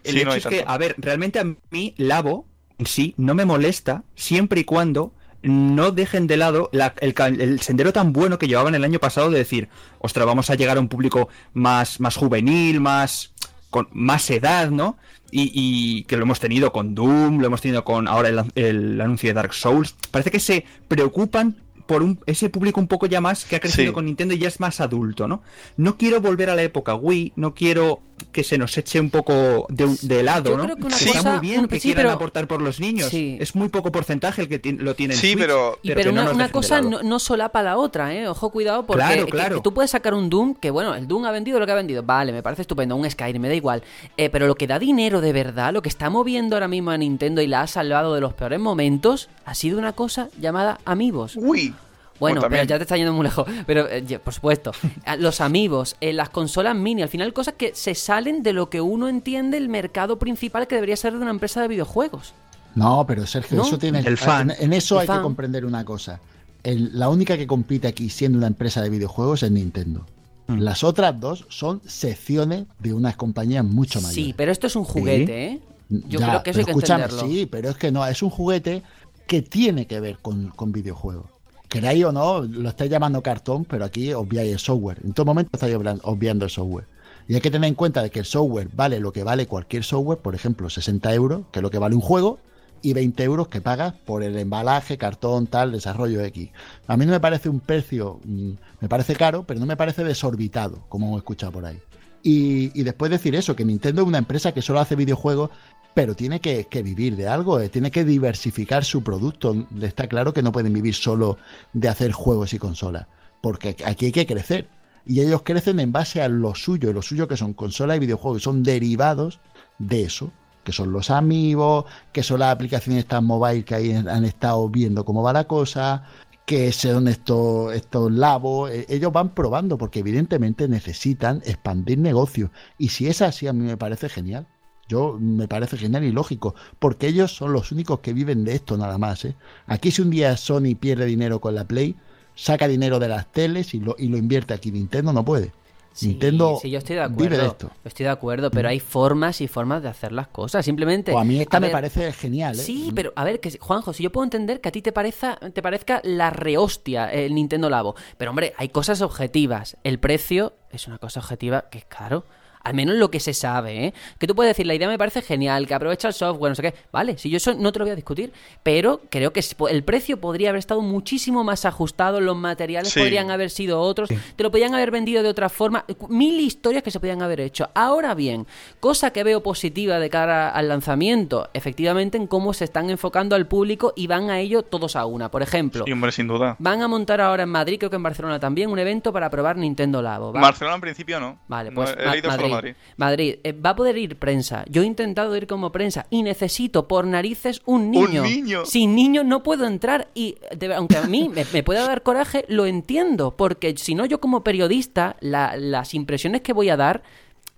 [0.04, 2.48] El Sí, hecho no es que, a ver, realmente a mí Labo
[2.78, 7.92] en sí no me molesta siempre y cuando no dejen de lado la- el, sendero
[7.92, 10.88] tan bueno que llevaban el año pasado de decir, ostras, vamos a llegar a un
[10.88, 13.33] público más, más juvenil, más
[13.74, 14.98] con más edad, ¿no?
[15.32, 19.02] Y, y que lo hemos tenido con Doom, lo hemos tenido con ahora el, el
[19.02, 19.96] anuncio de Dark Souls.
[20.12, 21.58] Parece que se preocupan
[21.88, 23.94] por un, ese público un poco ya más que ha crecido Sí.
[23.94, 25.42] con Nintendo y ya es más adulto, ¿no?
[25.76, 28.00] No quiero volver a la época Wii, no quiero
[28.32, 30.64] que se nos eche un poco de, de lado, Yo ¿no?
[30.64, 33.10] creo que una Está cosa- muy bien que sí, quieran pero- aportar por los niños.
[33.10, 33.38] Sí.
[33.40, 36.32] Es muy poco porcentaje el que lo tiene en Sí, Switch, pero- Y pero no
[36.32, 38.28] una, cosa no, no solapa la otra, ¿eh?
[38.28, 39.56] Ojo, cuidado, porque Claro, que- claro.
[39.58, 41.76] que tú puedes sacar un Doom, que bueno, el Doom ha vendido lo que ha
[41.76, 43.84] vendido, vale, me parece estupendo, un Skyrim, me da igual.
[44.18, 46.98] Eh, pero lo que da dinero de verdad, lo que está moviendo ahora mismo a
[46.98, 51.36] Nintendo y la ha salvado de los peores momentos, ha sido una cosa llamada Amigos.
[51.36, 51.74] Uy.
[52.20, 53.46] Bueno, Pues pero ya te está yendo muy lejos.
[53.66, 54.72] Pero, eh, por supuesto,
[55.06, 58.70] a- los amigos, eh, las consolas mini, al final cosas que se salen de lo
[58.70, 62.34] que uno entiende el mercado principal que debería ser de una empresa de videojuegos.
[62.76, 63.64] No, pero Sergio, ¿No?
[63.68, 64.00] eso tiene.
[64.00, 64.52] El fan.
[64.52, 65.18] En, en eso El hay fan.
[65.18, 66.20] que comprender una cosa.
[66.64, 70.06] El- la única que compite aquí siendo una empresa de videojuegos es Nintendo.
[70.48, 70.60] Mm.
[70.60, 74.16] Las otras dos son secciones de unas compañías mucho mayores.
[74.26, 75.60] Sí, pero esto es un juguete, ¿eh?
[75.90, 77.22] Yo Ya, creo que eso hay que entenderlo.
[77.22, 78.82] Sí, pero es que no, es un juguete
[79.28, 81.26] que tiene que ver con, con videojuegos.
[81.74, 85.00] Queráis o no, lo estáis llamando cartón, pero aquí obviáis el software.
[85.04, 86.86] En todo momento estáis obviando el software.
[87.28, 89.84] Y hay que tener en cuenta de que el software vale lo que vale cualquier
[89.84, 92.38] software, por ejemplo, 60 euros, que es lo que vale un juego,
[92.84, 96.52] y 20 euros que pagas por el embalaje, cartón, tal, desarrollo X.
[96.86, 100.04] A mí no me parece un precio, mm, me parece caro, pero no me parece
[100.04, 101.80] desorbitado, como hemos escuchado por ahí.
[102.22, 105.50] Y después decir eso, que Nintendo es una empresa que solo hace videojuegos,
[105.94, 109.68] pero tiene que, vivir de algo, eh, tiene que diversificar su producto.
[109.82, 111.38] Está claro que no pueden vivir solo
[111.74, 113.08] de hacer juegos y consolas,
[113.42, 114.68] porque aquí hay que crecer.
[115.06, 118.42] Y ellos crecen en base a lo suyo, lo suyo que son consolas y videojuegos,
[118.42, 119.40] y son derivados
[119.80, 120.32] de eso.
[120.64, 121.84] que son los amigos,
[122.14, 126.06] que son las aplicaciones estas mobile que ahí han estado viendo cómo va la cosa,
[126.46, 132.50] que son estos, estos labos, eh, ellos van probando porque evidentemente necesitan expandir negocios.
[132.78, 134.48] Y si es así, a mí me parece genial.
[134.88, 138.78] Yo me parece genial y lógico, porque ellos son los únicos que viven de esto
[138.78, 139.26] nada más.
[139.26, 139.36] ¿eh?
[139.66, 141.96] Aquí si un día Sony pierde dinero con la Play,
[142.36, 144.72] saca dinero de las teles y lo, y lo invierte aquí.
[144.72, 145.54] Nintendo no puede.
[145.94, 147.52] Sí, Nintendo sí, yo estoy de vive de acuerdo.
[147.52, 147.72] esto.
[147.84, 150.66] Estoy de acuerdo, pero hay formas y formas de hacer las cosas.
[150.66, 151.16] Simplemente.
[151.16, 152.56] A mí esta me ver, parece genial.
[152.56, 152.64] ¿eh?
[152.64, 155.36] Sí, pero a ver, que Juanjo, si yo puedo entender que a ti te parezca,
[155.36, 157.96] te parezca la rehostia el Nintendo Labo.
[158.18, 159.78] Pero hombre, hay cosas objetivas.
[159.84, 162.26] El precio es una cosa objetiva que es caro.
[162.64, 163.94] Al menos lo que se sabe, ¿eh?
[164.18, 166.62] Que tú puedes decir, la idea me parece genial, que aprovecha el software, no sé
[166.62, 166.74] qué.
[166.92, 168.32] Vale, si yo eso no te lo voy a discutir.
[168.64, 173.00] Pero creo que el precio podría haber estado muchísimo más ajustado, los materiales Sí.
[173.00, 175.84] podrían haber sido otros, te lo podían haber vendido de otra forma.
[176.10, 177.70] Mil historias que se podían haber hecho.
[177.74, 178.48] Ahora bien,
[178.80, 183.48] cosa que veo positiva de cara al lanzamiento, efectivamente en cómo se están enfocando al
[183.48, 185.30] público y van a ello todos a una.
[185.30, 186.56] Por ejemplo, Sí, hombre, sin duda.
[186.60, 189.58] van a montar ahora en Madrid, creo que en Barcelona también, un evento para probar
[189.58, 190.32] Nintendo Labo.
[190.32, 190.40] ¿va?
[190.40, 191.40] Barcelona en principio no.
[191.48, 192.53] Vale, No, pues he Ma- Madrid.
[192.54, 192.76] Madrid.
[192.98, 194.64] Madrid, eh, va a poder ir prensa.
[194.70, 198.24] Yo he intentado ir como prensa y necesito por narices un niño.
[198.24, 198.66] niño.
[198.66, 202.46] Sin niño no puedo entrar y de- aunque a mí me, me pueda dar coraje,
[202.48, 207.04] lo entiendo porque si no yo como periodista la- las impresiones que voy a dar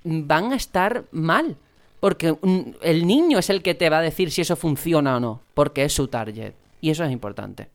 [0.04, 1.58] van a estar mal.
[2.00, 2.36] Porque
[2.84, 5.86] el niño es el que te va a decir si eso funciona o no, porque
[5.86, 6.54] es su target.
[6.80, 7.70] Y eso es importante.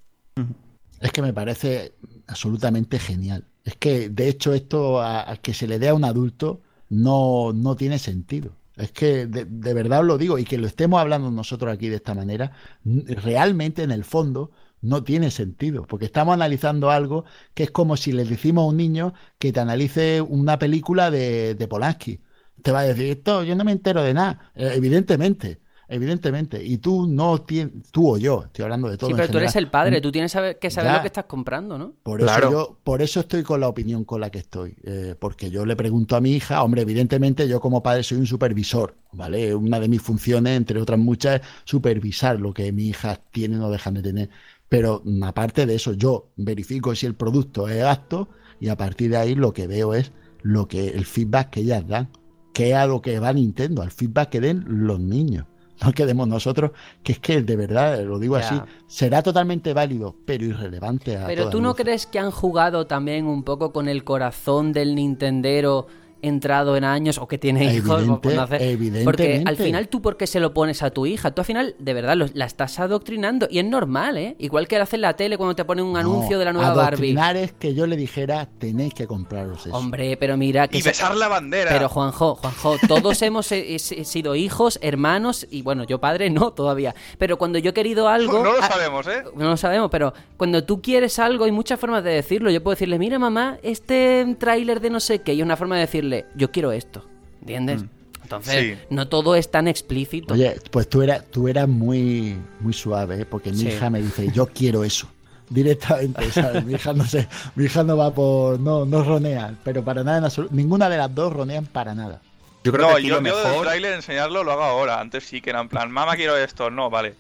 [1.01, 1.93] Es que me parece
[2.29, 3.45] absolutamente genial.
[3.65, 6.61] Es que, de hecho, esto a, a que se le dé a un adulto
[6.91, 8.59] no, no tiene sentido.
[8.77, 11.89] Es que de, de verdad os lo digo, y que lo estemos hablando nosotros aquí
[11.91, 12.53] de esta manera,
[12.85, 14.53] realmente en el fondo
[14.83, 18.77] no tiene sentido, porque estamos analizando algo que es como si le decimos a un
[18.79, 22.21] niño que te analice una película de, de Polanski.
[22.63, 25.61] Te va a decir, esto yo no me entero de nada, Eh, evidentemente.
[25.93, 29.09] Evidentemente, y tú no tienes, tú o yo, estoy hablando de todo.
[29.09, 30.97] Sí, en pero tú eres el padre, tú tienes saber- que saber Ya.
[30.99, 31.95] lo que estás comprando, ¿no?
[32.05, 32.49] por Claro.
[32.49, 35.67] eso yo, por eso estoy con la opinión con la que estoy, eh, porque yo
[35.67, 39.53] le pregunto a mi hija, hombre, evidentemente yo como padre soy un supervisor, ¿vale?
[39.55, 43.71] Una de mis funciones, entre otras muchas, es supervisar lo que mis hijas tienen o
[43.71, 44.31] dejan de tener.
[44.69, 48.29] Pero mm, aparte de eso, yo verifico si el producto es apto
[48.61, 50.13] y a partir de ahí lo que veo es
[50.43, 52.09] lo que el feedback que ellas dan,
[52.55, 55.47] que es a lo que va Nintendo, al feedback que den los niños.
[55.85, 58.47] No que demos nosotros, que es que de verdad, lo digo Ya.
[58.47, 61.85] así, será totalmente válido, pero irrelevante a Pero tú no luces.
[61.85, 65.87] crees que han jugado también un poco con el corazón del Nintendero
[66.23, 68.03] entrado en años o que tiene hijos?
[68.03, 71.47] Evidente- Porque al final tú por qué se lo pones a tu hija, tú al
[71.47, 74.37] final de verdad lo- la estás adoctrinando y es normal, ¿eh?
[74.39, 76.71] Igual que hace en la tele cuando te ponen un No, anuncio de la nueva
[76.75, 77.13] Barbie.
[77.13, 79.77] adoctrinar es que yo le dijera, tenéis que compraros eso.
[79.77, 81.71] Hombre, pero mira que Y se- besar la bandera.
[81.71, 86.53] Pero Juanjo, Juanjo, todos hemos eh, eh, sido hijos, hermanos y bueno, yo padre no
[86.53, 86.95] todavía.
[87.19, 89.23] Pero cuando yo he querido algo, no lo ah, sabemos, ¿eh?
[89.37, 92.51] no lo sabemos, pero cuando tú quieres algo hay muchas formas de decirlo.
[92.51, 95.83] Yo puedo decirle, mira mamá, este tráiler de no sé qué, y una forma de
[95.83, 97.05] decirle, yo quiero esto.
[97.41, 97.83] ¿Entiendes?
[98.23, 98.85] Entonces, Sí.
[98.91, 100.35] no todo es tan explícito.
[100.35, 103.27] Oye, pues tú eras, tú eras muy, muy suave, ¿eh?
[103.27, 103.69] porque mi Sí.
[103.69, 105.09] hija me dice, yo quiero eso.
[105.51, 106.65] Directamente, ¿sabes?
[106.65, 107.27] Mi hija no sé,
[107.57, 110.55] mi hija no va por, no, no ronea, pero para nada en absoluto.
[110.55, 112.21] Ninguna de las dos ronean para nada.
[112.63, 115.01] Yo creo No, que aquí yo, lo yo del mejor, tráiler enseñarlo lo hago ahora.
[115.01, 116.71] Antes sí que era en plan, mamá quiero esto.
[116.71, 117.15] No, vale.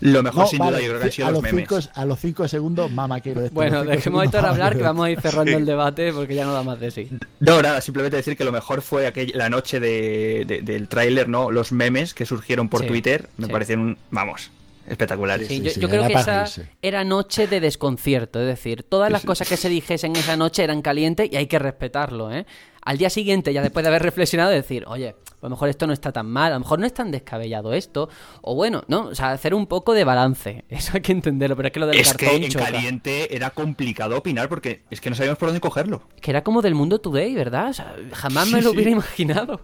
[0.00, 1.68] Lo mejor No, sin vale, duda yo creo que han sido a, los los memes.
[1.68, 3.54] cinco, a los cinco segundos, mamá quiero esto.
[3.54, 6.62] Bueno, dejemos "Mamá, hablar que vamos a ir cerrando el debate porque ya no da
[6.62, 7.08] más de sí.
[7.40, 11.28] No, nada, simplemente decir que lo mejor fue aquella, la noche de, de- del tráiler,
[11.28, 11.50] ¿no?
[11.50, 13.52] Los memes que surgieron por Sí, Twitter me sí.
[13.52, 14.50] parecieron, vamos,
[14.86, 15.48] espectaculares.
[15.48, 16.44] Sí, Sí, yo, sí, yo creo que esa
[16.82, 20.82] era noche de desconcierto, es decir, todas las cosas que se dijesen esa noche eran
[20.82, 22.44] calientes y hay que respetarlo, ¿eh?
[22.84, 25.92] Al día siguiente, ya después de haber reflexionado, decir, oye, a lo mejor esto no
[25.92, 28.08] está tan mal, a lo mejor no es tan descabellado esto,
[28.42, 29.06] o bueno, ¿no?
[29.06, 31.86] O sea, hacer un poco de balance, eso hay que entenderlo, pero es que lo
[31.86, 32.66] del Es que en choca.
[32.66, 36.02] caliente era complicado opinar porque es que no sabíamos por dónde cogerlo.
[36.20, 37.70] Que era como del mundo today, ¿verdad?
[37.70, 38.76] O sea, jamás me lo sí.
[38.76, 39.60] hubiera imaginado.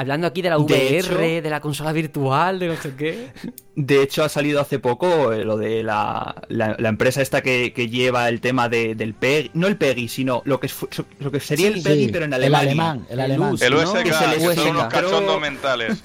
[0.00, 3.28] Hablando aquí de la De VR, hecho- de la consola virtual, de no sé qué.
[3.76, 7.72] De hecho, ha salido hace poco eh, lo de la, la- la empresa esta que,
[7.72, 10.76] que lleva el tema de- del PEGI, no el PEGI, sino lo que, es
[11.18, 12.70] lo que sería Sí, el PEGI, Sí, pero en el Alemania.
[12.70, 13.54] alemán, el El alemán.
[13.60, 13.78] El ¿no?
[13.80, 15.98] USK, Que se les que son unos Pero- cachondos mentales.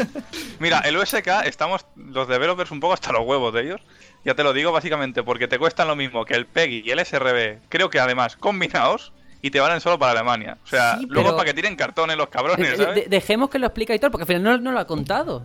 [0.60, 3.82] Mira, el USK, estamos los developers un poco hasta los huevos de ellos.
[4.24, 7.00] Ya te lo digo básicamente porque te cuestan lo mismo que el PEGI y el
[7.00, 7.60] SRB.
[7.70, 9.14] Creo que además combinados
[9.46, 10.58] y te valen solo para Alemania.
[10.64, 12.96] O sea, Sí, luego pero- para que tiren cartones los cabrones, De- ¿sabes?
[12.96, 15.44] de- dejemos que lo explique Aitor, porque al final no, no lo ha contado.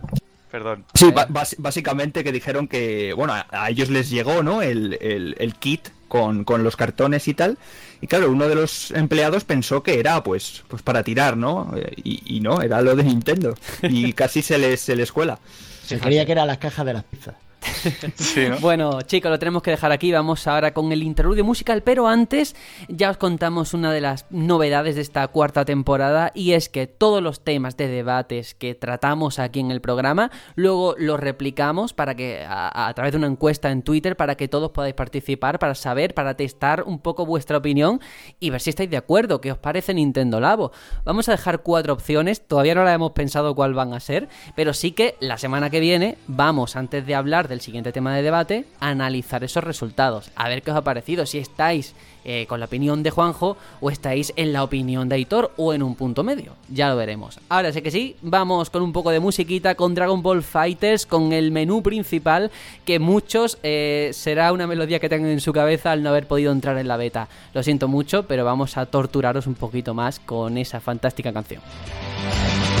[0.51, 0.83] Perdón.
[0.95, 4.61] Sí, bas- básicamente que dijeron que, bueno, a, ellos les llegó, ¿no?
[4.61, 7.57] El, el- el kit con, con los cartones y tal.
[8.01, 11.71] Y claro, uno de los empleados pensó que era pues, pues para tirar, ¿no?
[11.77, 13.55] Eh, Y, y no, era lo de Nintendo.
[13.83, 15.39] Y casi se les, se les cuela.
[15.85, 17.35] Se creía que eran las cajas de las pizzas.
[18.15, 18.57] Sí, ¿no?
[18.59, 20.11] Bueno, chicos, lo tenemos que dejar aquí.
[20.11, 22.55] Vamos ahora con el interludio musical, pero antes
[22.87, 27.21] ya os contamos una de las novedades de esta cuarta temporada y es que todos
[27.21, 32.45] los temas de debates que tratamos aquí en el programa, luego los replicamos para que
[32.47, 36.13] a, a través de una encuesta en Twitter para que todos podáis participar, para saber,
[36.13, 37.99] para testar un poco vuestra opinión
[38.39, 40.71] y ver si estáis de acuerdo, qué os parece Nintendo Labo.
[41.05, 44.73] Vamos a dejar cuatro opciones, todavía no la hemos pensado cuál van a ser, pero
[44.73, 48.65] sí que la semana que viene vamos, antes de hablar del siguiente tema de debate,
[48.79, 53.01] analizar esos resultados, a ver qué os ha parecido, si estáis eh, con la opinión
[53.01, 56.53] de Juanjo o estáis en la opinión de Aitor o en un punto medio.
[56.69, 57.39] Ya lo veremos.
[57.49, 61.33] Ahora sí que sí, vamos con un poco de musiquita con Dragon Ball Fighters, con
[61.33, 62.51] el menú principal
[62.85, 66.51] que muchos eh, será una melodía que tengan en su cabeza al no haber podido
[66.51, 67.27] entrar en la beta.
[67.53, 72.80] Lo siento mucho, pero vamos a torturaros un poquito más con esa fantástica canción.「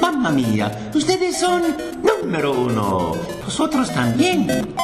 [0.00, 1.62] Mamma mía, ustedes son
[2.02, 3.12] número uno.
[3.44, 4.74] Vosotros también.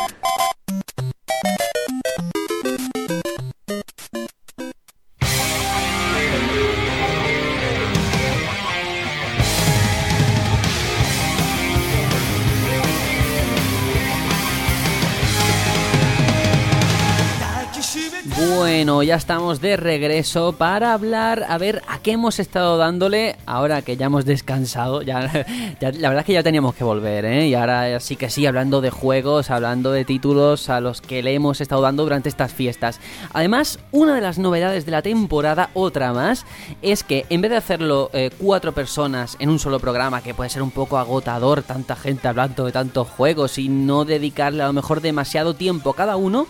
[19.09, 23.97] Ya estamos de regreso para hablar, a ver a qué hemos estado dándole ahora que
[23.97, 25.01] ya hemos descansado.
[25.01, 25.33] Ya,
[25.81, 27.47] ya- la verdad es que ya teníamos que volver, ¿eh?
[27.49, 31.33] Y ahora sí que sí, hablando de juegos, hablando de títulos a los que le
[31.33, 33.01] hemos estado dando durante estas fiestas.
[33.33, 36.45] Además, una de las novedades de la temporada, otra más,
[36.83, 40.51] es que en vez de hacerlo eh, cuatro personas en un solo programa, que puede
[40.51, 44.75] ser un poco agotador, tanta gente hablando de tantos juegos y no dedicarle a lo
[44.75, 46.47] mejor demasiado tiempo a cada uno,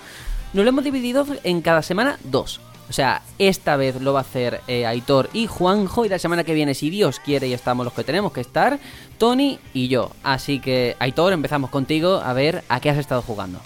[0.52, 2.60] nos lo hemos dividido en cada semana dos.
[2.88, 6.44] O sea, esta vez lo va a hacer eh, Aitor y Juanjo y la semana
[6.44, 8.78] que viene, si Dios quiere y estamos los que tenemos que estar,
[9.18, 10.10] Tony y yo.
[10.22, 13.60] Así que, Aitor, empezamos contigo a ver a qué has estado jugando.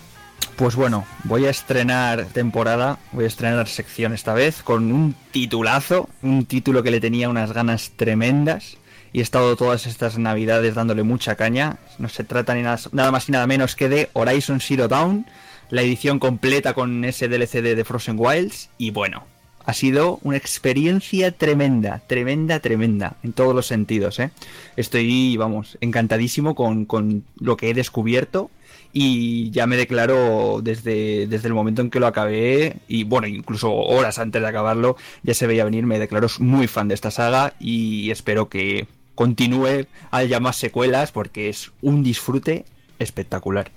[0.57, 6.09] Pues bueno, voy a estrenar temporada, voy a estrenar sección esta vez con un titulazo,
[6.23, 8.77] un título que le tenía unas ganas tremendas
[9.13, 11.79] y he estado todas estas navidades dándole mucha caña.
[11.99, 15.27] No se trata ni nada, más ni nada menos que de Horizon Zero Dawn,
[15.73, 19.25] la edición completa con ese DLC de Frozen Wilds y bueno,
[19.65, 24.33] ha sido una experiencia tremenda, tremenda, tremenda, en todos los sentidos, ¿eh?
[24.77, 28.51] Estoy, vamos, encantadísimo con, con lo que he descubierto
[28.93, 33.73] y ya me declaro desde, desde el momento en que lo acabé y bueno, incluso
[33.73, 37.55] horas antes de acabarlo ya se veía venir, me declaro muy fan de esta saga
[37.59, 42.67] y espero que continúe, haya más secuelas porque es un disfrute
[42.99, 43.71] espectacular.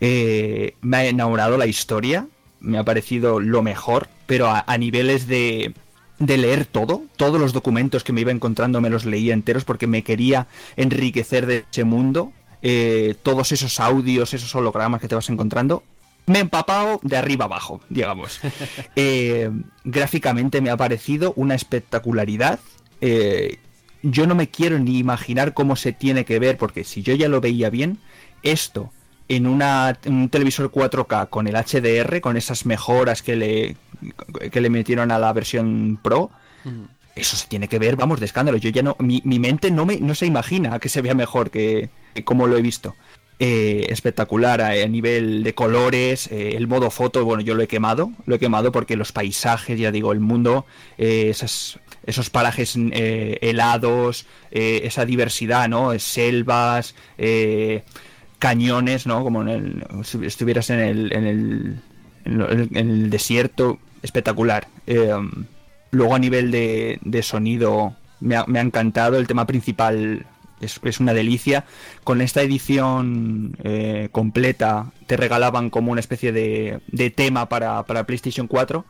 [0.00, 2.26] Eh, me ha enamorado la historia,
[2.60, 5.74] me ha parecido lo mejor, pero a, a niveles de,
[6.18, 9.86] de leer todo, todos los documentos que me iba encontrando me los leía enteros porque
[9.86, 15.30] me quería enriquecer de ese mundo, eh, todos esos audios, esos hologramas que te vas
[15.30, 15.82] encontrando.
[16.26, 18.40] Me he empapado de arriba abajo, digamos.
[18.96, 19.50] Eh,
[19.84, 22.58] gráficamente me ha parecido una espectacularidad.
[23.00, 23.58] Eh,
[24.02, 27.28] yo no me quiero ni imaginar cómo se tiene que ver, porque si yo ya
[27.28, 27.98] lo veía bien,
[28.42, 28.90] esto
[29.28, 33.76] en una, en un televisor 4K con el HDR, con esas mejoras que le,
[34.50, 36.30] que le metieron a la versión Pro,
[37.14, 38.58] eso se tiene que ver, vamos, de escándalo.
[38.58, 41.50] Yo ya no, mi, mi mente no, me, no se imagina que se vea mejor
[41.50, 42.94] que, que como lo he visto.
[43.40, 47.68] Eh, espectacular a, a nivel de colores, eh, el modo foto, bueno, yo lo he
[47.68, 52.74] quemado, lo he quemado porque los paisajes, ya digo, el mundo, eh, esas, esos parajes
[52.76, 55.96] eh, helados, eh, esa diversidad, ¿no?
[56.00, 57.84] Selvas, eh,
[58.38, 59.22] cañones, ¿no?
[59.24, 61.80] Como en el, si estuvieras en el, en
[62.74, 64.68] el, desierto, espectacular.
[64.86, 65.12] Eh,
[65.90, 70.26] luego a nivel de, de sonido me ha, me ha encantado, el tema principal
[70.60, 71.64] es, es una delicia.
[72.04, 78.04] Con esta edición eh, completa te regalaban como una especie de, de tema para, para
[78.04, 78.84] PlayStation 4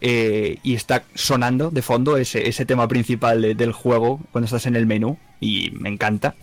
[0.00, 4.66] eh, y está sonando de fondo ese, ese tema principal de- del juego cuando estás
[4.66, 6.34] en el menú y me encanta.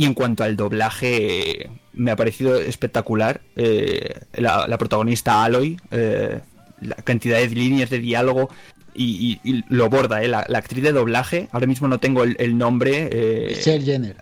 [0.00, 3.42] Y en cuanto al doblaje, me ha parecido espectacular.
[3.54, 6.40] Eh, la, protagonista Aloy, eh,
[6.80, 8.48] la cantidad de líneas de diálogo
[8.94, 11.48] y lo borda, eh, la, la actriz de doblaje.
[11.52, 13.10] Ahora mismo no tengo el, el nombre.
[13.12, 14.16] eh, Michelle Jenner.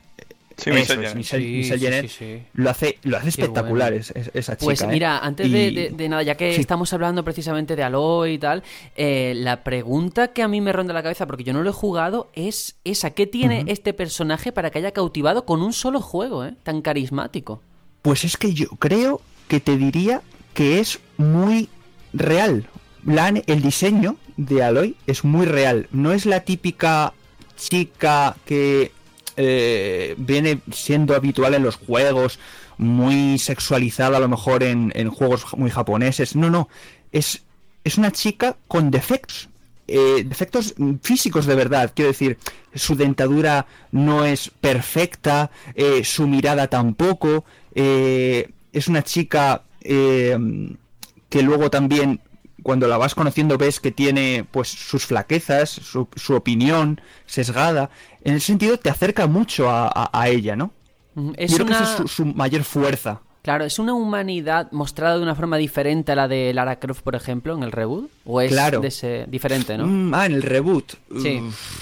[0.59, 1.15] Sí, Michelle.
[1.15, 2.43] Michelle, Sí, Michelle sí, Jenner sí, sí.
[2.55, 4.01] Lo, hace, lo hace espectacular bueno.
[4.01, 4.65] es- es- esa chica.
[4.65, 4.87] Pues eh.
[4.89, 6.61] mira, antes Y- de, de- de nada, ya que Sí.
[6.61, 8.65] estamos hablando precisamente de Aloy y tal,
[8.97, 11.73] eh, la pregunta que a mí me ronda la cabeza, porque yo no lo he
[11.73, 13.11] jugado, es esa.
[13.13, 16.55] ¿Qué tiene este personaje para que haya cautivado con un solo juego, eh?
[16.65, 17.63] Tan carismático.
[18.03, 20.23] Pues es que yo creo que te diría
[20.55, 21.69] que es muy
[22.13, 22.67] real.
[23.05, 25.87] La el diseño de Aloy es muy real.
[25.93, 27.13] No es la típica
[27.57, 28.93] chica que
[29.39, 32.39] eh, viene siendo habitual en los juegos,
[32.77, 36.37] muy sexualizada a lo mejor en, en juegos muy japoneses.
[36.37, 36.69] No, no.
[37.13, 37.43] Es,
[37.85, 39.49] es una chica con defectos.
[39.89, 41.93] eh, defectos físicos de verdad.
[41.95, 42.37] Quiero decir,
[42.75, 47.45] su dentadura no es perfecta, eh, su mirada tampoco.
[47.75, 52.21] eh, es una chica que luego también
[52.69, 57.89] cuando la vas conociendo ves que tiene pues sus flaquezas, su, su opinión sesgada.
[58.23, 60.71] En ese sentido te acerca mucho a, a- a ella, ¿no?
[61.17, 61.81] Ujú, Yo Es creo que una...
[61.83, 63.23] esa es su, su mayor fuerza.
[63.41, 67.15] Claro, ¿es una humanidad mostrada de una forma diferente a la de Lara Croft, por
[67.15, 68.11] ejemplo, en el reboot?
[68.27, 68.81] ¿O es Claro.
[68.81, 69.87] de ese- diferente, no?
[69.87, 70.93] Mm, ah, en el reboot.
[71.23, 71.41] Sí.
[71.41, 71.81] Uf,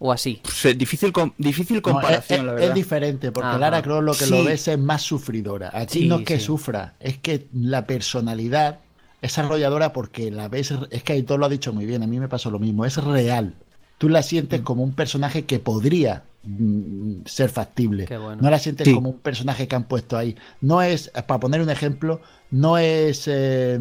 [0.00, 0.40] O así.
[0.42, 2.68] pues, difícil, com- difícil No, comparación, es, la es- verdad.
[2.70, 3.58] es diferente, porque Ajá.
[3.58, 4.30] Lara Croft lo que Sí.
[4.30, 5.70] lo ves es más sufridora.
[5.72, 6.46] Aquí Sí, no es que sí.
[6.46, 8.80] sufra, es que la personalidad
[9.22, 12.18] es arrolladora porque la ves, es que Aitor lo ha dicho muy bien, a mí
[12.20, 13.54] me pasó lo mismo, es real.
[13.98, 14.24] Tú la Mm.
[14.24, 18.06] sientes como un personaje que podría mm, ser factible.
[18.06, 18.40] Qué bueno.
[18.40, 18.94] No la sientes Sí.
[18.94, 20.36] como un personaje que han puesto ahí.
[20.62, 23.78] No es, para poner un ejemplo, no es eh,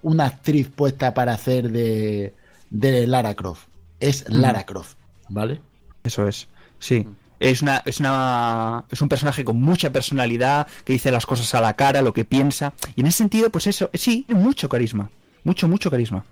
[0.00, 2.32] una actriz puesta para hacer de,
[2.70, 3.68] de Lara Croft.
[4.00, 4.40] Es Mm.
[4.40, 4.94] Lara Croft,
[5.28, 5.60] ¿vale?
[6.02, 6.48] Eso es,
[6.78, 7.06] sí.
[7.40, 11.60] Es una, es una es un personaje con mucha personalidad, que dice las cosas a
[11.60, 12.72] la cara, lo que piensa.
[12.96, 15.10] Y en ese sentido, pues eso, sí, mucho carisma.
[15.44, 16.24] Mucho, mucho carisma.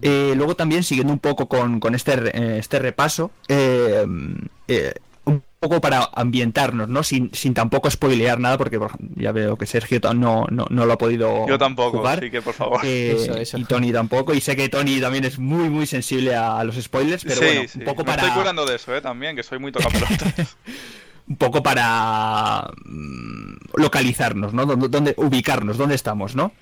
[0.00, 4.06] Eh, luego también, siguiendo un poco con, con este, eh, este repaso, eh,
[4.68, 4.94] eh,
[5.62, 7.02] poco para ambientarnos, ¿no?
[7.02, 10.86] Sin, sin tampoco spoilear nada, porque por ejemplo, ya veo que Sergio no, no, no
[10.86, 12.18] lo ha podido Yo tampoco, jugar.
[12.18, 12.80] así que por favor.
[12.84, 13.58] Eh, Eso, eso.
[13.58, 14.34] Y Tony tampoco.
[14.34, 17.44] Y sé que Tony también es muy, muy sensible a, a los spoilers, pero sí,
[17.44, 17.78] bueno, sí.
[17.78, 19.00] un poco Me para estoy curando de eso, ¿eh?
[19.00, 20.56] También, que soy muy tocapelotas.
[21.28, 24.66] un poco para mm, localizarnos, ¿no?
[24.66, 26.52] Dónde, dónde- ubicarnos, dónde estamos, ¿no?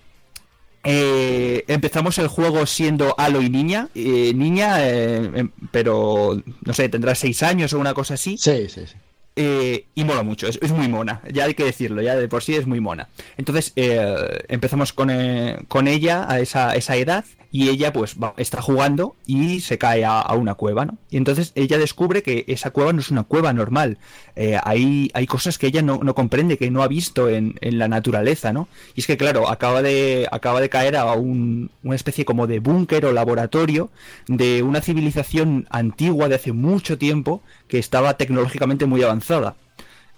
[0.85, 7.15] Eh, empezamos el juego siendo Aloy niña, eh, niña, eh, em, pero no sé, tendrá
[7.15, 8.39] seis años o una cosa así.
[8.39, 8.95] Sí, sí, sí.
[9.37, 12.43] Eh, y mola mucho, es, es muy mona, ya hay que decirlo, ya de por
[12.43, 13.09] sí es muy mona.
[13.37, 18.35] Entonces eh, empezamos con, eh, con ella a esa, esa edad y ella pues va-
[18.37, 20.99] está jugando y se cae a, una cueva, ¿no?
[21.11, 23.99] Y entonces ella descubre que esa cueva no es una cueva normal,
[24.37, 28.53] Eh, hay, cosas que ella no, comprende, que no ha visto en, en la naturaleza,
[28.53, 28.69] ¿no?
[28.95, 32.59] Y es que claro, acaba de, acaba de caer a un- una especie como de
[32.61, 33.91] búnker o laboratorio
[34.29, 39.57] de una civilización antigua de hace mucho tiempo que estaba tecnológicamente muy avanzada.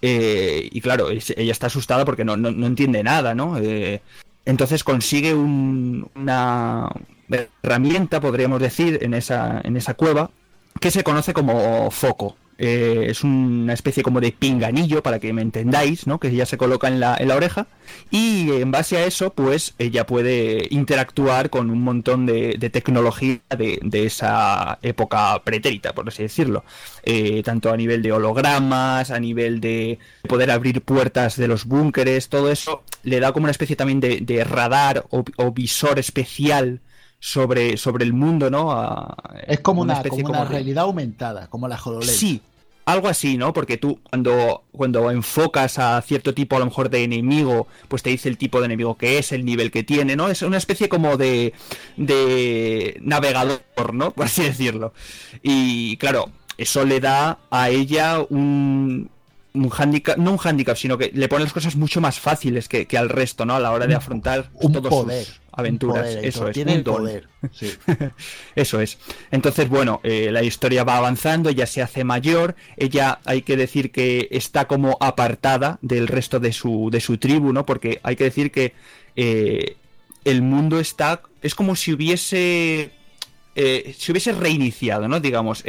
[0.01, 3.57] Eh, y claro, ella está asustada porque no, no, no entiende nada, ¿no?
[3.57, 4.01] Eh,
[4.45, 6.89] entonces consigue un- una
[7.29, 10.31] herramienta, podríamos decir, en esa, en esa cueva,
[10.79, 12.35] que se conoce como foco.
[12.57, 16.19] Eh, es una especie como de pinganillo, para que me entendáis, ¿no?
[16.19, 17.67] Que ya se coloca en la, oreja.
[18.11, 24.05] Y en base a eso, pues ella puede interactuar con un montón de, tecnología de,
[24.05, 26.63] esa época pretérita, por así decirlo.
[27.03, 32.29] Eh, tanto a nivel de hologramas, a nivel de poder abrir puertas de los búnkeres,
[32.29, 36.81] todo eso le da como una especie también de, radar o visor especial
[37.25, 38.71] sobre, sobre el mundo, ¿no?
[38.73, 39.15] A-
[39.47, 42.11] Es como una, especie como una como de- realidad aumentada, como la HoloLens.
[42.17, 42.41] Sí,
[42.85, 43.53] algo así, ¿no?
[43.53, 48.09] Porque tú cuando, cuando enfocas a cierto tipo a lo mejor de enemigo, pues te
[48.09, 50.27] dice el tipo de enemigo que es, el nivel que tiene, ¿no?
[50.27, 51.53] Es una especie como de,
[51.95, 54.11] de navegador, ¿no?
[54.15, 54.93] Por así decirlo.
[55.41, 59.09] Y claro, eso le da a ella un,
[59.53, 62.85] un handicap, no un handicap, sino que le pone las cosas mucho más fáciles que,
[62.85, 63.55] que al resto, ¿no?
[63.55, 65.23] A la hora de afrontar Un todos poder.
[65.25, 66.03] sus aventuras.
[66.07, 66.95] poder, eso es, Tiene un el don.
[66.97, 67.27] poder.
[67.51, 67.71] Sí.
[68.55, 68.97] Eso es.
[69.31, 73.91] Entonces, bueno, eh, la historia va avanzando, ella se hace mayor, ella hay que decir
[73.91, 77.65] que está como apartada del resto de su, de su tribu, ¿no?
[77.65, 78.73] Porque hay que decir que
[79.15, 79.75] eh,
[80.23, 82.91] el mundo está, es como si hubiese,
[83.55, 85.19] eh, si hubiese reiniciado, ¿no?
[85.19, 85.63] Digamos,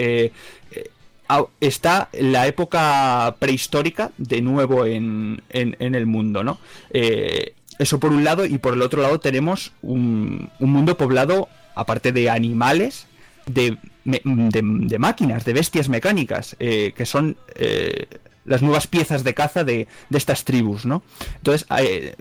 [1.61, 6.59] está la época prehistórica de nuevo en, en- en el mundo, ¿no?
[6.91, 11.49] Eh, eso por un lado, y por el otro lado tenemos un, un mundo poblado,
[11.75, 13.07] aparte de animales,
[13.47, 18.07] de, de- máquinas, de bestias mecánicas, eh, que son eh,
[18.45, 21.03] las nuevas piezas de caza de, de estas tribus, ¿no?
[21.37, 22.15] Entonces, eh,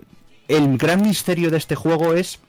[0.48, 2.40] el gran misterio de este juego es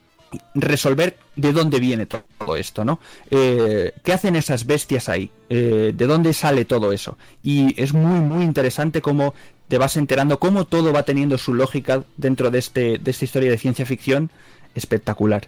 [0.54, 3.00] resolver de dónde viene todo esto, ¿no?
[3.30, 5.32] ¿Qué hacen esas bestias ahí?
[5.48, 7.18] ¿De dónde sale todo eso?
[7.42, 9.34] Y es muy, muy interesante cómo
[9.68, 13.50] te vas enterando, cómo todo va teniendo su lógica dentro de, este, de esta historia
[13.52, 14.30] de ciencia ficción
[14.76, 15.48] espectacular.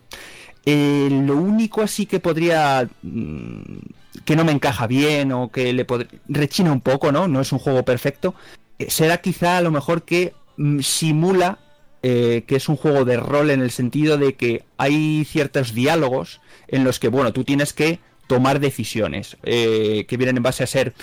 [0.66, 3.78] Eh, lo único así que podría mm,
[4.26, 7.28] que no me encaja bien o que le pod- rechina un poco, ¿no?
[7.28, 8.34] No es un juego perfecto.
[8.80, 11.60] eh, será quizá a lo mejor que mm, simula
[12.04, 16.42] eh, que es un juego de rol en el sentido de que hay ciertos diálogos
[16.68, 20.68] en los que, bueno, tú tienes que tomar decisiones eh, que vienen en base a
[20.68, 20.94] ser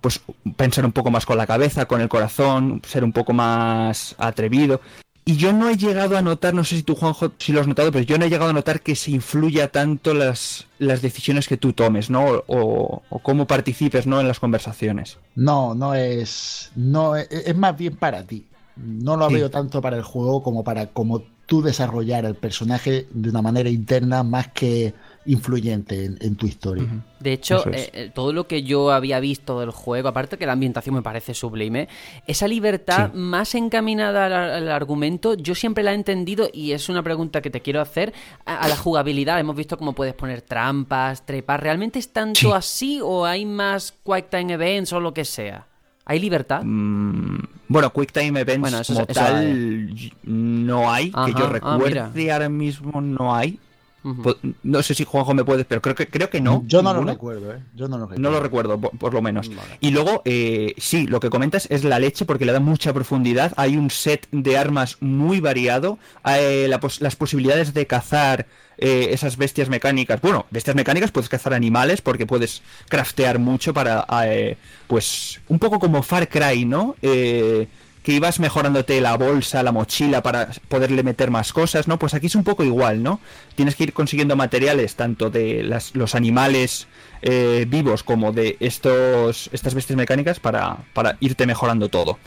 [0.00, 0.20] pues
[0.56, 4.80] pensar un poco más con la cabeza, con el corazón, ser un poco más atrevido.
[5.24, 7.66] Y yo no he llegado a notar, no sé si tú, Juanjo, si lo has
[7.66, 11.46] notado, pero yo no he llegado a notar que se influya tanto las, las decisiones
[11.48, 12.42] que tú tomes, ¿no?
[12.46, 14.20] O, o cómo participes, ¿no?
[14.22, 15.18] En las conversaciones.
[15.34, 16.70] No, no es.
[16.76, 18.46] No, es, es más bien para ti.
[18.76, 19.34] No lo Sí.
[19.34, 23.68] veo tanto para el juego como para como tú desarrollar el personaje de una manera
[23.68, 24.94] interna más que
[25.26, 26.84] influyente en, en tu historia.
[27.20, 27.82] De hecho, es.
[27.88, 31.02] eh, eh, todo lo que yo había visto del juego, aparte que la ambientación me
[31.02, 31.88] parece sublime,
[32.26, 33.18] esa libertad Sí.
[33.18, 37.50] más encaminada al, al argumento, yo siempre la he entendido y es una pregunta que
[37.50, 38.12] te quiero hacer
[38.46, 39.38] a, a la jugabilidad.
[39.38, 41.62] Hemos visto cómo puedes poner trampas, trepar.
[41.62, 42.50] ¿Realmente es tanto Sí.
[42.52, 45.66] así o hay más Quick Time Events o lo que sea?
[46.06, 46.62] ¿Hay libertad?
[46.64, 47.38] Mm,
[47.68, 49.90] bueno, Quick Time Events Bueno, eso- como eso tal
[50.22, 52.34] no hay, Ajá, que yo ah, recuerde mira.
[52.34, 53.58] ahora mismo no hay.
[54.02, 56.62] Po- No sé si Juanjo me puedes, pero creo que creo que no.
[56.66, 57.62] Yo no lo recuerdo, ¿eh?
[57.74, 58.22] Yo no lo recuerdo.
[58.22, 59.50] No lo recuerdo, por, por lo menos.
[59.80, 63.52] Y luego, eh, sí, lo que comentas es la leche porque le da mucha profundidad.
[63.56, 65.98] Hay un set de armas muy variado.
[66.24, 68.46] eh, la pos- las posibilidades de cazar
[68.80, 70.20] eh, esas bestias mecánicas.
[70.20, 74.56] Bueno, bestias mecánicas puedes cazar animales porque puedes craftear mucho para, eh,
[74.86, 76.94] pues, un poco como Far Cry, ¿no?
[77.02, 77.66] Eh,
[78.02, 81.98] que ibas mejorándote la bolsa, la mochila para poderle meter más cosas, ¿no?
[81.98, 83.20] Pues aquí es un poco igual, ¿no?
[83.54, 86.86] Tienes que ir consiguiendo materiales tanto de las- los animales
[87.20, 92.18] eh, vivos como de estos estas bestias mecánicas para, para irte mejorando todo.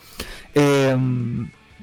[0.53, 0.95] Eh,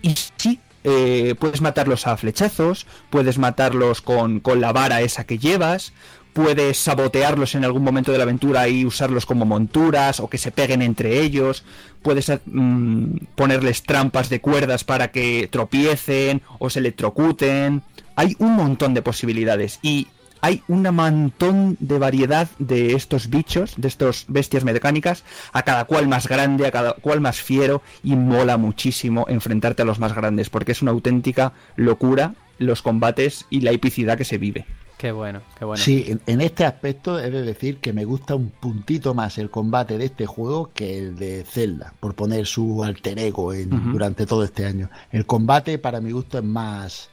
[0.02, 5.38] y sí, eh, puedes matarlos a flechazos, puedes matarlos con, con la vara esa que
[5.38, 5.92] llevas,
[6.32, 10.52] puedes sabotearlos en algún momento de la aventura y usarlos como monturas o que se
[10.52, 11.64] peguen entre ellos,
[12.02, 17.82] puedes mm, ponerles trampas de cuerdas para que tropiecen o se electrocuten.
[18.16, 20.08] Hay un montón de posibilidades y
[20.40, 26.06] hay un montón de variedad de estos bichos, de estos bestias mecánicas, a cada cual
[26.08, 30.50] más grande, a cada cual más fiero, y mola muchísimo enfrentarte a los más grandes,
[30.50, 34.66] porque es una auténtica locura los combates y la epicidad que se vive.
[34.98, 35.82] Qué bueno, qué bueno.
[35.82, 39.48] Sí, en, en este aspecto he de decir que me gusta un puntito más el
[39.48, 44.26] combate de este juego que el de Zelda, por poner su alter ego en- durante
[44.26, 44.90] todo este año.
[45.12, 47.10] El combate para mi gusto es más...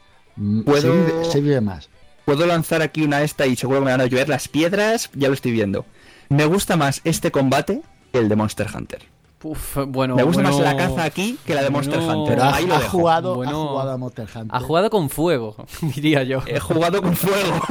[0.65, 1.89] ¿Puedo- Se, vive, se vive más.
[2.25, 5.27] Puedo lanzar aquí una esta y seguro que me van a llover las piedras, ya
[5.27, 5.85] lo estoy viendo.
[6.29, 9.03] Me gusta más este combate que el de Monster Hunter.
[9.47, 12.23] Uf, bueno, Me gusta más la caza aquí que la de Monster Bueno.
[12.23, 12.35] Hunter.
[12.38, 13.51] Pero ha, Ahí lo ha jugado, Bueno.
[13.63, 14.49] ha jugado a Monster Hunter.
[14.51, 15.55] Ha jugado con fuego,
[15.95, 16.41] diría yo.
[16.47, 17.61] He jugado con fuego.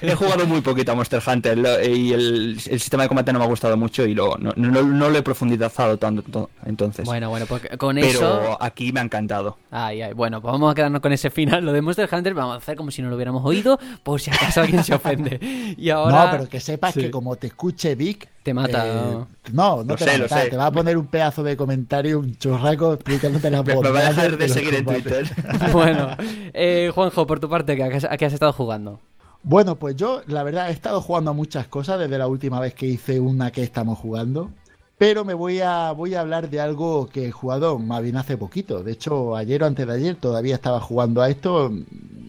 [0.00, 3.38] He jugado muy poquito a Monster Hunter lo- y el, el sistema de combate no
[3.40, 7.04] me ha gustado mucho y lo, no, no- no lo he profundizado tanto to- entonces.
[7.04, 8.56] Bueno, bueno, pues con pero eso.
[8.58, 9.58] aquí me ha encantado.
[9.70, 11.62] Ay, ay, bueno, pues vamos a quedarnos con ese final.
[11.64, 14.30] Lo de Monster Hunter, vamos a hacer como si no lo hubiéramos oído, por si
[14.30, 15.38] acaso alguien se ofende.
[15.76, 16.24] Y ahora.
[16.24, 17.02] No, pero que sepas Sí.
[17.02, 18.28] que como te escuche Vic...
[18.54, 18.86] Te mata.
[18.86, 20.50] eh, no, no Lo te sé, va a lo matar, sé.
[20.50, 24.00] te va a poner un pedazo de comentario, un churraco explicándote las Me, me va
[24.00, 24.84] a dejar de seguir en.
[24.86, 25.26] Twitter.
[25.72, 26.16] Bueno,
[26.54, 29.00] eh, Juanjo, por tu parte, ¿a qué has, a qué has estado jugando?
[29.42, 32.74] Bueno, pues yo, la verdad, he estado jugando a muchas cosas desde la última vez
[32.74, 34.50] que hice una que estamos jugando.
[34.98, 38.36] Pero me voy a, voy a hablar de algo que he jugado más bien hace
[38.36, 38.82] poquito.
[38.82, 41.70] De hecho, ayer o antes de ayer todavía estaba jugando a esto.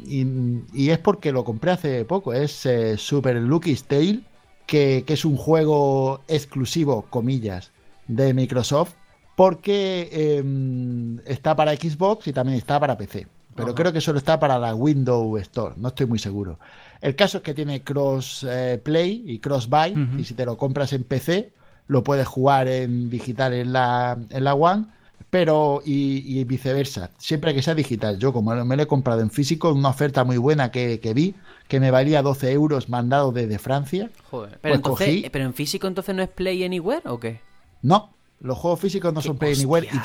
[0.05, 0.25] Y,
[0.73, 2.31] y es porque lo compré hace poco.
[2.33, 4.21] Es eh, Super Lucky's Tale,
[4.69, 7.71] que, que es un juego exclusivo, comillas,
[8.07, 8.93] de Microsoft.
[9.35, 13.27] Porque eh, está para Xbox y también está para PC.
[13.55, 13.75] Pero Ajá.
[13.75, 15.75] creo que solo está para la Windows Store.
[15.77, 16.59] No estoy muy seguro.
[17.01, 19.95] El caso es que tiene cross eh, play y cross buy.
[20.17, 21.53] Y si te lo compras en PC,
[21.87, 24.85] lo puedes jugar en digital en la, en la One.
[25.29, 28.17] Pero y, y viceversa, siempre que sea digital.
[28.17, 31.35] Yo, como me lo he comprado en físico, una oferta muy buena que, que vi,
[31.67, 34.09] que me valía 12 euros mandado desde Francia.
[34.31, 34.57] Joder.
[34.61, 37.41] Pero, Pues entonces, cogí- ¿Pero en físico entonces no es Play Anywhere o qué?
[37.83, 38.09] No,
[38.41, 39.99] los juegos físicos no ¿Qué son Play Anywhere y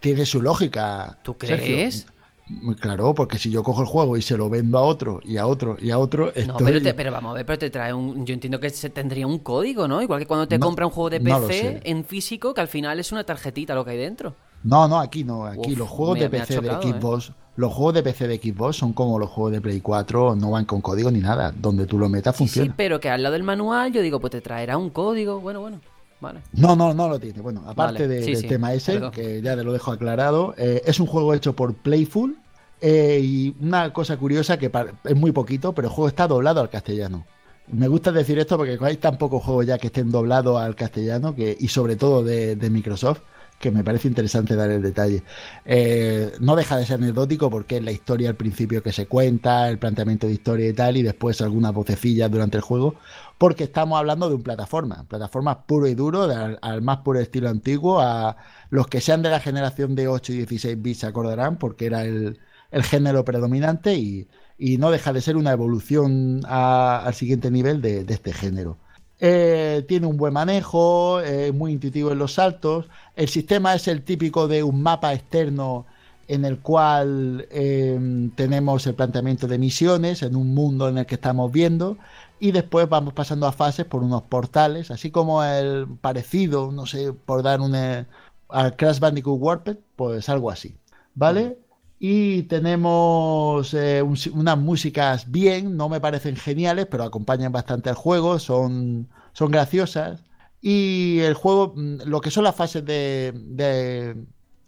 [0.00, 1.18] tiene su lógica.
[1.22, 1.66] ¿Tú Sergio.
[1.66, 2.06] crees?
[2.46, 5.38] Muy Claro, porque si yo cojo el juego y se lo vendo a otro y
[5.38, 7.94] a otro y a otro, No, pero, te- pero vamos a ver, pero te trae
[7.94, 8.26] un.
[8.26, 10.02] Yo entiendo que se tendría un código, ¿no?
[10.02, 12.98] Igual que cuando te No, compra un juego de PC en físico, que al final
[13.00, 14.34] es una tarjetita lo que hay dentro.
[14.64, 15.44] No, no, aquí no.
[15.46, 16.92] Aquí Uf, los juegos me- de PC chocado, de ¿eh?
[17.00, 20.50] Xbox, los juegos de PC de Xbox son como los juegos de Play 4, no
[20.50, 21.52] van con código ni nada.
[21.56, 22.74] Donde tú lo metas Sí, sí, funciona.
[22.76, 25.40] pero que al lado del manual yo digo, pues te traerá un código.
[25.40, 25.80] Bueno, bueno,
[26.20, 26.40] vale.
[26.54, 27.40] No, no, no lo tiene.
[27.40, 29.10] Bueno, aparte Vale, de- sí, del sí, tema ese, perdón.
[29.12, 32.36] que ya te lo dejo aclarado, eh, es un juego hecho por Playful.
[32.80, 34.70] eh, y una cosa curiosa que
[35.04, 37.24] es muy poquito, pero el juego está doblado al castellano.
[37.68, 41.34] Me gusta decir esto porque hay tan pocos juegos ya que estén doblados al castellano
[41.34, 43.20] que, y sobre todo de, de Microsoft
[43.64, 45.22] que me parece interesante dar el detalle.
[45.64, 49.70] Eh, no deja de ser anecdótico porque es la historia al principio que se cuenta,
[49.70, 52.96] el planteamiento de historia y tal, y después algunas vocecillas durante el juego,
[53.38, 56.24] porque estamos hablando de un plataforma, plataforma puro y duro,
[56.60, 58.36] al, más puro estilo antiguo, a
[58.68, 62.04] los que sean de la generación de 8 y 16 bits se acordarán, porque era
[62.04, 62.38] el,
[62.70, 64.28] el género predominante y,
[64.58, 68.78] y no deja de ser una evolución al siguiente nivel de este género.
[69.26, 72.90] Eh, tiene un buen manejo, es muy intuitivo en los saltos.
[73.16, 75.86] El sistema es el típico de un mapa externo
[76.28, 77.98] en el cual eh,
[78.36, 81.96] tenemos el planteamiento de misiones en un mundo en el que estamos viendo
[82.38, 87.14] y después vamos pasando a fases por unos portales, así como el parecido, no sé,
[87.14, 88.06] por dar un eh,
[88.50, 90.76] al Crash Bandicoot Warped, pues algo así,
[91.14, 91.58] ¿vale?
[91.98, 97.94] Y tenemos eh, un- unas músicas bien, no me parecen geniales, pero acompañan bastante al
[97.94, 100.22] juego, son, son graciosas.
[100.60, 104.14] Y el juego, mm, lo que son las fases de, de,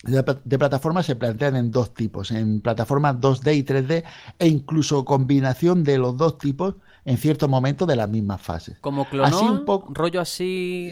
[0.05, 4.05] de, de plataforma se plantean en dos tipos, en plataformas 2D y 3D,
[4.39, 6.75] e incluso combinación de los dos tipos
[7.05, 8.79] en ciertos momentos de las mismas fases.
[8.81, 10.91] Como clonó, Así un poco- rollo así...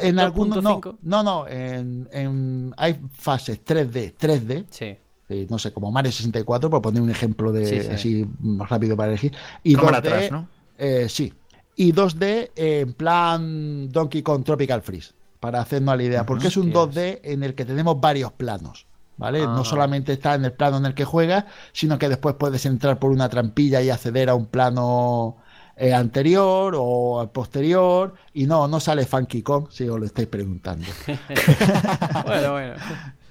[0.00, 0.96] En algunos, no, 2.5.
[1.02, 4.96] no, no, en, en- hay fases 3D, 3D, Sí.
[5.30, 7.88] Eh, no sé, como Mario 64, por poner un ejemplo de Sí, sí.
[7.92, 9.32] así más rápido para elegir.
[9.62, 10.48] Y Cámara 2D, atrás, ¿no?
[10.78, 11.32] eh, sí.
[11.76, 16.56] Y 2D eh, en plan Donkey Kong Tropical Freeze, para hacernos la idea, porque es
[16.56, 17.16] un Hostias.
[17.16, 18.86] 2D en el que tenemos varios planos.
[19.16, 19.42] ¿Vale?
[19.42, 19.46] Ah.
[19.54, 22.98] No solamente está en el plano en el que juegas, sino que después puedes entrar
[22.98, 25.36] por una trampilla y acceder a un plano
[25.76, 28.14] eh, anterior o posterior.
[28.32, 30.86] Y no, no sale Funky Kong, si os lo estáis preguntando.
[32.24, 32.74] Bueno, bueno.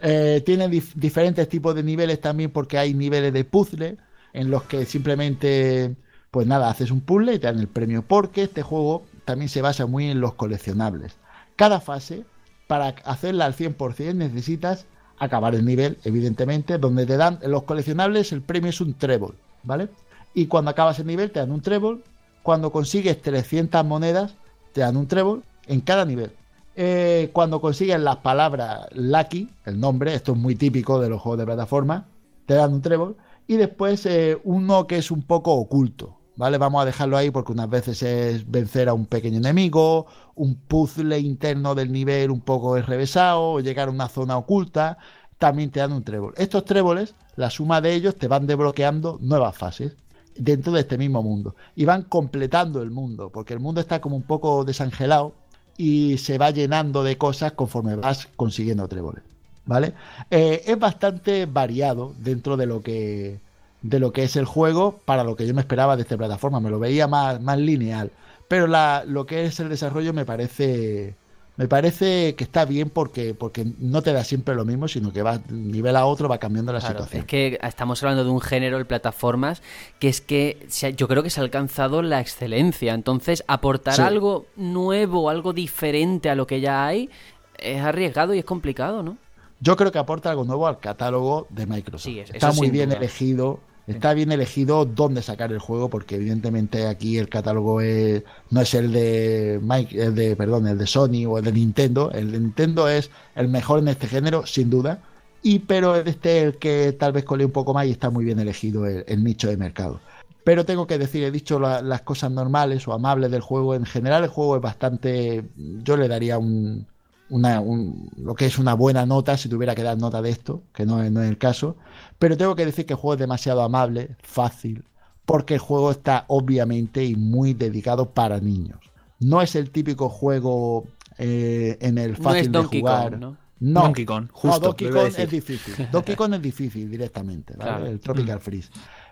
[0.02, 3.98] Eh, tiene dif- diferentes tipos de niveles también porque hay niveles de puzzle
[4.34, 5.96] en los que simplemente,
[6.32, 9.62] pues nada, haces un puzzle y te dan el premio porque este juego también se
[9.62, 11.18] basa muy en los coleccionables.
[11.56, 12.26] Cada fase,
[12.68, 14.86] para hacerla al 100% necesitas
[15.18, 19.90] acabar el nivel, evidentemente, donde te dan los coleccionables, el premio es un trébol, ¿vale?
[20.34, 22.04] Y cuando acabas el nivel te dan un trébol,
[22.42, 24.38] cuando consigues 300 monedas
[24.72, 26.39] te dan un trébol en cada nivel.
[26.82, 31.40] Eh, cuando consigues las palabras Lucky, el nombre, esto es muy típico de los juegos
[31.40, 32.06] de plataforma,
[32.46, 33.18] te dan un trébol.
[33.48, 36.58] Y después eh, uno que es un poco oculto, ¿vale?
[36.58, 41.20] Vamos a dejarlo ahí porque unas veces es vencer a un pequeño enemigo, un puzzle
[41.20, 45.00] interno del nivel un poco enrevesado, o llegar a una zona oculta,
[45.38, 46.34] también te dan un trébol.
[46.38, 49.98] Estos tréboles, la suma de ellos te van desbloqueando nuevas fases
[50.34, 54.16] dentro de este mismo mundo y van completando el mundo, porque el mundo está como
[54.16, 55.34] un poco desangelado
[55.80, 59.24] y se va llenando de cosas conforme vas consiguiendo tréboles,
[59.66, 59.94] ¿vale?
[60.30, 63.40] Eh, es bastante variado dentro de lo que
[63.82, 66.60] de lo que es el juego para lo que yo me esperaba de esta plataforma,
[66.60, 68.12] me lo veía más, más lineal,
[68.50, 71.16] pero la, lo que es el desarrollo me parece
[71.60, 75.22] me parece que está bien porque porque no te da siempre lo mismo, sino que
[75.22, 77.20] va nivel a otro va cambiando la Claro, situación.
[77.22, 79.62] es que estamos hablando de un género de plataformas
[80.00, 80.66] que es que
[80.96, 82.94] yo creo que se ha alcanzado la excelencia.
[82.94, 84.02] Entonces, aportar Sí.
[84.02, 87.10] algo nuevo, algo diferente a lo que ya hay,
[87.58, 89.18] es arriesgado y es complicado, ¿no?
[89.60, 92.06] Yo creo que aporta algo nuevo al catálogo de Microsoft.
[92.10, 93.00] Sí, es- está muy bien duda.
[93.00, 93.60] elegido.
[93.90, 98.74] Está bien elegido dónde sacar el juego, porque evidentemente aquí el catálogo es- no es
[98.74, 102.12] el de Mike, el de, perdón, el de Sony o el de Nintendo.
[102.12, 105.00] El de Nintendo es el mejor en este género, sin duda.
[105.42, 108.26] Y pero este es el que tal vez colé un poco más y está muy
[108.26, 110.00] bien elegido el, nicho de mercado.
[110.44, 113.76] Pero tengo que decir, he dicho la- las cosas normales o amables del juego.
[113.76, 115.44] En general, el juego es bastante.
[115.84, 116.86] Yo le daría un,
[117.30, 120.64] una, un- lo que es una buena nota si tuviera que dar nota de esto,
[120.74, 121.78] que no es, no es el caso.
[122.18, 124.84] Pero tengo que decir que el juego es demasiado amable, fácil,
[125.26, 128.80] porque el juego está obviamente y muy dedicado para niños.
[129.20, 130.86] No es el típico juego
[131.18, 133.12] eh, en el No fácil es de jugar.
[133.12, 133.38] Kong, ¿no?
[133.62, 135.26] No, Donkey Kong, No, Donkey Kong decir.
[135.26, 135.88] es difícil.
[135.92, 137.70] Donkey Kong es difícil directamente, ¿vale?
[137.72, 137.86] Claro.
[137.88, 138.70] El Tropical Freeze.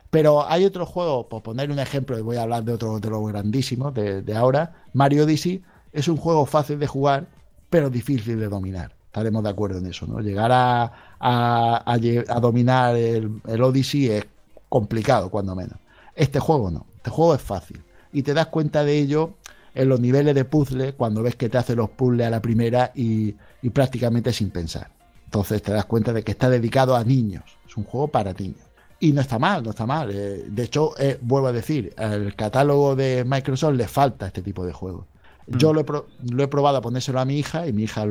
[0.10, 3.10] Pero hay otros juegos, por poner un ejemplo, y voy a hablar de otro de
[3.10, 5.62] los grandísimos de, de ahora, Mario Odyssey
[5.92, 7.28] es un juego fácil de jugar,
[7.70, 8.94] pero difícil de dominar.
[9.08, 10.20] Estaremos de acuerdo en eso, ¿no?
[10.20, 14.26] Llegar a, a- dominar el, el Odyssey es
[14.70, 15.78] complicado, cuando menos.
[16.16, 16.86] Este juego no.
[16.98, 17.82] Este juego es fácil.
[18.12, 19.34] Y te das cuenta de ello
[19.74, 22.92] en los niveles de puzzle, cuando ves que te hace los puzzles a la primera
[22.96, 24.90] y, y prácticamente sin pensar.
[25.26, 27.44] Entonces te das cuenta de que está dedicado a niños.
[27.68, 28.62] Es un juego para niños.
[29.00, 30.10] Y no está mal, no está mal.
[30.12, 34.66] Eh, de hecho, eh, vuelvo a decir, al catálogo de Microsoft le falta este tipo
[34.66, 35.06] de juegos.
[35.48, 38.06] Yo lo he, pro- lo he probado a ponérselo a mi hija y mi hija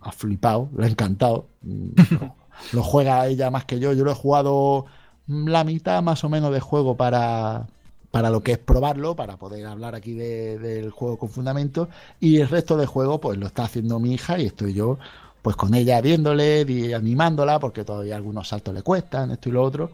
[0.00, 1.46] ha flipado, le ha encantado.
[1.62, 2.36] Mm, Lo,
[2.72, 3.92] lo juega ella más que yo.
[3.92, 4.86] Yo lo he jugado
[5.26, 7.66] mm, la mitad más o menos de juego para,
[8.10, 11.88] para lo que es probarlo, para poder hablar aquí de- del juego con fundamento.
[12.18, 14.98] Y el resto del juego, pues lo está haciendo mi hija y estoy yo
[15.42, 19.62] pues con ella viéndole y animándola, porque todavía algunos saltos le cuestan, esto y lo
[19.62, 19.90] otro,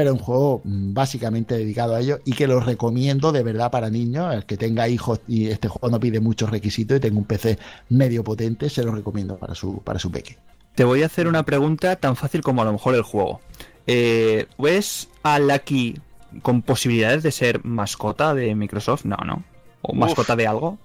[0.00, 3.90] pero un juego mm, básicamente dedicado a ello y que lo recomiendo de verdad para
[3.90, 7.26] niños, el que tenga hijos y este juego no pide muchos requisitos y tenga un
[7.26, 7.58] PC
[7.90, 10.38] medio potente, se lo recomiendo para su, para su peque.
[10.74, 13.42] Te voy a hacer una pregunta tan fácil como a lo mejor el juego.
[13.86, 16.00] Eh, ¿Ves a Lucky
[16.40, 19.04] con posibilidades de ser mascota de Microsoft?
[19.04, 19.44] No, no.
[19.82, 20.78] ¿O mascota de algo?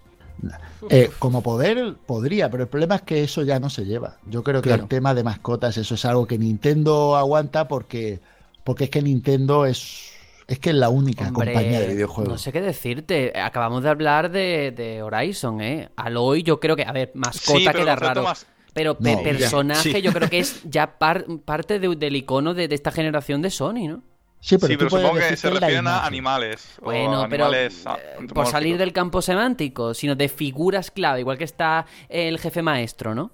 [0.89, 4.17] Eh, como poder, podría, pero el problema es que eso ya no se lleva.
[4.29, 4.83] Yo creo que Claro.
[4.83, 8.19] el tema de mascotas, eso es algo que Nintendo aguanta porque,
[8.65, 10.11] porque es que Nintendo es,
[10.47, 12.33] es que es la única Hombre, compañía de videojuegos.
[12.33, 13.31] No sé qué decirte.
[13.39, 15.89] Acabamos de hablar de, de Horizon, ¿eh?
[15.95, 18.23] Aloy, yo creo que, a ver, mascota Sí, pero queda raro.
[18.23, 20.01] más- Pero ya, personaje, sí.
[20.01, 23.49] yo creo que es ya par- parte de- del icono de, de esta generación de
[23.49, 24.01] Sony, ¿no?
[24.41, 26.75] Sí, pero, sí, tú pero supongo que se refieren a animales.
[26.81, 28.49] o Bueno, pero animales eh, ah, por antropomórficos.
[28.51, 33.31] salir del campo semántico, sino de figuras clave, igual que está el jefe maestro, ¿no?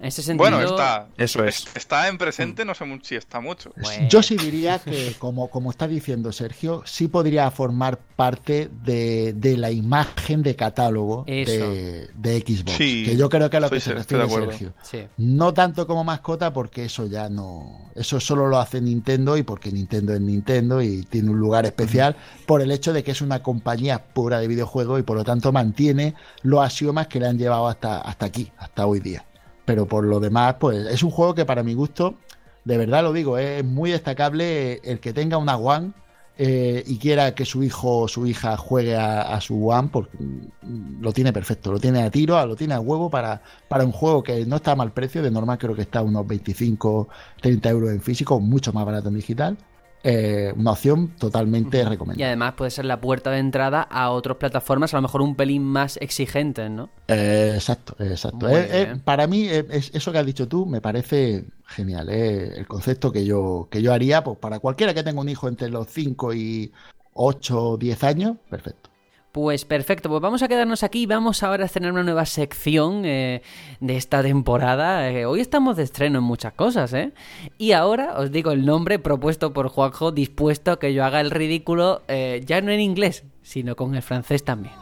[0.00, 0.50] En ese sentido.
[0.50, 1.06] Bueno, está.
[1.16, 1.66] Eso es.
[1.74, 3.72] Está en presente, no sé si está mucho.
[3.76, 4.08] Bueno.
[4.08, 9.56] Yo sí diría que, como, como está diciendo Sergio, sí podría formar parte de, de
[9.56, 12.76] la imagen de catálogo de, de Xbox.
[12.76, 14.58] Sí, que yo creo que es a lo que se estoy de refiere acuerdo.
[14.58, 14.74] Sergio.
[14.82, 15.06] Sí.
[15.16, 17.90] No tanto como mascota, porque eso ya no.
[17.94, 22.16] Eso solo lo hace Nintendo y porque Nintendo es Nintendo y tiene un lugar especial
[22.46, 25.52] por el hecho de que es una compañía pura de videojuegos y por lo tanto
[25.52, 29.24] mantiene los axiomas que le han llevado hasta, hasta aquí, hasta hoy día.
[29.64, 32.16] Pero por lo demás, pues es un juego que para mi gusto,
[32.64, 35.92] de verdad lo digo, es muy destacable el que tenga una One.
[36.36, 41.00] eh, y quiera que su hijo o su hija juegue a, su One, porque mm,
[41.00, 44.22] lo tiene perfecto, lo tiene a tiro, lo tiene a huevo para, para un juego
[44.22, 47.08] que no está mal precio, de normal creo que está a unos 25,
[47.40, 49.56] 30 euros en físico, mucho más barato en digital.
[50.06, 52.26] Eh, una opción totalmente Y recomendable.
[52.26, 55.64] además puede ser la puerta de entrada a otras plataformas, a lo mejor un pelín
[55.64, 56.90] más exigentes, ¿no?
[57.08, 58.46] Eh, exacto, exacto.
[58.50, 62.10] Eh, para mí, es- eso que has dicho tú me parece genial.
[62.10, 65.70] el concepto que yo, que yo haría, pues para cualquiera que tenga un hijo entre
[65.70, 66.70] los 5 y
[67.14, 68.90] 8 o 10 años, perfecto.
[69.34, 73.04] Pues perfecto, pues vamos a quedarnos aquí y vamos ahora a estrenar una nueva sección
[73.04, 73.42] eh,
[73.80, 75.10] de esta temporada.
[75.10, 77.10] Eh, hoy estamos de estreno en muchas cosas, ¿eh?
[77.58, 81.32] Y ahora os digo el nombre propuesto por Juanjo, dispuesto a que yo haga el
[81.32, 84.74] ridículo eh, ya no en inglés, sino con el francés también.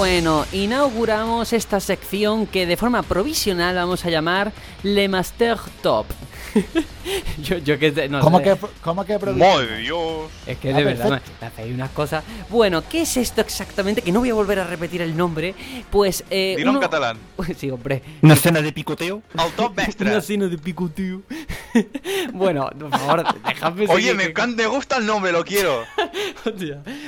[0.00, 4.50] Bueno, inauguramos esta sección que de forma provisional vamos a llamar
[4.82, 6.06] Le Master Top.
[7.42, 8.44] yo, yo que te- no ¿Cómo sé.
[8.44, 9.18] que, cómo que?
[9.18, 10.30] ¡Madre de Dios!
[10.46, 12.24] Es que Ah, de verdad me, hacéis unas cosas.
[12.48, 14.02] Bueno, ¿qué es esto exactamente?
[14.02, 15.54] Que no voy a volver a repetir el nombre.
[15.90, 16.24] Pues.
[16.30, 17.18] Eh, Dilo en uno- catalán.
[17.56, 18.02] sí, hombre.
[18.22, 19.22] ¿Una escena de picoteo?
[19.36, 20.10] ¡Al top mestre!
[20.10, 21.22] Una cena de picoteo.
[22.32, 25.84] bueno, por favor, dejadme Oye, me que- encanta, me gusta el nombre, lo quiero.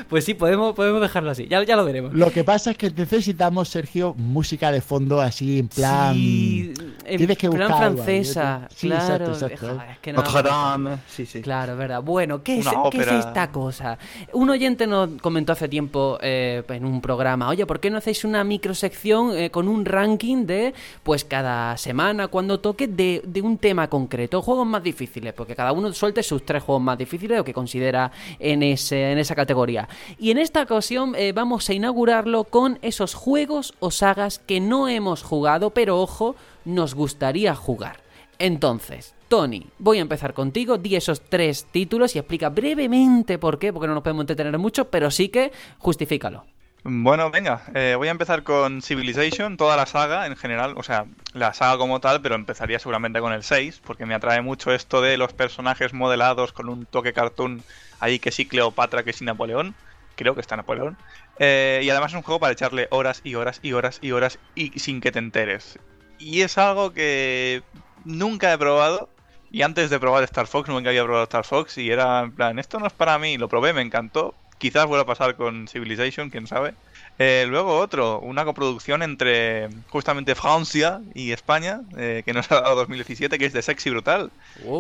[0.09, 1.47] Pues sí, podemos, podemos dejarlo así.
[1.49, 2.13] Ya, ya lo veremos.
[2.15, 6.15] Lo que pasa es que necesitamos, Sergio, música de fondo así en plan.
[6.15, 6.73] Sí,
[7.05, 8.63] en Tienes que plan francesa.
[8.71, 8.75] ¿eh?
[8.75, 9.05] Sí, claro.
[9.15, 10.99] exacto, es que no- Notre Dame.
[11.09, 11.43] Sí, sí.
[11.43, 12.03] Claro, verdad.
[12.03, 13.99] Bueno, ¿qué es, qué es esta cosa?
[14.33, 18.25] Un oyente nos comentó hace tiempo eh, en un programa, oye, ¿por qué no hacéis
[18.25, 23.59] una microsección eh, con un ranking de, pues cada semana, cuando toque, de, de un
[23.59, 24.43] tema concreto?
[24.43, 28.11] Juegos más difíciles, porque cada uno suelte sus tres juegos más difíciles o que considera
[28.39, 29.89] en, ese, en esa categoría.
[30.19, 34.89] Y en esta ocasión eh, vamos a inaugurarlo con esos juegos o sagas que no
[34.89, 38.01] hemos jugado, pero ojo, nos gustaría jugar.
[38.39, 43.73] Entonces, Tony, voy a empezar contigo, di esos tres títulos y explica brevemente por qué,
[43.73, 46.45] porque no nos podemos entretener mucho, pero sí que justifícalo.
[46.85, 51.07] Bueno, venga, eh, voy a empezar con Civilization, toda la saga en general, o sea,
[51.33, 55.01] la saga como tal, pero empezaría seguramente con el 6, porque me atrae mucho esto
[55.01, 57.63] de los personajes modelados con un toque cartoon
[58.01, 59.75] ahí que sí Cleopatra, que sí Napoleón,
[60.15, 60.99] creo que está Napoleón,
[61.39, 64.39] Eh, y además es un juego para echarle horas y horas y horas y horas
[64.55, 65.79] y sin que te enteres.
[66.19, 67.63] Y es algo que
[68.05, 69.09] nunca he probado,
[69.53, 72.59] y antes de probar Star Fox nunca había probado Star Fox, y era en plan,
[72.59, 76.31] esto no es para mí, lo probé, me encantó, quizás vuelva a pasar con Civilization,
[76.31, 76.75] quién sabe.
[77.19, 82.77] Eh, luego otro, una coproducción entre justamente Francia y España, eh, que nos ha dado
[82.77, 84.31] 2017, que es de Sexy Brutal,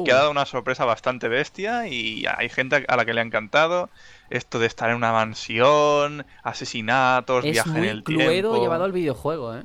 [0.05, 3.25] que ha dado una sorpresa bastante bestia y hay gente a la que le ha
[3.25, 3.91] encantado.
[4.31, 8.57] Esto de estar en una mansión, asesinatos, Es viaje en el tiempo.
[8.57, 9.63] llevado al videojuego, ¿eh?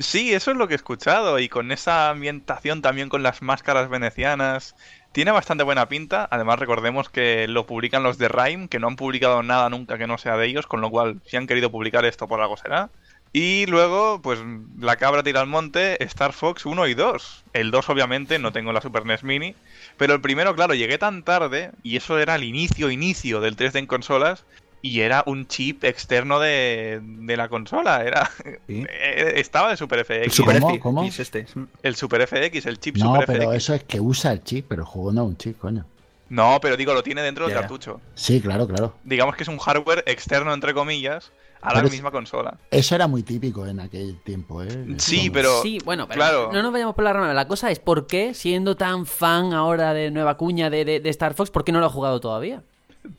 [0.00, 1.38] Sí, eso es lo que he escuchado.
[1.38, 4.74] Y con esa ambientación también con las máscaras venecianas.
[5.12, 6.26] Tiene bastante buena pinta.
[6.30, 10.06] Además, recordemos que lo publican los de Rime, que no han publicado nada nunca que
[10.06, 12.88] no sea de ellos, con lo cual, si han querido publicar esto, por algo será.
[13.32, 14.40] Y luego, pues,
[14.78, 17.44] la cabra tira al monte, Star Fox 1 y 2.
[17.52, 19.54] El 2, obviamente, no tengo la Super NES Mini.
[19.98, 23.80] Pero el primero, claro, llegué tan tarde, y eso era el inicio, inicio del 3D
[23.80, 24.44] en consolas,
[24.82, 28.02] y era un chip externo de, de la consola.
[28.04, 28.52] Era Sí.
[28.88, 30.10] eh, Estaba de Super FX.
[30.24, 30.70] El Super ¿Cómo?
[30.74, 31.04] FX ¿Cómo?
[31.04, 31.46] este.
[31.82, 33.56] El Super FX, el chip No, Super pero FX.
[33.56, 35.84] eso es que usa el chip, pero el juego no es un chip, coño.
[36.28, 38.00] No, pero digo, lo tiene dentro del cartucho.
[38.14, 38.94] Sí, claro, claro.
[39.02, 42.56] Digamos que es un hardware externo, entre comillas, a la Pero misma consola.
[42.70, 44.68] Eso era muy típico en aquel tiempo, ¿eh?
[44.98, 46.50] Sí, pero- Sí, bueno, pero claro.
[46.52, 47.34] no nos vayamos por la rama.
[47.34, 51.10] La cosa es, ¿por qué, siendo tan fan ahora de Nueva Cuña de, de- de
[51.10, 52.62] Star Fox, por qué no lo ha jugado todavía?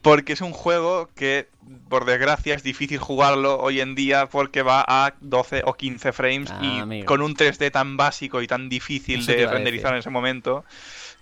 [0.02, 1.50] Porque es un juego que,
[1.90, 6.52] por desgracia, es difícil jugarlo hoy en día porque va a 12 o 15 frames
[6.52, 7.06] Ah, y amigo.
[7.08, 10.64] con un 3D tan básico y tan difícil Eso de renderizar en ese momento,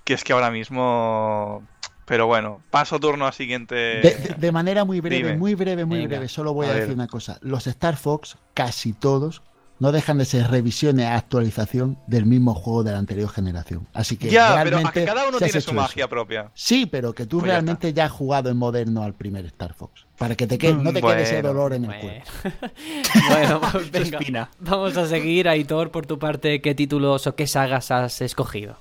[0.04, 1.64] que es que ahora mismo...
[2.06, 3.76] Pero bueno, paso turno a siguiente...
[3.76, 5.38] De, de- de manera muy breve, Dime.
[5.38, 6.10] muy breve, muy Venga.
[6.10, 6.82] breve, solo voy a, A ver.
[6.82, 7.38] decir una cosa.
[7.42, 9.44] Los Star Fox, casi todos,
[9.80, 13.88] no dejan de ser revisiones a actualización del mismo juego de la anterior generación.
[13.94, 16.10] Así que ya, pero realmente que cada uno tiene su magia eso.
[16.10, 16.52] propia.
[16.54, 20.06] Sí, pero que tú Pues realmente ya has jugado en moderno al primer Star Fox.
[20.18, 22.68] Para que te quede, no te quede ese dolor en el Bueno, cuerpo.
[23.30, 24.50] bueno pues venga.
[24.60, 28.78] Vamos a seguir, Aitor, por tu parte, ¿qué títulos o qué sagas has escogido?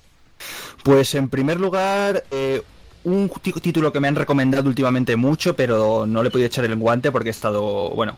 [0.82, 2.62] Pues en primer lugar, eh,
[3.04, 3.28] un
[3.62, 7.12] título que me han recomendado últimamente mucho, pero no le he podido echar el guante
[7.12, 8.16] porque he estado, bueno,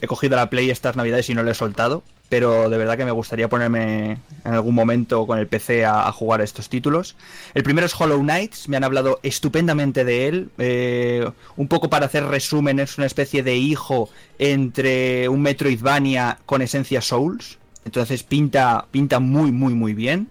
[0.00, 3.04] he cogido la Play estas navidades y no lo he soltado, pero de verdad que
[3.04, 4.12] me gustaría ponerme
[4.44, 7.16] en algún momento con el PC a, jugar estos títulos.
[7.54, 12.06] El primero es Hollow Knights, me han hablado estupendamente de él, eh, un poco para
[12.06, 14.08] hacer resumen, es una especie de hijo
[14.38, 20.28] entre un Metroidvania con esencia Souls, entonces pinta, pinta muy, muy, muy bien.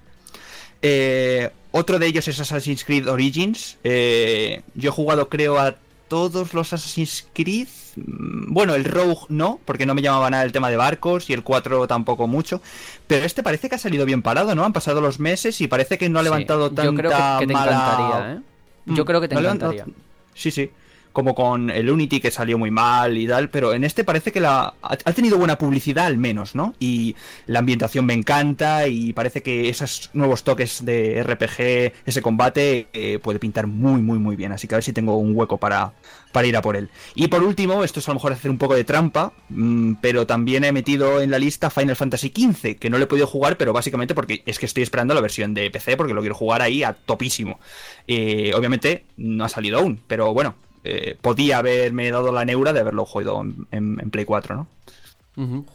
[0.81, 3.77] Eh, otro de ellos es Assassin's Creed Origins.
[3.83, 5.75] Eh, yo he jugado, creo, a
[6.09, 7.67] todos los Assassin's Creed.
[7.95, 11.33] Mm, Bueno, el Rogue no, porque no me llamaba nada el tema de barcos y
[11.33, 12.61] el 4 tampoco mucho.
[13.07, 14.65] Pero este parece que ha salido bien parado, ¿no?
[14.65, 17.17] Han pasado los meses y parece que no ha levantado Sí, tanta Yo creo que,
[17.39, 18.39] que te mala- encantaría, ¿eh?
[18.87, 20.03] Yo Mm, creo que te no ha levantado- encantaría.
[20.33, 20.69] Sí, sí.
[21.11, 24.39] Como con el Unity que salió muy mal y tal, pero en este parece que
[24.39, 26.75] la ha tenido buena publicidad al menos, ¿no?
[26.79, 27.15] Y
[27.47, 33.19] la ambientación me encanta y parece que esos nuevos toques de RPG, ese combate, eh,
[33.19, 34.51] puede pintar muy, muy, muy bien.
[34.51, 35.93] Así que a ver si tengo un hueco para,
[36.31, 36.89] para ir a por él.
[37.15, 40.27] Y por último, esto es a lo mejor hacer un poco de trampa, mm, pero
[40.27, 43.57] también he metido en la lista Final Fantasy XV, que no lo he podido jugar,
[43.57, 46.61] pero básicamente porque es que estoy esperando la versión de PC, porque lo quiero jugar
[46.61, 47.59] ahí a topísimo.
[48.07, 52.79] Eh, obviamente no ha salido aún, pero bueno, eh, podía haberme dado la neura de
[52.81, 54.67] haberlo jugado en, en- en Play 4, ¿no?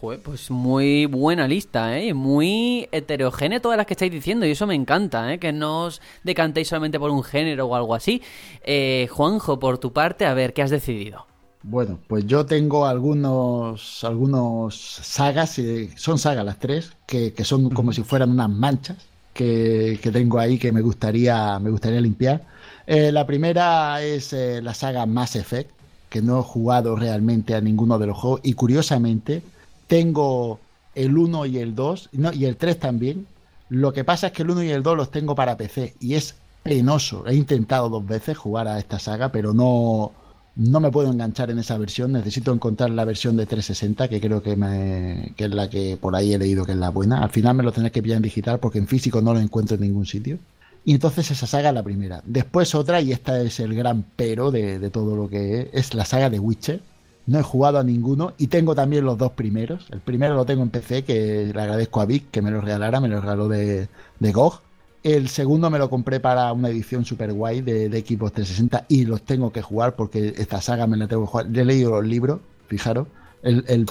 [0.00, 2.12] Joder, pues muy buena lista, ¿eh?
[2.12, 5.38] Muy heterogénea todas las que estáis diciendo y eso me encanta, ¿eh?
[5.38, 8.22] Que no os decantéis solamente por un género o algo así.
[8.62, 11.26] Eh, Juanjo, por tu parte, a ver, ¿qué has decidido?
[11.62, 17.70] Bueno, pues yo tengo algunos, algunos sagas, eh, son sagas las tres, que, que son
[17.70, 18.98] como si fueran unas manchas
[19.32, 22.42] que, que tengo ahí que me gustaría, me gustaría limpiar.
[22.86, 25.70] Eh, la primera es eh, la saga Mass Effect,
[26.08, 29.42] que no he jugado realmente a ninguno de los juegos y curiosamente
[29.86, 30.60] tengo
[30.94, 33.26] el 1 y el 2, no, y el 3 también.
[33.68, 36.14] Lo que pasa es que el 1 y el 2 los tengo para PC y
[36.14, 37.26] es penoso.
[37.26, 40.12] He intentado dos veces jugar a esta saga, pero no,
[40.56, 42.12] no me puedo enganchar en esa versión.
[42.12, 46.14] Necesito encontrar la versión de 360, que creo que, me, que es la que por
[46.14, 47.22] ahí he leído que es la buena.
[47.22, 49.76] Al final me lo tendré que pillar en digital porque en físico no lo encuentro
[49.76, 50.38] en ningún sitio.
[50.84, 52.22] Y entonces esa saga es la primera.
[52.26, 55.94] Después otra, y esta es el gran pero de, de todo lo que es, es
[55.94, 56.80] la saga de Witcher.
[57.26, 59.86] No he jugado a ninguno y tengo también los dos primeros.
[59.90, 63.00] El primero lo tengo en PC, que le agradezco a Vic que me lo regalara,
[63.00, 63.88] me lo regaló de,
[64.20, 64.60] de GOG.
[65.02, 69.04] El segundo me lo compré para una edición super guay de, de Xbox 360 y
[69.06, 71.46] los tengo que jugar porque esta saga me la tengo que jugar.
[71.50, 73.06] Le he leído los libros, fijaros,
[73.42, 73.86] el, el-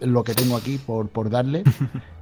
[0.00, 1.64] lo que tengo aquí por, por darle.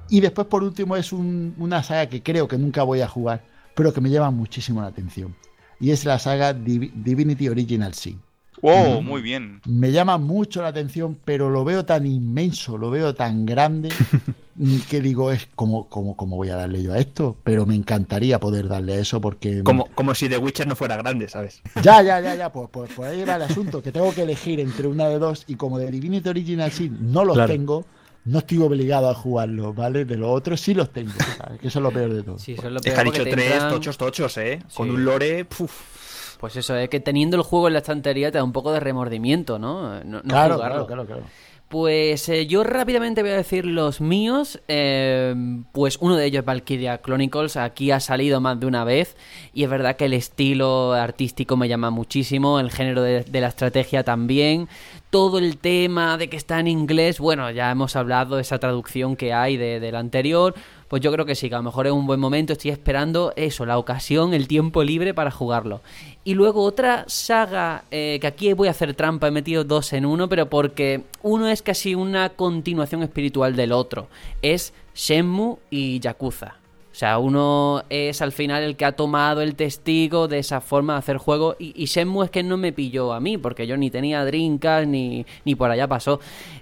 [0.08, 3.42] Y después, por último, es un- una saga que creo que nunca voy a jugar,
[3.76, 5.36] pero que me llama muchísimo la atención.
[5.78, 8.20] Y es la saga Divi- Divinity Original Sin.
[8.62, 9.60] Wow, muy bien.
[9.66, 13.90] Me llama mucho la atención, pero lo veo tan inmenso, lo veo tan grande,
[14.88, 18.40] que digo, es como, como, como voy a darle yo a esto, pero me encantaría
[18.40, 19.62] poder darle a eso porque...
[19.62, 21.60] Como, como si The Witcher no fuera grande, ¿sabes?
[21.82, 24.58] Ya, ya, ya, ya, pues, pues, pues ahí era el asunto, que tengo que elegir
[24.58, 27.52] entre una de dos y como de Divinity Original Sin no los Claro.
[27.52, 27.84] tengo,
[28.26, 30.04] no estoy obligado a jugarlos, ¿vale?
[30.04, 31.60] De los otros sí los tengo, ¿sabes?
[31.60, 32.38] que eso es lo peor de todo.
[32.38, 34.62] Sí, eso es lo peor porque dicho tres entran- tochos tochos, ¿eh?
[34.74, 36.36] Con un lore, puf.
[36.38, 38.78] Pues eso, es que teniendo el juego en la estantería te da un poco de
[38.80, 40.04] remordimiento, ¿no?
[40.04, 40.86] No, no claro, jugarlo.
[40.86, 41.22] claro, claro, claro.
[41.68, 44.60] Pues eh, yo rápidamente voy a decir los míos.
[44.68, 45.34] eh,
[45.72, 47.56] pues uno de ellos Valkyria Chronicles.
[47.56, 49.16] Aquí ha salido más de una vez.
[49.52, 52.60] Y es verdad que el estilo artístico me llama muchísimo.
[52.60, 54.68] El género de, de la estrategia también.
[55.10, 57.18] Todo el tema de que está en inglés.
[57.18, 60.54] Bueno, ya hemos hablado de esa traducción que hay de, del anterior.
[60.86, 62.52] Pues yo creo que sí, que a lo mejor es un buen momento.
[62.52, 65.80] Estoy esperando eso, la ocasión, el tiempo libre para jugarlo.
[66.26, 70.04] Y luego otra saga eh, que aquí voy a hacer trampa, he metido dos en
[70.04, 74.08] uno, pero porque uno es casi una continuación espiritual del otro.
[74.42, 76.56] Es Shenmue y Yakuza.
[76.96, 80.94] O sea, uno es al final el que ha tomado el testigo de esa forma
[80.94, 81.54] de hacer juego.
[81.58, 84.86] Y, y Shenmue es que no me pilló a mí, porque yo ni tenía drinkas
[84.86, 86.20] ni, ni por allá pasó.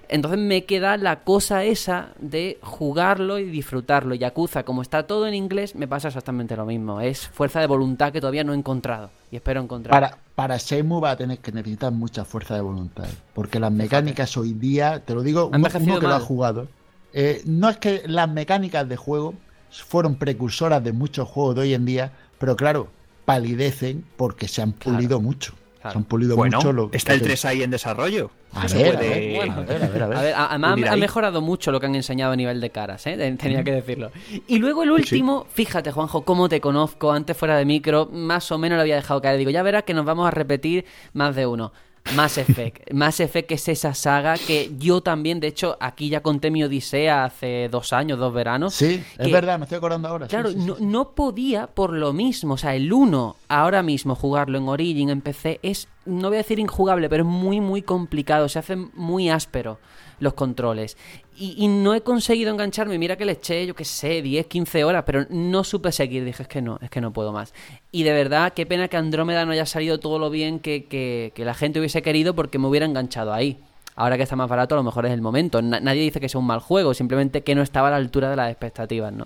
[0.09, 4.13] Entonces me queda la cosa esa de jugarlo y disfrutarlo.
[4.13, 6.99] Yakuza, como está todo en inglés, me pasa exactamente lo mismo.
[6.99, 9.11] Es fuerza de voluntad que todavía no he encontrado.
[9.31, 9.93] Y espero encontrar.
[9.93, 10.57] Para, para
[11.01, 13.07] va a tener que necesitar mucha fuerza de voluntad.
[13.33, 16.67] Porque las mecánicas hoy día, te lo digo, uno, uno que lo ha jugado.
[17.13, 19.33] eh, no es que las mecánicas de juego
[19.71, 22.87] fueron precursoras de muchos juegos de hoy en día, pero claro,
[23.25, 25.53] palidecen porque se han pulido mucho.
[25.81, 25.93] Claro.
[25.93, 26.73] Se han pulido Bueno, mucho.
[26.73, 28.31] Lo, está el lo que- 3 ahí en desarrollo.
[28.53, 30.17] A ver, a ver, bueno, a ver, a ver, a ver.
[30.17, 33.05] A ver, a- además ha mejorado mucho lo que han enseñado a nivel de caras,
[33.05, 33.17] ¿eh?
[33.17, 34.11] Ten- tenía que decirlo.
[34.47, 38.57] Y luego el último, fíjate Juanjo, cómo te conozco, antes fuera de micro, más o
[38.57, 39.37] menos lo había dejado caer.
[39.37, 41.73] Digo, ya verás que nos vamos a repetir más de uno.
[42.13, 42.91] Mass Effect.
[42.93, 47.25] Mass Effect es esa saga que yo también, de hecho, aquí ya conté mi odisea
[47.25, 48.75] hace dos años, dos veranos.
[48.75, 50.27] Sí, es verdad, me estoy acordando ahora.
[50.27, 50.85] Claro, sí, sí, no, sí.
[50.85, 52.53] no podía por lo mismo.
[52.53, 56.41] O sea, el 1, ahora mismo jugarlo en Origin, en PC, es, no voy a
[56.41, 58.47] decir injugable, pero es muy, muy complicado.
[58.49, 59.79] Se hace muy áspero
[60.19, 60.97] los controles.
[61.37, 62.97] Y, y no he conseguido engancharme.
[62.97, 66.23] Mira que le eché, yo qué sé, 10, 15 horas, pero no supe seguir.
[66.23, 67.53] Dije, es que no, es que no puedo más.
[67.91, 71.31] Y de verdad, qué pena que Andrómeda no haya salido todo lo bien que, que-
[71.35, 73.57] que la gente hubiese querido porque me hubiera enganchado ahí.
[73.97, 75.61] Ahora que está más barato, a lo mejor es el momento.
[75.61, 78.29] Na- nadie dice que sea un mal juego, simplemente que no estaba a la altura
[78.29, 79.25] de las expectativas, ¿no?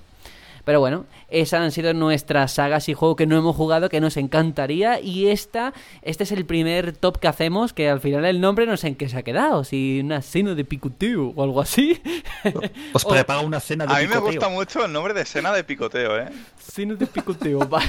[0.69, 4.17] Pero bueno, esas han sido nuestras sagas y juegos que no hemos jugado, que nos
[4.17, 4.99] encantaría.
[5.01, 5.73] Y esta,
[6.03, 8.95] este es el primer top que hacemos, que al final el nombre no sé en
[8.95, 9.63] qué se ha quedado.
[9.63, 11.99] Si una cena de picoteo o algo así.
[12.93, 14.25] Os O- prepara una cena de A mí me picoteo.
[14.31, 16.29] gusta mucho el nombre de escena de picoteo, ¿eh?
[16.59, 17.81] Cena de picoteo, va.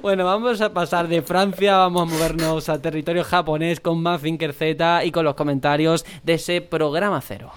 [0.00, 5.04] Bueno, vamos a pasar de Francia, vamos a movernos a territorio japonés con Mazinger Z
[5.04, 7.50] y con los comentarios de ese programa cero.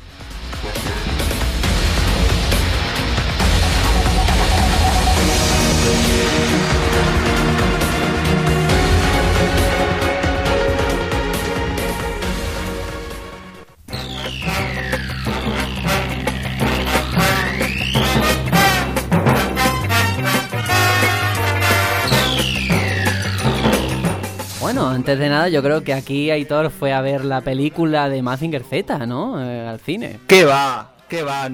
[24.74, 28.24] Bueno, antes de nada, yo creo que aquí Aitor fue a ver la película de
[28.24, 29.40] Mazinger Z, ¿no?
[29.40, 30.20] Eh, al cine.
[30.26, 30.93] ¿Qué va?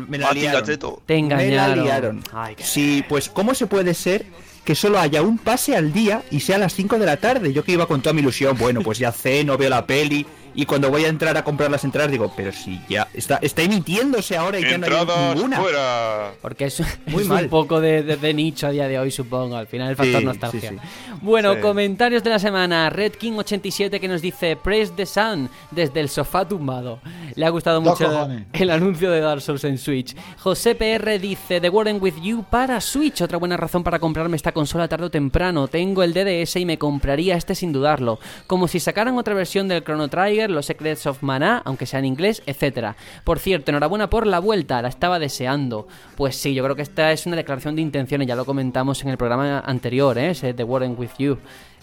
[0.07, 0.61] Me la liaron.
[0.61, 1.01] Gacheto.
[1.05, 1.83] Te Me la engañaron.
[1.83, 2.23] liaron.
[2.33, 4.25] Ay, qué- Sí, pues ¿cómo se puede ser
[4.63, 7.51] que solo haya un pase al día y sea a las 5 de la tarde?
[7.53, 10.65] Yo que iba con toda mi ilusión, bueno, pues ya ceno, veo la peli y
[10.65, 14.35] cuando voy a entrar a comprar las entradas digo, pero si ya está, está emitiéndose
[14.37, 15.59] ahora y ya no hay Entradas ninguna.
[15.59, 16.31] fuera.
[16.41, 17.43] Porque es, Muy es mal.
[17.45, 19.55] un poco de, de- de nicho a día de hoy, supongo.
[19.55, 20.69] Al final el factor Sí, nostalgia.
[20.71, 21.11] sí, sí.
[21.21, 21.61] Bueno, Sí.
[21.61, 22.89] comentarios de la semana.
[22.89, 26.99] Red King 87 que nos dice Praise the Sun desde el sofá tumbado.
[27.35, 30.15] Le ha gustado mucho el anuncio de Dark Souls en Switch.
[30.39, 33.21] José PR dice The Warden with You para Switch.
[33.21, 35.67] Otra buena razón para comprarme esta consola tarde o temprano.
[35.67, 38.19] Tengo el DDS y me compraría este sin dudarlo.
[38.47, 42.05] Como si sacaran otra versión del Chrono Trigger, los Secrets of Mana, aunque sea en
[42.05, 42.95] inglés, etcétera.
[43.23, 45.87] Por cierto, enhorabuena por la vuelta, la estaba deseando.
[46.15, 49.09] Pues sí, yo creo que esta es una declaración de intenciones, ya lo comentamos en
[49.09, 50.31] el programa anterior, ¿eh?
[50.31, 51.37] ese The Warden with You.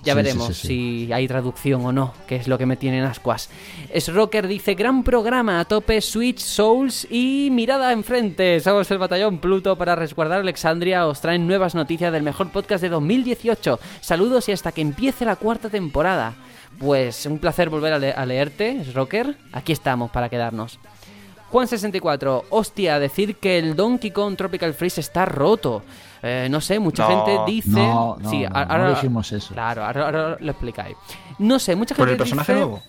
[0.04, 0.66] Ya Sí, veremos sí, sí.
[1.06, 3.48] si hay traducción o no, que es lo que me tiene en ascuas.
[4.08, 8.60] Rocker dice, gran programa, a tope Switch, Souls y mirada enfrente.
[8.60, 11.06] Somos el batallón Pluto para resguardar Alexandria.
[11.06, 13.80] Os traen nuevas noticias del mejor podcast de 2018.
[14.00, 16.34] Saludos y hasta que empiece la cuarta temporada.
[16.78, 19.36] Pues un placer volver a, le- a leerte, Rocker.
[19.52, 20.78] Aquí estamos para quedarnos.
[21.52, 25.82] Juan64, hostia, decir que el Donkey Kong Tropical Freeze está roto.
[26.22, 27.24] Eh, no sé, mucha No.
[27.24, 27.70] gente dice.
[27.70, 29.54] No, no, sí, no, ahora, no dijimos eso.
[29.54, 30.96] Claro, ahora, ahora lo explicáis.
[31.38, 32.82] No sé, mucha ¿Por gente el personaje dice nuevo?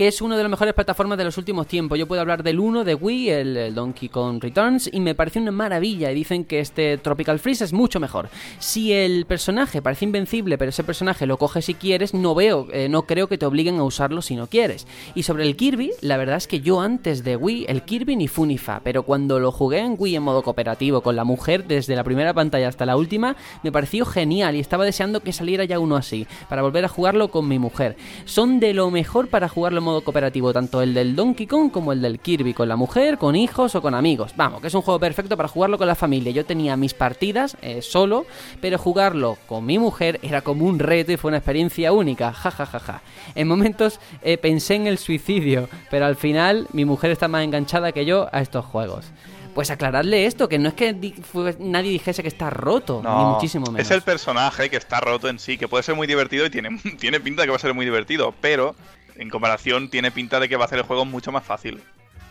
[0.00, 1.98] Que es una de las mejores plataformas de los últimos tiempos.
[1.98, 5.50] Yo puedo hablar del 1 de Wii, el, Donkey Kong Returns, y me parece una
[5.50, 6.10] maravilla.
[6.10, 8.30] Y dicen que este Tropical Freeze es mucho mejor.
[8.60, 12.88] Si el personaje parece invencible, pero ese personaje lo coges si quieres, no veo, eh,
[12.88, 14.86] no creo que te obliguen a usarlo si no quieres.
[15.14, 18.26] Y sobre el Kirby, la verdad es que yo antes de Wii, el Kirby ni
[18.26, 21.66] fu ni fa, pero cuando lo jugué en Wii en modo cooperativo con la mujer,
[21.66, 25.64] desde la primera pantalla hasta la última, me pareció genial y estaba deseando que saliera
[25.66, 27.98] ya uno así, para volver a jugarlo con mi mujer.
[28.24, 31.70] Son de lo mejor para jugarlo en modo modo cooperativo, tanto el del Donkey Kong
[31.70, 34.32] como el del Kirby, con la mujer, con hijos o con amigos.
[34.36, 36.32] Vamos, que es un juego perfecto para jugarlo con la familia.
[36.32, 38.26] Yo tenía mis partidas eh, solo,
[38.60, 42.32] pero jugarlo con mi mujer era como un reto y fue una experiencia única.
[42.32, 43.02] Ja, ja, ja, ja.
[43.34, 47.92] En momentos eh, pensé en el suicidio, pero al final mi mujer está más enganchada
[47.92, 49.06] que yo a estos juegos.
[49.54, 53.18] Pues aclaradle esto, que no es que di- fue- nadie dijese que está roto, No,
[53.18, 53.80] ni muchísimo menos.
[53.80, 56.78] Es el personaje que está roto en sí, que puede ser muy divertido y tiene,
[57.00, 58.76] tiene pinta de que va a ser muy divertido, pero
[59.20, 61.80] en comparación tiene pinta de que va a hacer el juego mucho más fácil.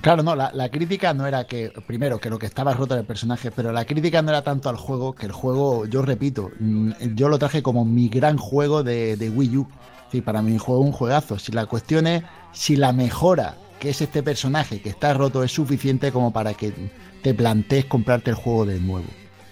[0.02, 3.08] Claro, no, la, crítica no era que, primero, que lo que estaba roto era el
[3.08, 6.92] personaje, pero la crítica no era tanto al juego, que el juego, yo repito, mm,
[7.16, 9.68] yo lo traje como mi gran juego de, de Wii U.
[10.10, 11.38] Sí, para mí juego un juegazo.
[11.38, 15.52] Si la cuestión es si la mejora que es este personaje que está roto es
[15.52, 16.74] suficiente como para que
[17.22, 19.08] te plantees comprarte el juego de nuevo.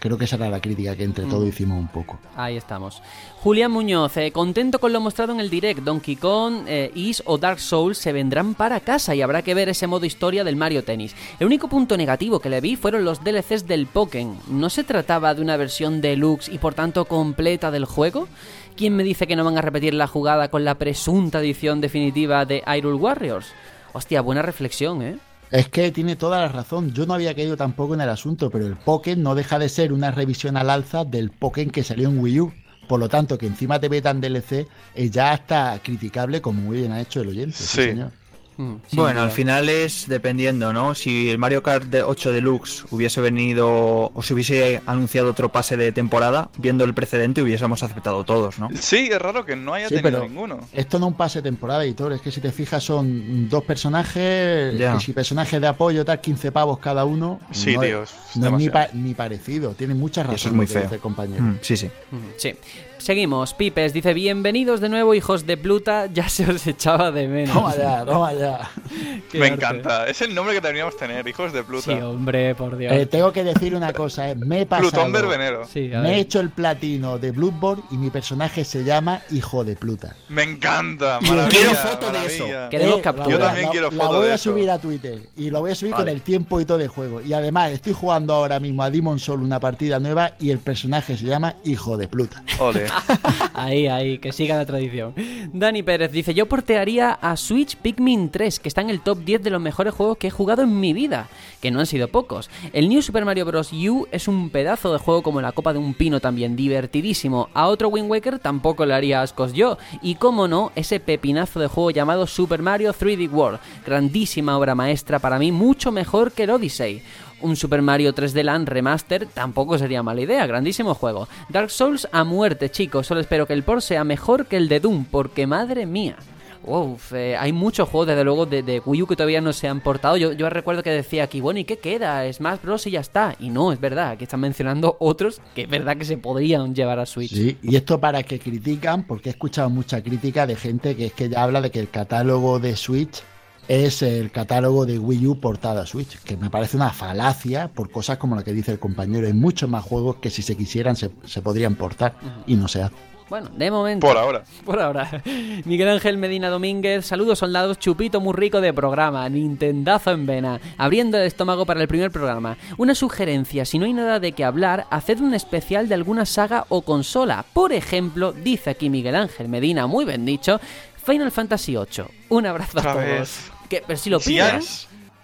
[0.07, 2.17] Creo que esa era la crítica que entre todos hicimos un poco.
[2.37, 3.01] Ahí estamos.
[3.41, 5.81] Julián Muñoz, eh, contento con lo mostrado en el direct.
[5.81, 9.67] Donkey Kong, eh, Is o Dark Souls se vendrán para casa y habrá que ver
[9.67, 11.13] ese modo historia del Mario Tennis.
[11.41, 14.39] El único punto negativo que le vi fueron los DLCs del Pokémon.
[14.47, 18.29] ¿No se trataba de una versión deluxe y por tanto completa del juego?
[18.77, 22.45] ¿Quién me dice que no van a repetir la jugada con la presunta edición definitiva
[22.45, 23.47] de Hyrule Warriors?
[23.91, 25.17] Hostia, buena reflexión, ¿eh?
[25.51, 26.91] Es que tiene toda la razón.
[26.93, 29.93] Yo no había caído tampoco en el asunto, pero el Pokémon no deja de ser
[29.93, 32.53] una revisión al alza del Pokémon que salió en Wii U.
[32.87, 34.65] Por lo tanto, que encima te metan DLC
[34.95, 37.57] es ya hasta criticable, como muy bien ha hecho el oyente.
[37.57, 37.81] sí, Sí.
[37.83, 38.11] señor.
[38.57, 40.95] Mm, Bueno, al final es dependiendo, ¿no?
[40.95, 45.77] Si el Mario Kart de 8 Deluxe hubiese venido o se hubiese anunciado otro pase
[45.77, 48.69] de temporada, viendo el precedente hubiésemos aceptado todos, ¿no?
[48.79, 50.59] Sí, es raro que no haya Sí, tenido pero ninguno.
[50.73, 52.11] esto no es un pase de temporada, editor.
[52.13, 54.77] Es que si te fijas, son dos personajes.
[54.77, 54.93] Ya.
[54.93, 57.39] Que si personajes de apoyo, tal, 15 pavos cada uno.
[57.51, 59.71] Sí, no es, es no es ni, pa- ni parecido.
[59.73, 60.41] Tiene muchas Y razones.
[60.41, 60.89] eso es muy feo.
[60.91, 61.43] el compañero.
[61.43, 61.87] Mm, sí, sí.
[62.11, 62.53] Mm, Sí.
[62.99, 63.53] Seguimos.
[63.53, 66.07] Pipes dice: Bienvenidos de nuevo, hijos de Pluta.
[66.07, 67.53] Ya se os echaba de menos.
[67.55, 68.69] Toma ya, toma ya.
[69.31, 69.55] Qué Me arte.
[69.65, 70.07] encanta.
[70.07, 71.83] Es el nombre que deberíamos tener, hijos de Pluta.
[71.85, 72.91] Sí, hombre, por Dios.
[72.93, 74.89] Eh, tengo que decir una cosa, eh, me he pasado.
[74.89, 75.65] Plutón verbenero.
[75.71, 79.63] Sí, a Me he hecho el platino de Bloodborne y mi personaje se llama Hijo
[79.63, 80.15] de Pluta.
[80.29, 81.19] Me encanta.
[81.19, 82.45] Quiero Maravilla, foto de eso.
[82.69, 83.29] Queremos Eh, captura.
[83.29, 84.51] Yo la- también la- quiero La foto voy de a eso.
[84.51, 87.21] subir a Twitter y lo voy a subir con el tiempo y todo de juego.
[87.21, 91.15] Y además estoy jugando ahora mismo a Demon Soul una partida nueva y el personaje
[91.17, 92.43] se llama Hijo de Pluta.
[92.59, 92.86] Ole.
[93.53, 95.13] Ahí, ahí, que siga la tradición.
[95.51, 99.41] Dani Pérez dice: Yo portearía a Switch Pikmin 3, que está en el top 10
[99.43, 101.27] de los mejores juegos que he jugado en mi vida,
[101.59, 102.49] que no han sido pocos.
[102.73, 103.73] El New Super Mario Bros.
[103.73, 107.49] U es un pedazo de juego como la copa de un pino también, divertidísimo.
[107.53, 109.77] A otro Wind Waker tampoco le haría ascos yo.
[110.01, 113.59] Y como no, ese pepinazo de juego llamado Super Mario 3D World.
[113.85, 117.01] Grandísima obra maestra para mí, mucho mejor que el Odyssey.
[117.41, 121.27] Un Super Mario 3D Land Remaster tampoco sería mala idea, grandísimo juego.
[121.49, 124.79] Dark Souls a muerte, chicos, solo espero que el port sea mejor que el de
[124.79, 126.17] Doom, porque madre mía.
[126.63, 129.67] Uf, eh, hay muchos juegos, desde luego, de, de Wii U que todavía no se
[129.67, 130.17] han portado.
[130.17, 132.31] Yo, yo recuerdo que decía aquí, bueno, ¿y qué queda?
[132.31, 132.87] Smash Bros.
[132.87, 133.35] y ya está.
[133.39, 136.99] Y no, es verdad, aquí están mencionando otros que es verdad que se podrían llevar
[136.99, 137.33] a Switch.
[137.33, 141.13] Sí, y esto para que critican, porque he escuchado mucha crítica de gente que es
[141.13, 143.23] que ya habla de que el catálogo de Switch
[143.67, 148.17] es el catálogo de Wii U portada Switch, que me parece una falacia por cosas
[148.17, 149.27] como la que dice el compañero.
[149.27, 152.15] Hay muchos más juegos que si se quisieran se, se podrían portar
[152.45, 152.95] y no se hace.
[153.29, 154.07] Bueno, de momento.
[154.07, 154.43] Por ahora.
[154.65, 155.21] Por ahora.
[155.65, 161.17] Miguel Ángel Medina Domínguez, saludos soldados, chupito muy rico de programa, Nintendazo en vena, abriendo
[161.17, 162.57] el estómago para el primer programa.
[162.77, 166.65] Una sugerencia, si no hay nada de qué hablar, haced un especial de alguna saga
[166.69, 167.43] o consola.
[167.53, 170.59] Por ejemplo, dice aquí Miguel Ángel Medina, muy bien dicho,
[171.03, 172.05] Final Fantasy VIII.
[172.29, 172.97] Un abrazo a todos.
[172.97, 173.56] vez.
[173.69, 174.61] Pero si lo piden,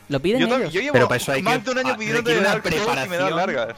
[0.10, 0.50] lo piden Yo, ellos.
[0.56, 2.52] también- yo llevo Pero para eso hay más que- de un año pidiendo de una
[2.52, 3.36] y me preparación.
[3.36, 3.76] largas.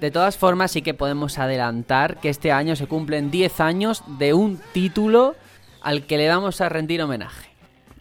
[0.00, 4.32] De todas formas, sí que podemos adelantar que este año se cumplen 10 años de
[4.32, 5.36] un título
[5.82, 7.50] al que le vamos a rendir homenaje.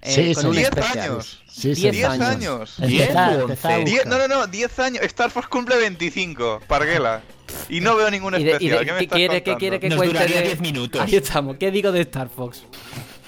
[0.02, 0.48] Eh, Sí, con sí.
[0.50, 1.00] un 10 especial.
[1.12, 1.44] años.
[1.50, 1.92] Sí, Diez sí.
[1.92, 2.28] 10 años.
[2.28, 2.76] años.
[2.80, 3.86] Empezar, Diez, empezar a once.
[3.92, 4.08] Diez- buscar.
[4.08, 5.04] no, no, no, 10 años.
[5.04, 6.62] Star Fox cumple 25.
[6.68, 7.22] Parguela.
[7.70, 8.80] Y no veo ningún ¿Y de- y de- especial.
[9.00, 9.60] ¿Qué quiere, qué contando?
[9.60, 10.14] quiere que Nos cuente?
[10.18, 11.02] duraría 10 minutos.
[11.02, 11.58] Ahí estamos.
[11.58, 12.64] ¿Qué digo de Star Fox?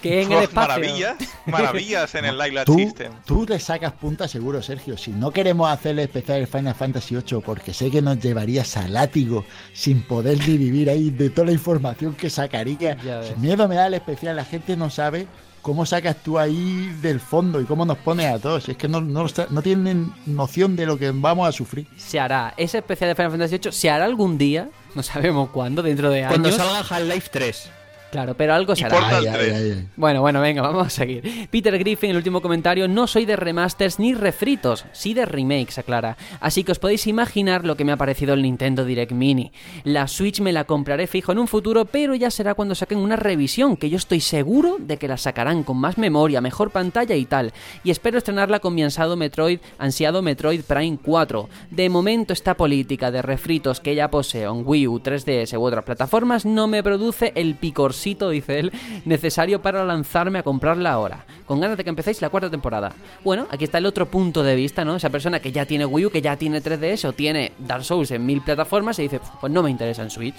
[0.09, 0.75] Que en el espacio.
[0.75, 1.15] Maravillas.
[1.45, 3.11] Maravillas en el Light Lab Tú, System.
[3.25, 4.97] tú te sacas punta seguro, Sergio.
[4.97, 8.87] Si no queremos hacerle especial el Final Fantasy VIII, porque sé que nos llevarías a
[8.87, 12.95] látigo sin poder vivir ahí de toda la información que sacaría.
[12.95, 13.37] Ves.
[13.37, 14.35] Miedo me da el especial.
[14.35, 15.27] La gente no sabe
[15.61, 18.69] cómo sacas tú ahí del fondo y cómo nos pones a todos.
[18.69, 21.87] Es que no, no, no tienen noción de lo que vamos a sufrir.
[21.97, 22.53] Se hará.
[22.57, 24.69] Ese especial de Final Fantasy VIII se hará algún día.
[24.93, 26.29] No sabemos cuándo, dentro de años.
[26.29, 27.69] Cuando salga Half-Life 3.
[28.15, 28.97] Claro, pero algo será.
[29.09, 29.53] Ay, ay, 3.
[29.53, 29.87] ay, ay.
[29.97, 31.49] Bueno, bueno, venga, vamos a seguir.
[31.51, 36.15] Peter Griffin, el último comentario, no soy de remasters ni refritos, sí de remakes, aclara.
[36.39, 39.51] Así que os podéis imaginar lo que me ha parecido el Nintendo Direct Mini.
[39.83, 43.17] La Switch me la compraré fijo en un futuro, pero ya será cuando saquen una
[43.17, 47.25] revisión, que yo estoy seguro de que la sacarán con más memoria, mejor pantalla y
[47.25, 47.51] tal.
[47.83, 51.49] Y espero estrenarla con mi ansiado Metroid, ansiado Metroid Prime 4.
[51.69, 55.83] De momento esta política de refritos que ya poseo en Wii U, 3DS u otras
[55.83, 58.71] plataformas no me produce el picorcito, dice él,
[59.05, 61.25] necesario para lanzarme a comprarla ahora.
[61.45, 62.93] Con ganas de que empecéis la cuarta temporada.
[63.23, 64.95] Bueno, aquí está el otro punto de vista, ¿no?
[64.95, 68.11] Esa persona que ya tiene Wii U, que ya tiene 3DS o tiene Dark Souls
[68.11, 70.35] en mil plataformas y dice, pues no me interesa en Switch.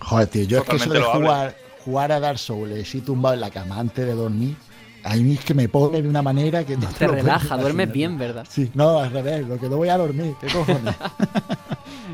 [0.00, 3.34] Joder, tío, yo es que eso Totalmente de jugar, jugar a Dark Souls así tumbado
[3.34, 4.56] en la cama antes de dormir,
[5.08, 8.18] a mí es que me pone de una manera que no Te relaja, duermes bien,
[8.18, 8.46] ¿verdad?
[8.48, 10.94] Sí, no, al revés, lo que no voy a dormir, ¿qué cojones?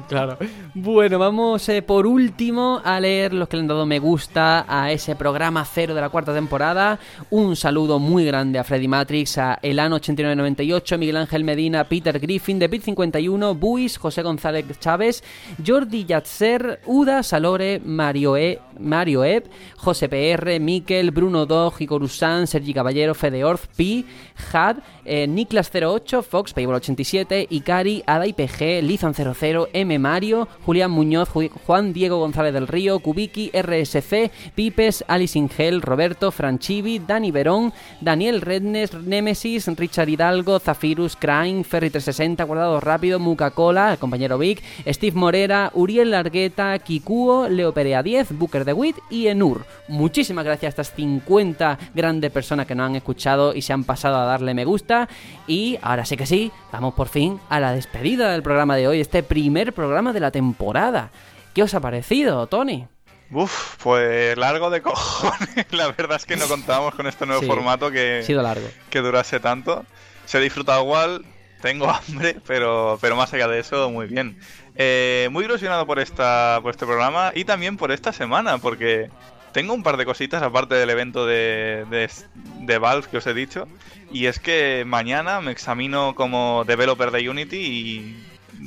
[0.09, 0.37] Claro.
[0.75, 4.93] Bueno, vamos eh, por último a leer los que le han dado me gusta a
[4.93, 6.99] ese programa cero de la cuarta temporada.
[7.31, 12.71] Un saludo muy grande a Freddy Matrix, a Elano8998, Miguel Ángel Medina, Peter Griffin, de
[12.71, 15.25] Pit51, Buis, José González Chávez,
[15.65, 19.45] Jordi Yatser, Uda Salore, Mario E, Mario Eb,
[19.77, 24.05] José PR, Miquel, Bruno Dog, Icorusan, Sergi Caballero, Fede Orz, Pi,
[24.53, 31.95] Had, eh, Niklas08, Fox, Payball87, Ikari, Ada IPG, Lizan00, M Mario, Julián Muñoz, Ju- Juan
[31.95, 38.93] Diego González del Río, Kubiki, RSC, Pipes, Alice Ingel, Roberto, Franchivi, Dani Verón, Daniel Rednes,
[38.93, 46.11] Nemesis, Richard Hidalgo, Zafirus, Crime, Ferry360, Guardado Rápido, Muca-Cola, el compañero Vic, Steve Morera, Uriel
[46.11, 49.65] Largueta, Kikuo, Leo Perea 10, Booker de Witt y Enur.
[49.89, 54.17] Muchísimas gracias a estas 50 grandes personas que nos han escuchado y se han pasado
[54.17, 55.09] a darle me gusta.
[55.47, 59.01] Y ahora sí que sí, vamos por fin a la despedida del programa de hoy,
[59.01, 61.11] este primer programa de la temporada.
[61.55, 62.87] ¿Qué os ha parecido, Tony?
[63.31, 65.67] Uf, pues largo de cojones.
[65.73, 68.67] La verdad es que no contábamos con este nuevo Sí, formato que, sido largo.
[68.91, 69.85] que durase tanto.
[70.25, 71.25] Se ha disfrutado igual,
[71.63, 74.39] tengo hambre, pero, pero más allá de eso, muy bien.
[74.77, 79.11] Eh, muy ilusionado por, esta, por este programa y también por esta semana, porque
[79.55, 82.11] tengo un par de cositas aparte del evento de, de,
[82.61, 83.67] de Valve que os he dicho.
[84.13, 88.27] Y es que mañana me examino como developer de Unity y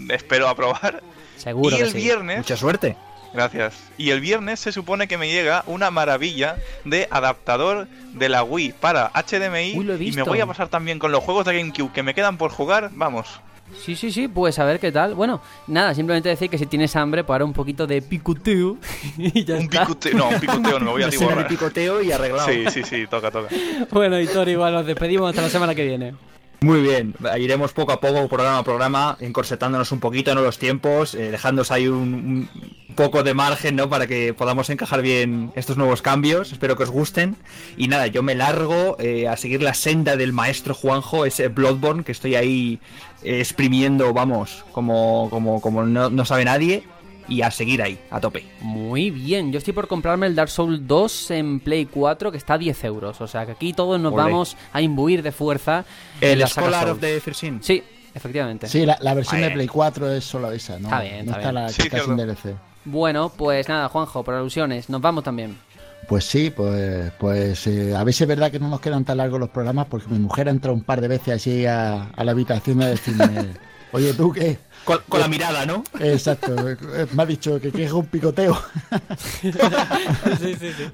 [0.09, 1.03] espero aprobar.
[1.35, 1.97] Seguro y que el sí.
[1.97, 2.95] viernes Mucha suerte.
[3.33, 3.75] Gracias.
[3.97, 6.55] Y el viernes se supone que me llega una maravilla
[6.85, 10.69] de adaptador de la Wii para HDMI Uy, lo he y me voy a pasar
[10.69, 12.91] también con los juegos de GameCube que me quedan por jugar.
[12.93, 13.41] Vamos.
[13.83, 15.13] Sí, sí, sí, pues a ver qué tal.
[15.13, 18.77] Bueno, nada, simplemente decir que si tienes hambre, pues ahora un poquito de picoteo
[19.17, 19.81] y ya Un está.
[19.81, 21.47] picoteo, no, un picoteo no, me voy a tiborrar.
[21.47, 22.47] picoteo y arreglado.
[22.49, 23.49] Sí, sí, sí, toca, toca.
[23.91, 26.13] Bueno, y Tony, igual nos despedimos hasta la semana que viene.
[26.59, 31.13] Muy bien, iremos poco a poco, programa a programa, encorsetándonos un poquito en los tiempos,
[31.13, 31.37] eh,
[31.69, 32.49] ahí un,
[32.89, 33.89] un poco de margen, ¿no?
[33.89, 36.51] Para que podamos encajar bien estos nuevos cambios.
[36.51, 37.35] Espero que os gusten.
[37.77, 42.03] Y nada, yo me largo eh, a seguir la senda del maestro Juanjo, ese Bloodborne
[42.03, 42.79] que estoy ahí
[43.21, 46.83] eh, exprimiendo, vamos, como, como, como no, no sabe nadie.
[47.29, 48.45] Y a seguir ahí, a tope.
[48.61, 52.53] Muy bien, yo estoy por comprarme el Dark Souls 2 en Play 4 que está
[52.53, 53.19] a 10 euros.
[53.19, 55.83] O sea que aquí todos nos vamos a imbuir de fuerza.
[56.21, 57.61] en El Scholar of the Firsin.
[57.61, 57.83] Sí,
[58.13, 58.67] efectivamente.
[58.67, 59.51] Sí, la, la versión de.
[59.51, 60.87] Play 4 es solo esa, ¿no?
[60.87, 61.63] Está bien, no está está bien.
[61.63, 62.15] la Sí, que está sin.
[62.17, 62.55] DLC.
[62.85, 65.57] Bueno, pues nada, Juanjo, por alusiones, nos vamos también.
[66.07, 69.41] Pues sí, pues, pues eh, a veces es verdad que no nos quedan tan largos
[69.41, 72.31] los programas porque mi mujer ha entrado un par de veces así a, a la
[72.31, 73.47] habitación a decirme,
[73.91, 74.57] oye, ¿tú qué?
[74.87, 75.83] Con, con la mirada, ¿no?
[75.99, 76.77] Exacto, eh,
[77.13, 78.57] me ha dicho que quieres un picoteo.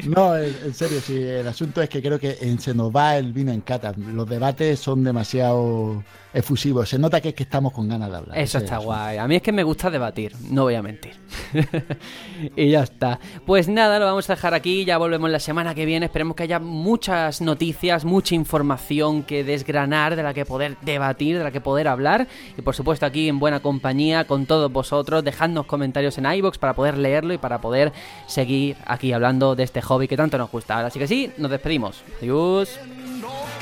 [0.07, 3.17] No, en, en serio, sí, el asunto es que creo que en- se nos va
[3.17, 3.93] el vino en cata.
[3.95, 6.03] Los debates son demasiado
[6.33, 6.89] efusivos.
[6.89, 8.37] Se nota que es que estamos con ganas de hablar.
[8.39, 9.17] Eso es está guay.
[9.17, 11.13] A mí es que me gusta debatir, no voy a mentir.
[12.55, 13.19] y ya está.
[13.45, 14.85] Pues nada, lo vamos a dejar aquí.
[14.85, 16.07] Ya volvemos la semana que viene.
[16.07, 21.43] Esperemos que haya muchas noticias, mucha información que desgranar, de la que poder debatir, de
[21.43, 22.27] la que poder hablar.
[22.57, 23.82] Y por supuesto, aquí en buena compañía
[24.27, 25.23] con todos vosotros.
[25.23, 27.91] Dejadnos comentarios en iBox para poder leerlo y para poder
[28.27, 30.85] seguir aquí hablando de este hobby que tanto nos gusta.
[30.85, 32.01] Así que sí, nos despedimos.
[32.19, 32.79] Adiós.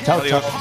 [0.06, 0.44] Chao, Adiós.
[0.44, 0.52] chao.